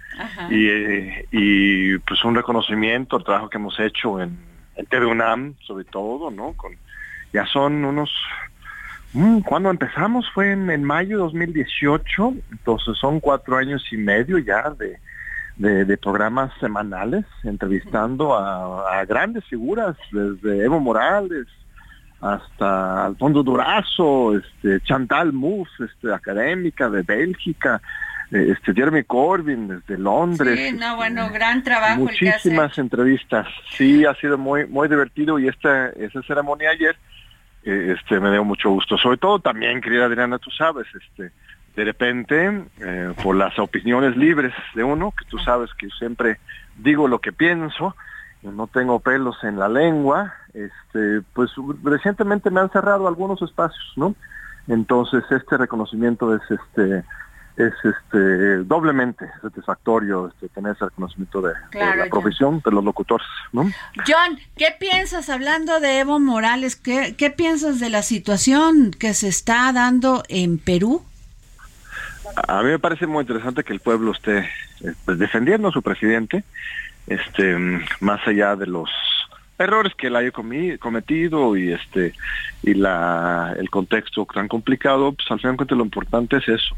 y, 0.51 0.68
eh, 0.68 1.29
y 1.31 1.99
pues 1.99 2.25
un 2.25 2.35
reconocimiento 2.35 3.16
al 3.16 3.25
trabajo 3.25 3.49
que 3.49 3.59
hemos 3.59 3.79
hecho 3.79 4.20
en, 4.20 4.37
en 4.77 4.87
TV 4.87 5.07
UNAM, 5.07 5.55
sobre 5.66 5.85
todo, 5.85 6.31
¿no? 6.31 6.53
Con, 6.55 6.72
ya 7.33 7.47
son 7.47 7.85
unos... 7.85 8.11
mm, 9.12 9.41
¿Cuándo 9.41 9.70
empezamos? 9.70 10.29
Fue 10.33 10.53
en, 10.53 10.70
en 10.70 10.83
mayo 10.83 11.16
de 11.18 11.22
2018, 11.22 12.35
entonces 12.51 12.97
son 12.99 13.20
cuatro 13.20 13.57
años 13.57 13.85
y 13.93 13.97
medio 13.97 14.39
ya 14.39 14.70
de, 14.70 14.99
de, 15.57 15.85
de 15.85 15.97
programas 15.97 16.53
semanales, 16.59 17.25
entrevistando 17.45 18.35
a, 18.35 19.01
a 19.01 19.05
grandes 19.05 19.45
figuras, 19.45 19.97
desde 20.11 20.64
Evo 20.64 20.81
Morales 20.81 21.47
hasta 22.25 23.05
Alfonso 23.05 23.43
Durazo, 23.43 24.37
este, 24.39 24.81
Chantal 24.81 25.33
Mouffe, 25.33 25.85
este, 25.85 26.12
académica 26.12 26.89
de 26.89 27.03
Bélgica, 27.03 27.83
eh, 28.31 28.53
este, 28.53 28.72
Jeremy 28.72 29.05
Corbyn 29.05 29.68
desde 29.68 29.99
Londres. 29.99 30.59
Sí, 30.59 30.72
no, 30.72 30.97
bueno, 30.97 31.31
gran 31.31 31.62
trabajo 31.62 32.09
el 32.09 32.18
que 32.18 32.31
hace. 32.31 32.49
Muchísimas 32.49 32.79
entrevistas. 32.79 33.47
Sí, 33.70 34.07
ha 34.07 34.14
sido 34.14 34.39
muy 34.39 34.66
muy 34.66 34.89
divertido 34.89 35.39
y 35.39 35.49
esta 35.49 35.91
esa 35.91 36.22
ceremonia 36.22 36.70
ayer 36.70 36.97
eh, 37.64 37.95
este 37.99 38.18
me 38.20 38.31
dio 38.31 38.43
mucho 38.43 38.70
gusto. 38.70 38.97
Sobre 38.97 39.18
todo 39.18 39.39
también, 39.39 39.83
querida 39.83 40.07
Adriana, 40.07 40.39
tú 40.39 40.51
sabes, 40.51 40.87
este 40.95 41.31
de 41.77 41.85
repente 41.85 42.64
eh, 42.81 43.12
por 43.22 43.37
las 43.37 43.59
opiniones 43.59 44.16
libres 44.16 44.55
de 44.75 44.83
uno, 44.83 45.12
que 45.12 45.27
tú 45.27 45.39
sabes 45.39 45.70
que 45.75 45.89
siempre 45.99 46.39
digo 46.77 47.07
lo 47.07 47.20
que 47.20 47.33
pienso, 47.33 47.95
no 48.53 48.66
tengo 48.66 49.01
pelos 49.01 49.36
en 49.42 49.59
la 49.59 49.68
lengua, 49.68 50.34
este 50.53 51.22
pues 51.32 51.51
recientemente 51.82 52.51
me 52.51 52.61
han 52.61 52.70
cerrado 52.70 53.09
algunos 53.09 53.40
espacios, 53.42 53.92
¿no? 53.97 54.14
Entonces 54.68 55.24
este 55.30 55.57
reconocimiento 55.57 56.34
es 56.34 56.42
este 56.51 57.05
es 57.57 57.72
este 57.84 58.64
doblemente 58.64 59.26
satisfactorio 59.40 60.28
este, 60.28 60.49
tener 60.49 60.72
ese 60.72 60.86
reconocimiento 60.86 61.40
de, 61.40 61.53
la 61.72 62.07
profesión 62.11 62.61
de 62.64 62.70
los 62.72 62.84
locutores, 62.84 63.26
¿no? 63.53 63.62
John, 64.07 64.38
¿qué 64.57 64.74
piensas 64.78 65.28
hablando 65.28 65.78
de 65.78 66.01
Evo 66.01 66.18
Morales? 66.18 66.74
¿Qué, 66.74 67.14
qué 67.16 67.30
piensas 67.30 67.78
de 67.78 67.90
la 67.90 68.03
situación 68.03 68.90
que 68.90 69.14
se 69.14 69.28
está 69.28 69.72
dando 69.72 70.24
en 70.28 70.59
Perú? 70.59 71.05
A 72.49 72.62
mí 72.62 72.70
me 72.70 72.78
parece 72.78 73.07
muy 73.07 73.22
interesante 73.22 73.62
que 73.62 73.72
el 73.72 73.80
pueblo 73.80 74.12
esté 74.12 74.38
eh, 74.38 74.95
pues, 75.05 75.18
defendiendo 75.18 75.68
a 75.68 75.72
su 75.72 75.82
presidente, 75.82 76.42
este, 77.07 77.57
más 78.00 78.26
allá 78.26 78.57
de 78.57 78.66
los 78.66 78.90
errores 79.59 79.94
que 79.94 80.09
él 80.09 80.16
haya 80.16 80.32
comi- 80.32 80.78
cometido 80.78 81.57
y 81.57 81.72
este 81.72 82.12
y 82.62 82.74
la 82.74 83.55
el 83.57 83.70
contexto 83.70 84.26
tan 84.32 84.48
complicado, 84.48 85.12
pues 85.12 85.30
al 85.30 85.38
final 85.38 85.52
de 85.52 85.57
cuentas 85.59 85.78
lo 85.78 85.84
importante 85.84 86.36
es 86.38 86.48
eso, 86.48 86.76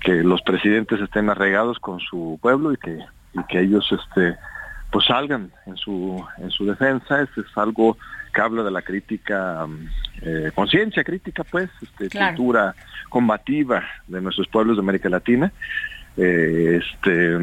que 0.00 0.14
los 0.24 0.42
presidentes 0.42 1.00
estén 1.00 1.30
arraigados 1.30 1.78
con 1.78 2.00
su 2.00 2.38
pueblo 2.42 2.72
y 2.72 2.76
que 2.78 2.98
y 3.34 3.44
que 3.48 3.60
ellos 3.60 3.86
este 3.92 4.36
pues 4.90 5.04
salgan 5.06 5.52
en 5.66 5.76
su 5.76 6.24
en 6.38 6.50
su 6.50 6.64
defensa, 6.66 7.22
eso 7.22 7.40
es 7.42 7.46
algo 7.56 7.96
que 8.34 8.40
habla 8.40 8.62
de 8.62 8.70
la 8.70 8.82
crítica 8.82 9.66
eh, 10.22 10.50
conciencia 10.54 11.04
crítica 11.04 11.44
pues, 11.44 11.70
este 11.82 12.08
Claro. 12.08 12.36
cultura 12.36 12.74
combativa 13.10 13.84
de 14.06 14.20
nuestros 14.20 14.48
pueblos 14.48 14.76
de 14.76 14.82
América 14.82 15.08
Latina. 15.08 15.52
Eh, 16.20 16.80
este 16.82 17.36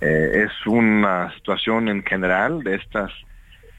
eh, 0.00 0.44
es 0.44 0.66
una 0.66 1.32
situación 1.36 1.88
en 1.88 2.02
general 2.02 2.64
de 2.64 2.74
estas 2.74 3.12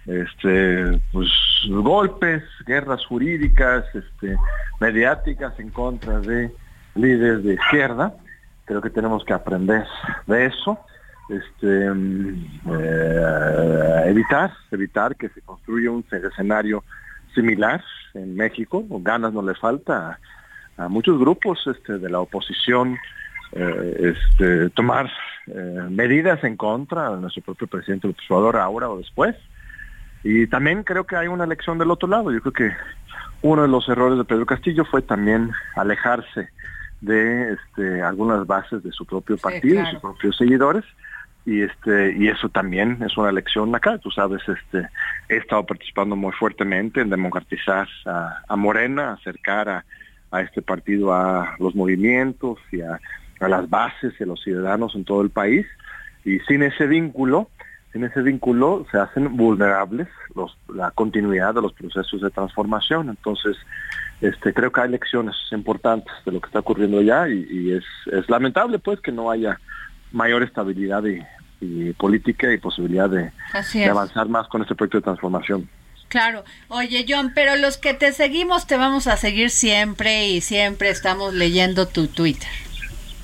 este 0.05 1.01
pues 1.11 1.29
golpes, 1.67 2.41
guerras 2.65 3.05
jurídicas, 3.05 3.83
este 3.93 4.37
mediáticas 4.79 5.59
en 5.59 5.69
contra 5.69 6.21
de 6.21 6.49
líderes 6.95 7.43
de 7.43 7.55
izquierda. 7.55 8.15
Creo 8.63 8.81
que 8.81 8.89
tenemos 8.89 9.25
que 9.25 9.33
aprender 9.33 9.85
de 10.27 10.45
eso, 10.45 10.79
este 11.27 11.87
eh, 12.71 14.03
evitar, 14.05 14.53
evitar 14.71 15.17
que 15.17 15.27
se 15.27 15.41
construya 15.41 15.91
un 15.91 16.05
escenario 16.09 16.85
similar 17.35 17.83
en 18.13 18.37
México, 18.37 18.81
ganas 18.89 19.33
no 19.33 19.41
le 19.41 19.55
falta 19.55 20.17
a, 20.77 20.85
a 20.85 20.87
muchos 20.87 21.19
grupos 21.19 21.59
este, 21.67 21.97
de 21.97 22.09
la 22.09 22.21
oposición 22.21 22.97
eh, 23.53 24.13
este, 24.15 24.69
tomar 24.69 25.11
eh, 25.47 25.87
medidas 25.89 26.43
en 26.43 26.55
contra 26.55 27.11
de 27.11 27.21
nuestro 27.21 27.43
propio 27.43 27.67
presidente 27.67 28.07
López 28.07 28.25
Obrador 28.29 28.57
ahora 28.57 28.89
o 28.89 28.97
después. 28.97 29.35
Y 30.23 30.47
también 30.47 30.83
creo 30.83 31.05
que 31.05 31.15
hay 31.15 31.27
una 31.27 31.43
elección 31.43 31.77
del 31.77 31.91
otro 31.91 32.07
lado. 32.07 32.31
Yo 32.31 32.41
creo 32.41 32.53
que 32.53 32.71
uno 33.41 33.63
de 33.63 33.67
los 33.67 33.89
errores 33.89 34.17
de 34.17 34.23
Pedro 34.23 34.45
Castillo 34.45 34.85
fue 34.85 35.01
también 35.01 35.51
alejarse 35.75 36.49
de 37.01 37.53
este, 37.53 38.01
algunas 38.03 38.45
bases 38.45 38.83
de 38.83 38.91
su 38.91 39.05
propio 39.05 39.37
partido, 39.37 39.75
claro. 39.75 39.91
sus 39.91 39.99
propios 40.01 40.37
seguidores. 40.37 40.85
Y 41.43 41.63
este 41.63 42.15
y 42.15 42.27
eso 42.27 42.49
también 42.49 42.99
es 43.01 43.17
una 43.17 43.31
elección 43.31 43.73
acá. 43.73 43.97
Tú 43.97 44.11
sabes, 44.11 44.41
este 44.47 44.87
he 45.27 45.37
estado 45.37 45.65
participando 45.65 46.15
muy 46.15 46.31
fuertemente 46.33 47.01
en 47.01 47.09
democratizar 47.09 47.87
a, 48.05 48.43
a 48.47 48.55
Morena, 48.55 49.13
acercar 49.13 49.67
a, 49.67 49.85
a 50.29 50.41
este 50.41 50.61
partido 50.61 51.11
a 51.13 51.55
los 51.57 51.73
movimientos 51.73 52.59
y 52.71 52.81
a, 52.81 52.99
a 53.41 53.49
las 53.49 53.69
bases 53.69 54.13
y 54.19 54.23
a 54.23 54.27
los 54.27 54.41
ciudadanos 54.41 54.95
en 54.95 55.03
todo 55.03 55.21
el 55.21 55.29
país. 55.29 55.65
Y 56.23 56.39
sin 56.41 56.63
ese 56.63 56.85
vínculo, 56.87 57.49
sin 57.91 58.03
ese 58.03 58.21
vínculo 58.21 58.85
se 58.91 58.99
hacen 58.99 59.35
vulnerables 59.35 60.07
los, 60.35 60.57
la 60.73 60.91
continuidad 60.91 61.55
de 61.55 61.61
los 61.61 61.73
procesos 61.73 62.21
de 62.21 62.29
transformación. 62.29 63.09
Entonces, 63.09 63.57
este, 64.21 64.53
creo 64.53 64.71
que 64.71 64.81
hay 64.81 64.89
lecciones 64.89 65.35
importantes 65.51 66.13
de 66.25 66.31
lo 66.31 66.39
que 66.39 66.47
está 66.47 66.59
ocurriendo 66.59 66.99
allá 66.99 67.27
y, 67.27 67.47
y 67.49 67.71
es, 67.73 67.83
es 68.11 68.29
lamentable 68.29 68.77
pues 68.79 69.01
que 69.01 69.11
no 69.11 69.31
haya 69.31 69.59
mayor 70.11 70.43
estabilidad 70.43 71.03
y, 71.05 71.21
y 71.59 71.93
política 71.93 72.53
y 72.53 72.57
posibilidad 72.57 73.09
de, 73.09 73.31
de 73.73 73.89
avanzar 73.89 74.29
más 74.29 74.47
con 74.47 74.61
este 74.61 74.75
proyecto 74.75 74.99
de 74.99 75.03
transformación. 75.03 75.67
Claro. 76.09 76.43
Oye, 76.67 77.05
John, 77.07 77.31
pero 77.33 77.55
los 77.55 77.77
que 77.77 77.93
te 77.93 78.11
seguimos 78.11 78.67
te 78.67 78.75
vamos 78.75 79.07
a 79.07 79.15
seguir 79.15 79.49
siempre 79.49 80.27
y 80.27 80.41
siempre 80.41 80.89
estamos 80.89 81.33
leyendo 81.33 81.87
tu 81.87 82.07
Twitter. 82.07 82.49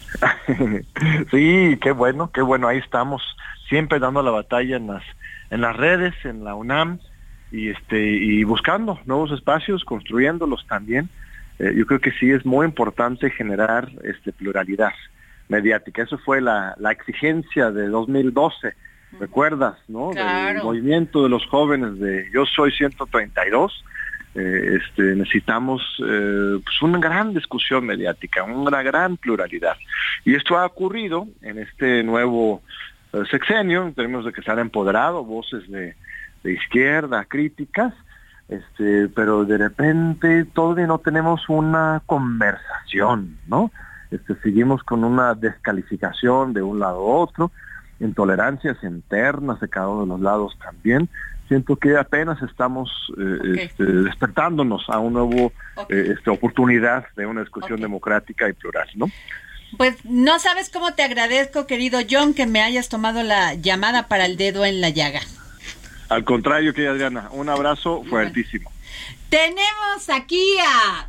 sí, 1.32 1.78
qué 1.82 1.92
bueno, 1.92 2.32
qué 2.32 2.42
bueno, 2.42 2.68
ahí 2.68 2.78
estamos, 2.78 3.22
siempre 3.70 4.00
dando 4.00 4.22
la 4.24 4.32
batalla 4.32 4.78
en 4.78 4.88
las, 4.88 5.04
en 5.50 5.62
las 5.62 5.76
redes, 5.76 6.14
en 6.24 6.44
la 6.44 6.56
UNAM, 6.56 7.00
y 7.52 7.70
este, 7.70 8.00
y 8.02 8.44
buscando 8.44 9.00
nuevos 9.06 9.32
espacios, 9.32 9.84
construyéndolos 9.86 10.66
también. 10.68 11.10
Eh, 11.60 11.74
yo 11.76 11.86
creo 11.86 12.00
que 12.00 12.12
sí 12.12 12.30
es 12.32 12.46
muy 12.46 12.66
importante 12.66 13.30
generar 13.30 13.90
este 14.04 14.32
pluralidad 14.34 14.92
mediática. 15.50 16.04
Eso 16.04 16.18
fue 16.20 16.42
la, 16.42 16.76
la 16.78 16.92
exigencia 16.92 17.72
de 17.72 17.88
2012, 17.88 18.74
¿recuerdas? 19.20 19.78
¿no? 19.88 20.08
Del 20.10 20.24
Claro. 20.24 20.64
movimiento 20.66 21.24
de 21.24 21.30
los 21.30 21.46
jóvenes 21.48 21.98
de 22.00 22.30
Yo 22.34 22.46
Soy 22.46 22.72
132. 22.72 23.84
Eh, 24.40 24.78
este, 24.80 25.16
necesitamos 25.16 25.82
eh, 26.00 26.60
pues 26.64 26.82
una 26.84 27.00
gran 27.00 27.34
discusión 27.34 27.88
mediática, 27.88 28.44
una 28.44 28.84
gran 28.84 29.18
pluralidad. 29.18 29.76
Y 30.26 30.36
esto 30.36 30.58
ha 30.58 30.66
ocurrido 30.68 31.28
en 31.42 31.58
este 31.58 32.04
nuevo 32.04 32.62
sexenio, 33.32 33.88
en 33.88 33.96
términos 33.96 34.26
de 34.26 34.34
que 34.34 34.44
se 34.44 34.52
han 34.52 34.60
empoderado 34.60 35.24
voces 35.24 35.68
de, 35.72 35.96
de 36.44 36.54
izquierda, 36.54 37.26
críticas, 37.26 37.96
este, 38.48 39.10
pero 39.10 39.44
de 39.44 39.58
repente 39.58 40.46
todavía 40.46 40.86
no 40.86 41.00
tenemos 41.00 41.50
una 41.50 42.04
conversación, 42.06 43.38
¿no? 43.48 43.72
Este, 44.12 44.36
seguimos 44.36 44.84
con 44.84 45.04
una 45.04 45.34
descalificación 45.34 46.54
de 46.54 46.62
un 46.62 46.80
lado 46.80 47.00
a 47.00 47.16
otro, 47.16 47.52
intolerancias 48.00 48.78
internas 48.84 49.60
de 49.60 49.70
cada 49.70 49.90
uno 49.90 50.02
de 50.02 50.08
los 50.08 50.22
lados 50.22 50.58
también. 50.60 51.10
Siento 51.48 51.78
que 51.78 51.98
apenas 51.98 52.42
estamos 52.42 52.90
eh, 53.18 53.70
este, 53.70 53.84
despertándonos 53.84 54.90
a 54.90 55.00
una 55.00 55.20
nueva 55.20 55.52
eh, 55.90 56.14
este, 56.16 56.30
oportunidad 56.30 57.06
de 57.16 57.26
una 57.26 57.42
discusión 57.42 57.80
democrática 57.80 58.50
y 58.50 58.54
plural, 58.54 58.88
¿no? 58.96 59.10
Pues 59.78 60.04
no 60.06 60.40
sabes 60.40 60.70
cómo 60.70 60.94
te 60.94 61.04
agradezco, 61.04 61.68
querido 61.68 62.00
John, 62.10 62.34
que 62.34 62.46
me 62.46 62.62
hayas 62.62 62.90
tomado 62.90 63.24
la 63.24 63.54
llamada 63.56 64.08
para 64.08 64.26
el 64.26 64.38
dedo 64.38 64.66
en 64.66 64.82
la 64.82 64.90
llaga. 64.90 65.22
Al 66.10 66.24
contrario, 66.24 66.74
querida 66.74 66.92
Adriana, 66.92 67.30
un 67.32 67.50
abrazo 67.50 68.04
fuertísimo. 68.10 68.72
Tenemos 69.30 70.10
aquí 70.10 70.56
a 70.66 71.08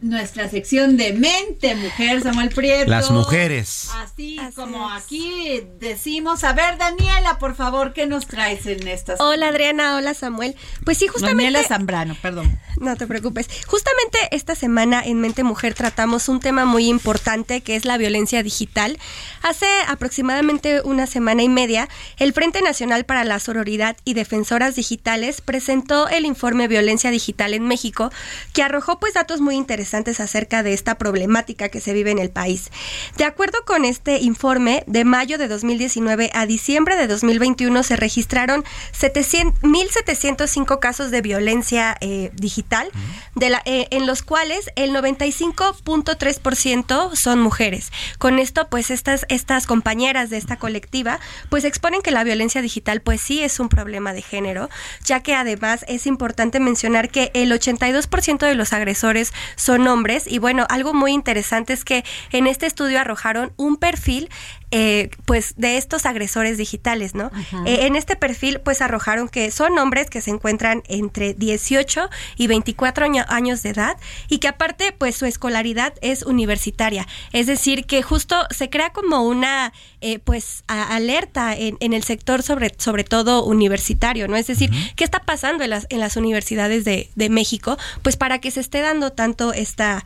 nuestra 0.00 0.48
sección 0.48 0.96
de 0.96 1.12
mente 1.12 1.74
mujer, 1.74 2.22
Samuel 2.22 2.50
Prieto. 2.50 2.90
Las 2.90 3.10
mujeres. 3.10 3.88
Así, 3.94 4.38
como 4.54 4.88
aquí 4.90 5.62
decimos. 5.80 6.44
A 6.44 6.52
ver, 6.52 6.78
Daniela, 6.78 7.38
por 7.38 7.54
favor, 7.56 7.92
¿qué 7.92 8.06
nos 8.06 8.26
traes 8.26 8.66
en 8.66 8.86
estas? 8.86 9.20
Hola, 9.20 9.48
Adriana. 9.48 9.96
Hola, 9.96 10.14
Samuel. 10.14 10.54
Pues 10.84 10.98
sí, 10.98 11.08
justamente. 11.08 11.44
Daniela 11.44 11.66
Zambrano, 11.66 12.16
perdón. 12.20 12.58
No 12.80 12.96
te 12.96 13.06
preocupes. 13.06 13.48
Justamente 13.66 14.18
esta 14.30 14.54
semana 14.54 15.02
en 15.04 15.20
Mente 15.20 15.42
Mujer 15.42 15.74
tratamos 15.74 16.28
un 16.28 16.40
tema 16.40 16.64
muy 16.64 16.86
importante 16.86 17.60
que 17.60 17.74
es 17.74 17.84
la 17.84 17.96
violencia 17.98 18.42
digital. 18.42 18.98
Hace 19.42 19.66
aproximadamente 19.88 20.80
una 20.82 21.06
semana 21.06 21.42
y 21.42 21.48
media, 21.48 21.88
el 22.18 22.32
Frente 22.32 22.62
Nacional 22.62 23.04
para 23.04 23.24
la 23.24 23.40
Sororidad 23.40 23.96
y 24.04 24.14
Defensoras 24.14 24.76
Digitales 24.76 25.40
presentó 25.40 26.08
el 26.08 26.24
informe 26.24 26.68
Violencia 26.68 27.10
Digital 27.10 27.54
en 27.54 27.66
México, 27.66 28.12
que 28.52 28.62
arrojó 28.62 29.00
pues 29.00 29.14
datos 29.14 29.40
muy 29.40 29.56
interesantes 29.56 29.87
acerca 29.94 30.62
de 30.62 30.72
esta 30.72 30.98
problemática 30.98 31.68
que 31.68 31.80
se 31.80 31.92
vive 31.92 32.10
en 32.10 32.18
el 32.18 32.30
país. 32.30 32.70
De 33.16 33.24
acuerdo 33.24 33.64
con 33.64 33.84
este 33.84 34.18
informe, 34.18 34.84
de 34.86 35.04
mayo 35.04 35.38
de 35.38 35.48
2019 35.48 36.30
a 36.34 36.46
diciembre 36.46 36.96
de 36.96 37.06
2021 37.06 37.82
se 37.82 37.96
registraron 37.96 38.64
1.705 38.92 40.78
casos 40.78 41.10
de 41.10 41.22
violencia 41.22 41.96
eh, 42.00 42.30
digital 42.34 42.90
de 43.34 43.50
la, 43.50 43.62
eh, 43.64 43.88
en 43.90 44.06
los 44.06 44.22
cuales 44.22 44.70
el 44.76 44.92
95.3% 44.92 47.16
son 47.16 47.40
mujeres. 47.40 47.90
Con 48.18 48.38
esto, 48.38 48.68
pues 48.68 48.90
estas, 48.90 49.26
estas 49.28 49.66
compañeras 49.66 50.30
de 50.30 50.36
esta 50.36 50.56
colectiva, 50.56 51.18
pues 51.48 51.64
exponen 51.64 52.02
que 52.02 52.10
la 52.10 52.24
violencia 52.24 52.62
digital, 52.62 53.00
pues 53.00 53.20
sí 53.20 53.42
es 53.42 53.60
un 53.60 53.68
problema 53.68 54.12
de 54.12 54.22
género, 54.22 54.68
ya 55.04 55.20
que 55.20 55.34
además 55.34 55.84
es 55.88 56.06
importante 56.06 56.60
mencionar 56.60 57.10
que 57.10 57.30
el 57.34 57.52
82% 57.52 58.38
de 58.38 58.54
los 58.54 58.72
agresores 58.72 59.32
son 59.56 59.77
hombres 59.86 60.26
y 60.26 60.38
bueno, 60.38 60.66
algo 60.68 60.94
muy 60.94 61.12
interesante 61.12 61.72
es 61.72 61.84
que 61.84 62.04
en 62.32 62.46
este 62.46 62.66
estudio 62.66 63.00
arrojaron 63.00 63.52
un 63.56 63.76
perfil 63.76 64.28
eh, 64.70 65.08
pues 65.24 65.54
de 65.56 65.78
estos 65.78 66.04
agresores 66.04 66.58
digitales, 66.58 67.14
¿no? 67.14 67.30
Eh, 67.64 67.86
en 67.86 67.96
este 67.96 68.16
perfil 68.16 68.60
pues 68.60 68.82
arrojaron 68.82 69.30
que 69.30 69.50
son 69.50 69.78
hombres 69.78 70.10
que 70.10 70.20
se 70.20 70.30
encuentran 70.30 70.82
entre 70.88 71.32
18 71.32 72.10
y 72.36 72.48
24 72.48 73.06
años 73.28 73.62
de 73.62 73.70
edad 73.70 73.96
y 74.28 74.38
que 74.38 74.48
aparte 74.48 74.92
pues 74.92 75.16
su 75.16 75.24
escolaridad 75.24 75.94
es 76.02 76.22
universitaria, 76.22 77.06
es 77.32 77.46
decir 77.46 77.86
que 77.86 78.02
justo 78.02 78.36
se 78.50 78.68
crea 78.68 78.90
como 78.90 79.22
una 79.22 79.72
eh, 80.02 80.18
pues 80.18 80.64
alerta 80.66 81.56
en, 81.56 81.76
el 81.80 82.02
sector 82.02 82.42
sobre 82.42 82.74
sobre 82.76 83.04
todo 83.04 83.44
universitario, 83.44 84.28
¿no? 84.28 84.36
Es 84.36 84.48
decir, 84.48 84.70
¿qué 84.96 85.04
está 85.04 85.20
pasando 85.20 85.64
en 85.64 85.70
las 85.70 85.86
en 85.88 86.00
las 86.00 86.16
universidades 86.16 86.84
de, 86.84 87.08
de 87.14 87.30
México? 87.30 87.78
Pues 88.02 88.18
para 88.18 88.38
que 88.38 88.50
se 88.50 88.60
esté 88.60 88.82
dando 88.82 89.12
tanto 89.12 89.54
esta 89.54 90.04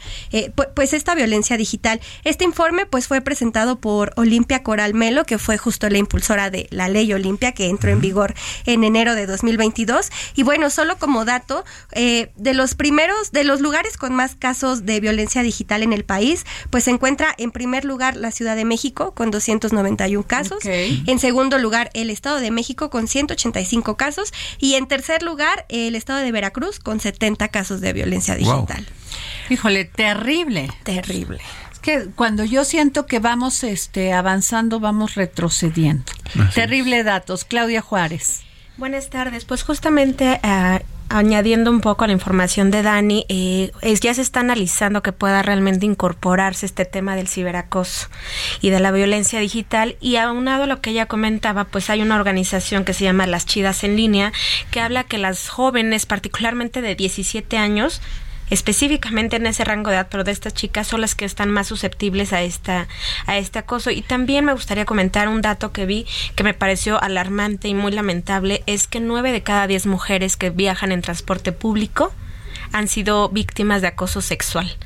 pues 0.76 0.92
esta 0.92 1.16
violencia 1.16 1.56
digital. 1.56 2.00
Este 2.22 2.44
informe 2.44 2.86
pues 2.86 3.08
fue 3.08 3.20
presentado 3.20 3.80
por 3.80 4.12
Olimpia 4.16 4.51
Coral 4.60 4.94
Melo, 4.94 5.24
que 5.24 5.38
fue 5.38 5.58
justo 5.58 5.88
la 5.88 5.98
impulsora 5.98 6.50
de 6.50 6.66
la 6.70 6.88
ley 6.88 7.12
Olimpia, 7.12 7.52
que 7.52 7.68
entró 7.68 7.90
en 7.90 8.00
vigor 8.00 8.34
en 8.66 8.84
enero 8.84 9.14
de 9.14 9.26
2022. 9.26 10.10
Y 10.34 10.42
bueno, 10.42 10.70
solo 10.70 10.96
como 10.98 11.24
dato, 11.24 11.64
eh, 11.92 12.30
de 12.36 12.54
los 12.54 12.74
primeros, 12.74 13.32
de 13.32 13.44
los 13.44 13.60
lugares 13.60 13.96
con 13.96 14.14
más 14.14 14.34
casos 14.34 14.84
de 14.84 15.00
violencia 15.00 15.42
digital 15.42 15.82
en 15.82 15.92
el 15.92 16.04
país, 16.04 16.44
pues 16.70 16.84
se 16.84 16.90
encuentra 16.90 17.34
en 17.38 17.50
primer 17.50 17.84
lugar 17.84 18.16
la 18.16 18.30
Ciudad 18.30 18.56
de 18.56 18.64
México 18.64 19.14
con 19.14 19.30
291 19.30 20.26
casos, 20.26 20.64
en 20.64 21.18
segundo 21.18 21.58
lugar 21.58 21.90
el 21.94 22.10
Estado 22.10 22.40
de 22.40 22.50
México 22.50 22.90
con 22.90 23.08
185 23.08 23.96
casos 23.96 24.32
y 24.58 24.74
en 24.74 24.86
tercer 24.86 25.22
lugar 25.22 25.66
el 25.68 25.94
Estado 25.94 26.20
de 26.20 26.32
Veracruz 26.32 26.78
con 26.78 27.00
70 27.00 27.48
casos 27.48 27.80
de 27.80 27.92
violencia 27.92 28.36
digital. 28.36 28.86
Híjole, 29.50 29.84
terrible. 29.84 30.70
Terrible 30.84 31.40
que 31.82 32.06
cuando 32.14 32.44
yo 32.44 32.64
siento 32.64 33.06
que 33.06 33.18
vamos 33.18 33.64
este, 33.64 34.12
avanzando, 34.12 34.80
vamos 34.80 35.14
retrocediendo. 35.16 36.04
Terrible 36.54 37.02
datos. 37.02 37.44
Claudia 37.44 37.82
Juárez. 37.82 38.42
Buenas 38.78 39.10
tardes. 39.10 39.44
Pues 39.44 39.64
justamente 39.64 40.40
eh, 40.42 40.80
añadiendo 41.08 41.70
un 41.70 41.80
poco 41.80 42.04
a 42.04 42.06
la 42.06 42.12
información 42.14 42.70
de 42.70 42.82
Dani, 42.82 43.26
eh, 43.28 43.70
es, 43.82 44.00
ya 44.00 44.14
se 44.14 44.22
está 44.22 44.40
analizando 44.40 45.02
que 45.02 45.12
pueda 45.12 45.42
realmente 45.42 45.84
incorporarse 45.84 46.64
este 46.64 46.84
tema 46.84 47.14
del 47.16 47.28
ciberacoso 47.28 48.08
y 48.60 48.70
de 48.70 48.80
la 48.80 48.92
violencia 48.92 49.40
digital. 49.40 49.96
Y 50.00 50.16
aunado 50.16 50.64
a 50.64 50.66
lo 50.66 50.80
que 50.80 50.90
ella 50.90 51.06
comentaba, 51.06 51.64
pues 51.64 51.90
hay 51.90 52.00
una 52.00 52.16
organización 52.16 52.84
que 52.84 52.94
se 52.94 53.04
llama 53.04 53.26
Las 53.26 53.44
Chidas 53.46 53.84
en 53.84 53.96
Línea, 53.96 54.32
que 54.70 54.80
habla 54.80 55.04
que 55.04 55.18
las 55.18 55.48
jóvenes, 55.48 56.06
particularmente 56.06 56.80
de 56.80 56.94
17 56.94 57.58
años, 57.58 58.00
específicamente 58.52 59.36
en 59.36 59.46
ese 59.46 59.64
rango 59.64 59.88
de 59.88 59.96
edad, 59.96 60.08
pero 60.10 60.24
de 60.24 60.30
estas 60.30 60.52
chicas 60.52 60.86
son 60.86 61.00
las 61.00 61.14
que 61.14 61.24
están 61.24 61.48
más 61.48 61.68
susceptibles 61.68 62.34
a 62.34 62.42
esta 62.42 62.86
a 63.26 63.38
este 63.38 63.58
acoso. 63.58 63.90
Y 63.90 64.02
también 64.02 64.44
me 64.44 64.52
gustaría 64.52 64.84
comentar 64.84 65.28
un 65.28 65.40
dato 65.40 65.72
que 65.72 65.86
vi 65.86 66.06
que 66.36 66.44
me 66.44 66.52
pareció 66.52 67.02
alarmante 67.02 67.68
y 67.68 67.74
muy 67.74 67.92
lamentable, 67.92 68.62
es 68.66 68.86
que 68.86 69.00
nueve 69.00 69.32
de 69.32 69.42
cada 69.42 69.66
diez 69.66 69.86
mujeres 69.86 70.36
que 70.36 70.50
viajan 70.50 70.92
en 70.92 71.00
transporte 71.00 71.52
público 71.52 72.12
han 72.72 72.88
sido 72.88 73.30
víctimas 73.30 73.80
de 73.80 73.88
acoso 73.88 74.20
sexual. 74.20 74.76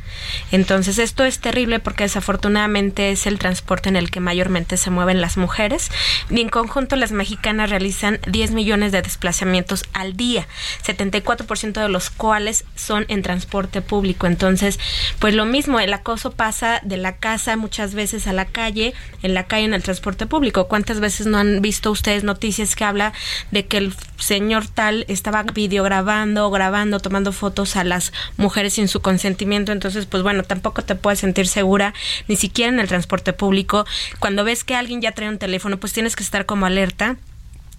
Entonces 0.52 0.98
esto 0.98 1.24
es 1.24 1.40
terrible 1.40 1.80
porque 1.80 2.04
desafortunadamente 2.04 3.10
es 3.10 3.26
el 3.26 3.38
transporte 3.38 3.88
en 3.88 3.96
el 3.96 4.10
que 4.10 4.20
mayormente 4.20 4.76
se 4.76 4.90
mueven 4.90 5.20
las 5.20 5.36
mujeres 5.36 5.90
y 6.30 6.40
en 6.40 6.48
conjunto 6.48 6.96
las 6.96 7.12
mexicanas 7.12 7.70
realizan 7.70 8.20
10 8.26 8.52
millones 8.52 8.92
de 8.92 9.02
desplazamientos 9.02 9.84
al 9.92 10.16
día, 10.16 10.46
74% 10.84 11.80
de 11.80 11.88
los 11.88 12.10
cuales 12.10 12.64
son 12.74 13.04
en 13.08 13.22
transporte 13.22 13.82
público. 13.82 14.26
Entonces, 14.26 14.78
pues 15.18 15.34
lo 15.34 15.44
mismo, 15.44 15.80
el 15.80 15.92
acoso 15.92 16.32
pasa 16.32 16.80
de 16.82 16.96
la 16.96 17.16
casa 17.16 17.56
muchas 17.56 17.94
veces 17.94 18.26
a 18.26 18.32
la 18.32 18.44
calle, 18.44 18.94
en 19.22 19.34
la 19.34 19.46
calle 19.46 19.64
en 19.64 19.74
el 19.74 19.82
transporte 19.82 20.26
público. 20.26 20.68
¿Cuántas 20.68 21.00
veces 21.00 21.26
no 21.26 21.38
han 21.38 21.60
visto 21.62 21.90
ustedes 21.90 22.24
noticias 22.24 22.76
que 22.76 22.84
habla 22.84 23.12
de 23.50 23.66
que 23.66 23.78
el 23.78 23.94
señor 24.18 24.66
tal 24.68 25.04
estaba 25.08 25.42
videograbando, 25.42 26.50
grabando, 26.50 27.00
tomando 27.00 27.32
fotos 27.32 27.76
a 27.76 27.84
las 27.84 28.12
mujeres 28.36 28.74
sin 28.74 28.88
su 28.88 29.00
consentimiento? 29.00 29.72
Entonces, 29.72 30.05
pues 30.06 30.22
bueno, 30.22 30.42
tampoco 30.42 30.82
te 30.82 30.94
puedes 30.94 31.20
sentir 31.20 31.48
segura, 31.48 31.94
ni 32.28 32.36
siquiera 32.36 32.72
en 32.72 32.80
el 32.80 32.88
transporte 32.88 33.32
público. 33.32 33.84
Cuando 34.18 34.44
ves 34.44 34.64
que 34.64 34.74
alguien 34.74 35.00
ya 35.00 35.12
trae 35.12 35.28
un 35.28 35.38
teléfono, 35.38 35.78
pues 35.78 35.92
tienes 35.92 36.16
que 36.16 36.22
estar 36.22 36.46
como 36.46 36.66
alerta 36.66 37.16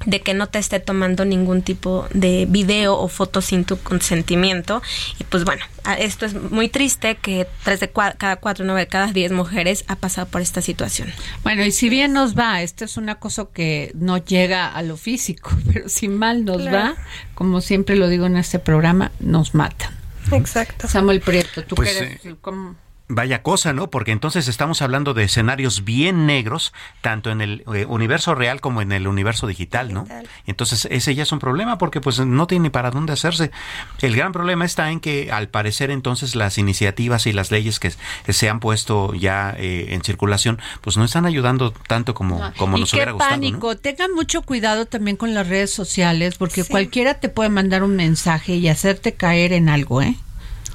de 0.05 0.21
que 0.21 0.33
no 0.33 0.47
te 0.47 0.59
esté 0.59 0.79
tomando 0.79 1.25
ningún 1.25 1.61
tipo 1.63 2.07
de 2.13 2.45
video 2.47 2.97
o 2.97 3.07
foto 3.07 3.41
sin 3.41 3.65
tu 3.65 3.77
consentimiento. 3.77 4.81
Y 5.19 5.23
pues 5.23 5.43
bueno, 5.43 5.63
esto 5.97 6.25
es 6.25 6.33
muy 6.35 6.69
triste 6.69 7.15
que 7.15 7.47
tres 7.63 7.79
de 7.79 7.89
cada 7.89 8.35
cuatro, 8.37 8.63
nueve 8.63 8.81
de 8.81 8.87
cada 8.87 9.11
diez 9.11 9.31
mujeres 9.31 9.85
ha 9.87 9.95
pasado 9.95 10.27
por 10.27 10.41
esta 10.41 10.61
situación. 10.61 11.11
Bueno, 11.43 11.65
y 11.65 11.71
si 11.71 11.89
bien 11.89 12.13
nos 12.13 12.37
va, 12.37 12.61
esto 12.61 12.85
es 12.85 12.97
una 12.97 13.15
cosa 13.15 13.47
que 13.51 13.91
no 13.95 14.17
llega 14.17 14.71
a 14.71 14.81
lo 14.83 14.97
físico, 14.97 15.51
pero 15.73 15.89
si 15.89 16.07
mal 16.07 16.45
nos 16.45 16.67
va, 16.67 16.95
como 17.33 17.61
siempre 17.61 17.95
lo 17.95 18.07
digo 18.07 18.27
en 18.27 18.37
este 18.37 18.59
programa, 18.59 19.11
nos 19.19 19.55
matan. 19.55 19.96
Exacto. 20.31 20.87
Samuel 20.87 21.21
Prieto, 21.21 21.63
tú 21.63 21.75
pues, 21.75 21.95
eres 21.95 22.25
eh, 22.25 22.35
Vaya 23.09 23.41
cosa, 23.41 23.71
¿no? 23.71 23.89
Porque 23.89 24.11
entonces 24.11 24.49
estamos 24.49 24.81
hablando 24.81 25.13
de 25.13 25.23
escenarios 25.23 25.85
bien 25.85 26.25
negros, 26.25 26.73
tanto 26.99 27.31
en 27.31 27.39
el 27.39 27.63
eh, 27.73 27.85
universo 27.85 28.35
real 28.35 28.59
como 28.59 28.81
en 28.81 28.91
el 28.91 29.07
universo 29.07 29.47
digital, 29.47 29.93
¿no? 29.93 30.05
Entonces 30.45 30.89
ese 30.91 31.15
ya 31.15 31.23
es 31.23 31.31
un 31.31 31.39
problema 31.39 31.77
porque 31.77 32.01
pues 32.01 32.19
no 32.19 32.47
tiene 32.47 32.69
para 32.69 32.91
dónde 32.91 33.13
hacerse. 33.13 33.51
El 34.01 34.13
gran 34.13 34.33
problema 34.33 34.65
está 34.65 34.91
en 34.91 34.99
que 34.99 35.31
al 35.31 35.47
parecer 35.47 35.89
entonces 35.89 36.35
las 36.35 36.57
iniciativas 36.57 37.27
y 37.27 37.33
las 37.33 37.49
leyes 37.49 37.79
que, 37.79 37.93
se 38.27 38.49
han 38.49 38.59
puesto 38.59 39.13
ya 39.13 39.55
eh, 39.57 39.93
en 39.93 40.03
circulación 40.03 40.59
pues 40.81 40.97
no 40.97 41.05
están 41.05 41.25
ayudando 41.25 41.71
tanto 41.71 42.13
como, 42.13 42.41
como 42.57 42.77
nos 42.77 42.93
hubiera 42.93 43.13
gustado. 43.13 43.31
pánico, 43.31 43.77
tengan 43.77 44.13
mucho 44.13 44.41
cuidado 44.41 44.85
también 44.85 45.15
con 45.15 45.33
las 45.33 45.47
redes 45.47 45.71
sociales 45.71 46.35
porque 46.35 46.65
cualquiera 46.65 47.15
te 47.15 47.29
puede 47.29 47.49
mandar 47.49 47.83
un 47.83 47.95
mensaje 47.95 48.55
y 48.55 48.67
hacerte 48.67 49.13
caer 49.13 49.53
en 49.53 49.69
algo, 49.69 50.01
¿eh? 50.01 50.17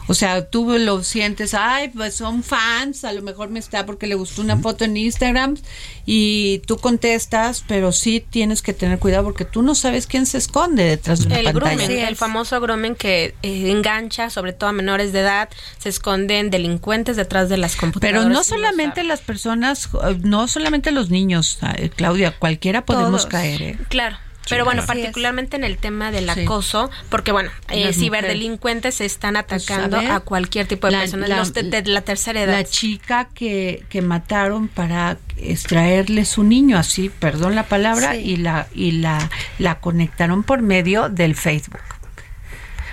O 0.08 0.14
sea, 0.14 0.46
tú 0.46 0.78
lo 0.78 1.02
sientes, 1.04 1.54
ay, 1.54 1.88
pues 1.88 2.14
son 2.14 2.42
fans, 2.42 3.04
a 3.04 3.12
lo 3.12 3.22
mejor 3.22 3.50
me 3.50 3.58
está 3.58 3.86
porque 3.86 4.06
le 4.06 4.14
gustó 4.14 4.42
una 4.42 4.56
foto 4.56 4.84
en 4.84 4.96
Instagram 4.96 5.56
y 6.04 6.60
tú 6.66 6.78
contestas, 6.78 7.64
pero 7.66 7.92
sí 7.92 8.24
tienes 8.28 8.62
que 8.62 8.72
tener 8.72 8.98
cuidado 8.98 9.24
porque 9.24 9.44
tú 9.44 9.62
no 9.62 9.74
sabes 9.74 10.06
quién 10.06 10.26
se 10.26 10.38
esconde 10.38 10.84
detrás 10.84 11.20
de 11.20 11.26
una 11.26 11.38
el 11.38 11.52
pantalla. 11.52 12.08
el 12.08 12.16
famoso 12.16 12.60
grooming 12.60 12.94
que 12.94 13.34
eh, 13.42 13.70
engancha 13.70 14.30
sobre 14.30 14.52
todo 14.52 14.70
a 14.70 14.72
menores 14.72 15.12
de 15.12 15.20
edad, 15.20 15.48
se 15.78 15.88
esconden 15.88 16.50
delincuentes 16.50 17.16
detrás 17.16 17.48
de 17.48 17.56
las 17.56 17.76
computadoras. 17.76 18.22
Pero 18.22 18.32
no 18.32 18.42
solamente 18.44 19.04
las 19.04 19.20
personas, 19.20 19.88
no 20.20 20.48
solamente 20.48 20.90
los 20.90 21.10
niños, 21.10 21.58
eh, 21.76 21.90
Claudia, 21.90 22.36
cualquiera 22.38 22.84
podemos 22.84 23.26
caer. 23.26 23.62
¿eh? 23.62 23.78
Claro. 23.88 24.16
Pero 24.48 24.64
bueno, 24.64 24.84
particularmente 24.84 25.56
en 25.56 25.64
el 25.64 25.78
tema 25.78 26.10
del 26.10 26.28
acoso, 26.28 26.90
porque 27.08 27.32
bueno, 27.32 27.50
eh, 27.68 27.92
ciberdelincuentes 27.92 29.00
están 29.00 29.36
atacando 29.36 29.98
a 29.98 30.20
cualquier 30.20 30.66
tipo 30.66 30.88
de 30.88 30.98
persona 30.98 31.26
de, 31.26 31.82
la 31.86 32.00
tercera 32.02 32.42
edad. 32.42 32.52
La 32.52 32.64
chica 32.64 33.28
que, 33.34 33.84
que 33.88 34.02
mataron 34.02 34.68
para 34.68 35.18
extraerle 35.36 36.24
su 36.24 36.42
niño, 36.42 36.76
así, 36.78 37.08
perdón 37.08 37.54
la 37.54 37.64
palabra, 37.64 38.16
y 38.16 38.36
la 38.36 38.66
y 38.74 38.92
la 38.92 39.30
la 39.58 39.80
conectaron 39.80 40.42
por 40.42 40.62
medio 40.62 41.08
del 41.08 41.34
Facebook. 41.34 41.80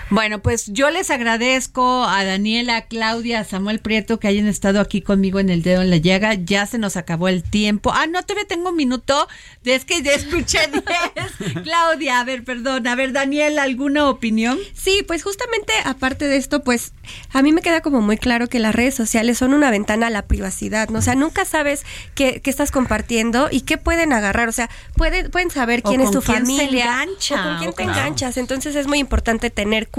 Bueno, 0.09 0.39
pues 0.39 0.67
yo 0.67 0.89
les 0.89 1.11
agradezco 1.11 2.03
a 2.03 2.23
Daniela, 2.23 2.77
a 2.77 2.81
Claudia, 2.87 3.41
a 3.41 3.43
Samuel 3.43 3.79
Prieto 3.79 4.19
que 4.19 4.27
hayan 4.27 4.47
estado 4.47 4.79
aquí 4.79 5.01
conmigo 5.01 5.39
en 5.39 5.49
el 5.49 5.61
dedo 5.61 5.83
en 5.83 5.91
la 5.91 5.97
llaga. 5.97 6.33
Ya 6.33 6.65
se 6.65 6.79
nos 6.79 6.97
acabó 6.97 7.27
el 7.27 7.43
tiempo. 7.43 7.91
Ah, 7.93 8.07
no, 8.07 8.23
todavía 8.23 8.47
tengo 8.47 8.69
un 8.69 8.75
minuto. 8.75 9.27
Es 9.63 9.85
que 9.85 10.01
ya 10.01 10.13
escuché 10.13 10.59
10. 10.71 11.63
Claudia, 11.63 12.19
a 12.19 12.23
ver, 12.23 12.43
perdón. 12.43 12.87
A 12.87 12.95
ver, 12.95 13.13
Daniela, 13.13 13.63
¿alguna 13.63 14.09
opinión? 14.09 14.57
Sí, 14.73 15.03
pues 15.05 15.23
justamente 15.23 15.73
aparte 15.85 16.27
de 16.27 16.37
esto, 16.37 16.63
pues 16.63 16.93
a 17.31 17.43
mí 17.43 17.51
me 17.51 17.61
queda 17.61 17.81
como 17.81 18.01
muy 18.01 18.17
claro 18.17 18.47
que 18.47 18.57
las 18.57 18.73
redes 18.73 18.95
sociales 18.95 19.37
son 19.37 19.53
una 19.53 19.69
ventana 19.69 20.07
a 20.07 20.09
la 20.09 20.25
privacidad, 20.25 20.89
¿no? 20.89 20.99
O 20.99 21.01
sea, 21.03 21.13
nunca 21.13 21.45
sabes 21.45 21.83
qué, 22.15 22.41
qué 22.41 22.49
estás 22.49 22.71
compartiendo 22.71 23.49
y 23.51 23.61
qué 23.61 23.77
pueden 23.77 24.11
agarrar. 24.13 24.49
O 24.49 24.53
sea, 24.53 24.71
pueden, 24.95 25.29
pueden 25.29 25.51
saber 25.51 25.83
quién 25.83 26.01
es 26.01 26.09
tu 26.09 26.21
familia. 26.21 27.05
Se 27.19 27.35
o 27.35 27.43
con 27.43 27.57
quién 27.59 27.73
te 27.73 27.83
enganchas. 27.83 28.37
Entonces 28.37 28.75
es 28.75 28.87
muy 28.87 28.97
importante 28.97 29.51
tener 29.51 29.87
cuidado, 29.87 29.98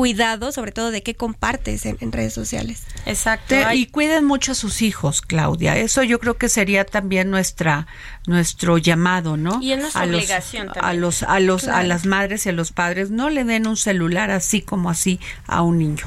sobre 0.53 0.73
todo 0.73 0.91
de 0.91 1.03
qué 1.03 1.15
compartes 1.15 1.87
en, 1.87 2.13
redes 2.13 2.33
sociales. 2.33 2.83
Exacto. 3.07 3.55
y 3.75 3.87
cuiden 3.87 4.25
mucho 4.25 4.53
a 4.53 4.55
sus 4.55 4.83
hijos, 4.83 5.23
Claudia. 5.23 5.77
Eso 5.77 6.03
yo 6.03 6.19
creo 6.19 6.37
que 6.37 6.49
sería 6.49 6.85
también 6.85 7.31
nuestra 7.31 7.87
nuestro 8.27 8.79
llamado, 8.79 9.37
¿no? 9.37 9.61
Y 9.63 9.73
es 9.73 9.81
nuestra 9.81 10.05
obligación 10.05 10.67
también. 10.67 10.85
A 10.85 10.95
los 10.95 11.23
a 11.23 11.41
los 11.41 11.69
a 11.69 11.83
las 11.83 12.07
madres 12.07 12.47
y 12.47 12.51
a 12.51 12.53
los 12.53 12.73
padres 12.73 13.11
no 13.11 13.31
le 13.31 13.45
den 13.45 13.67
un 13.67 13.77
celular 13.77 14.31
así 14.31 14.63
como 14.63 14.91
así 14.91 15.21
a 15.47 15.63
un 15.63 15.79
niño 15.79 16.07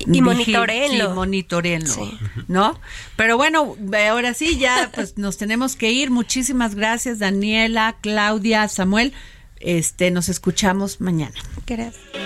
y 0.00 0.20
monitoreenlo. 0.20 1.08
Sí, 1.08 1.14
monitoreenlo, 1.14 2.18
¿no? 2.48 2.78
Pero 3.16 3.36
bueno, 3.36 3.76
ahora 4.08 4.34
sí, 4.34 4.58
ya 4.58 4.90
pues 4.94 5.16
nos 5.16 5.36
tenemos 5.38 5.76
que 5.76 5.90
ir. 5.90 6.10
Muchísimas 6.10 6.74
gracias, 6.74 7.18
Daniela, 7.18 7.96
Claudia, 8.00 8.68
Samuel. 8.68 9.12
Este, 9.60 10.10
nos 10.10 10.28
escuchamos 10.28 11.00
mañana. 11.00 11.34
Gracias. 11.66 12.25